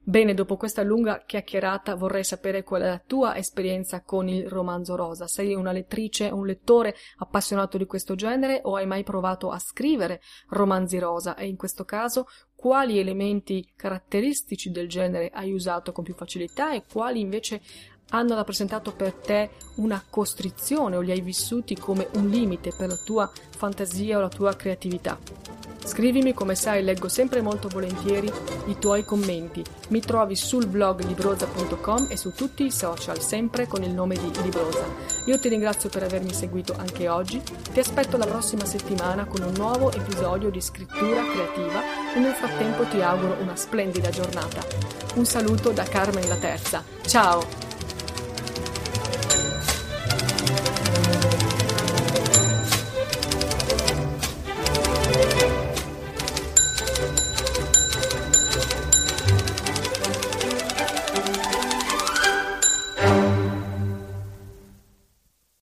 Bene, 0.04 0.34
dopo 0.34 0.58
questa 0.58 0.82
lunga 0.82 1.22
chiacchierata 1.28 1.94
vorrei 1.94 2.24
sapere 2.24 2.64
qual 2.64 2.82
è 2.82 2.88
la 2.88 3.04
tua 3.06 3.38
esperienza 3.38 4.02
con 4.02 4.28
il 4.28 4.50
romanzo 4.50 4.96
rosa. 4.96 5.28
Sei 5.28 5.54
una 5.54 5.72
lettrice, 5.72 6.26
un 6.30 6.48
lettore 6.48 6.96
appassionato 7.18 7.78
di 7.78 7.86
questo 7.86 8.16
genere 8.16 8.62
o 8.64 8.76
hai 8.76 8.88
mai 8.88 9.04
provato 9.04 9.52
a 9.52 9.60
scrivere 9.60 10.20
romanzi 10.50 10.98
rosa 10.98 11.36
e 11.36 11.46
in 11.46 11.56
questo 11.56 11.86
caso 11.86 12.26
quali 12.56 12.98
elementi 12.98 13.74
caratteristici 13.76 14.72
del 14.72 14.90
genere 14.90 15.30
hai 15.34 15.52
usato 15.52 15.92
con 15.92 16.04
più 16.04 16.16
facilità 16.16 16.74
e 16.74 16.84
quali 16.92 17.20
invece 17.20 17.62
hanno 18.12 18.36
rappresentato 18.36 18.92
per 18.92 19.14
te 19.14 19.50
una 19.76 20.04
costrizione 20.10 20.96
o 20.96 21.02
li 21.02 21.12
hai 21.12 21.22
vissuti 21.22 21.76
come 21.76 22.08
un 22.14 22.30
limite 22.30 22.72
per 22.76 22.90
la 22.90 23.00
tua 23.04 23.30
fantasia 23.56 24.18
o 24.18 24.22
la 24.22 24.30
tua 24.30 24.56
creatività. 24.56 25.18
Scrivimi 25.84 26.34
come 26.34 26.54
sai, 26.54 26.84
leggo 26.84 27.10
sempre 27.10 27.42
molto 27.42 27.68
volentieri 27.68 28.32
i 28.68 28.78
tuoi 28.78 29.04
commenti. 29.04 29.64
Mi 29.90 30.00
trovi 30.00 30.36
sul 30.36 30.68
blog 30.68 31.04
libroza.com 31.04 32.08
e 32.10 32.18
su 32.18 32.34
tutti 32.34 32.64
i 32.64 32.72
social, 32.72 33.20
sempre 33.20 33.66
con 33.68 33.84
il 33.84 33.92
nome 33.92 34.16
di 34.16 34.32
Libroza. 34.44 34.86
Io 35.26 35.40
ti 35.40 35.50
ringrazio 35.50 35.90
per 35.90 36.04
avermi 36.04 36.34
seguito 36.34 36.76
anche 36.78 37.10
oggi. 37.10 37.42
Ti 37.42 37.80
aspetto 37.80 38.18
la 38.18 38.28
prossima 38.28 38.66
settimana 38.66 39.26
con 39.26 39.42
un 39.42 39.54
nuovo 39.58 39.92
episodio 39.92 40.52
di 40.52 40.62
scrittura 40.62 41.24
creativa 41.24 42.14
e 42.16 42.20
nel 42.20 42.34
frattempo 42.34 42.84
ti 42.86 43.02
auguro 43.02 43.38
una 43.42 43.56
splendida 43.56 44.10
giornata. 44.12 44.64
Un 45.16 45.26
saluto 45.26 45.72
da 45.72 45.84
Carmen 45.84 46.28
la 46.28 46.38
Terza. 46.38 46.84
Ciao! 47.02 47.71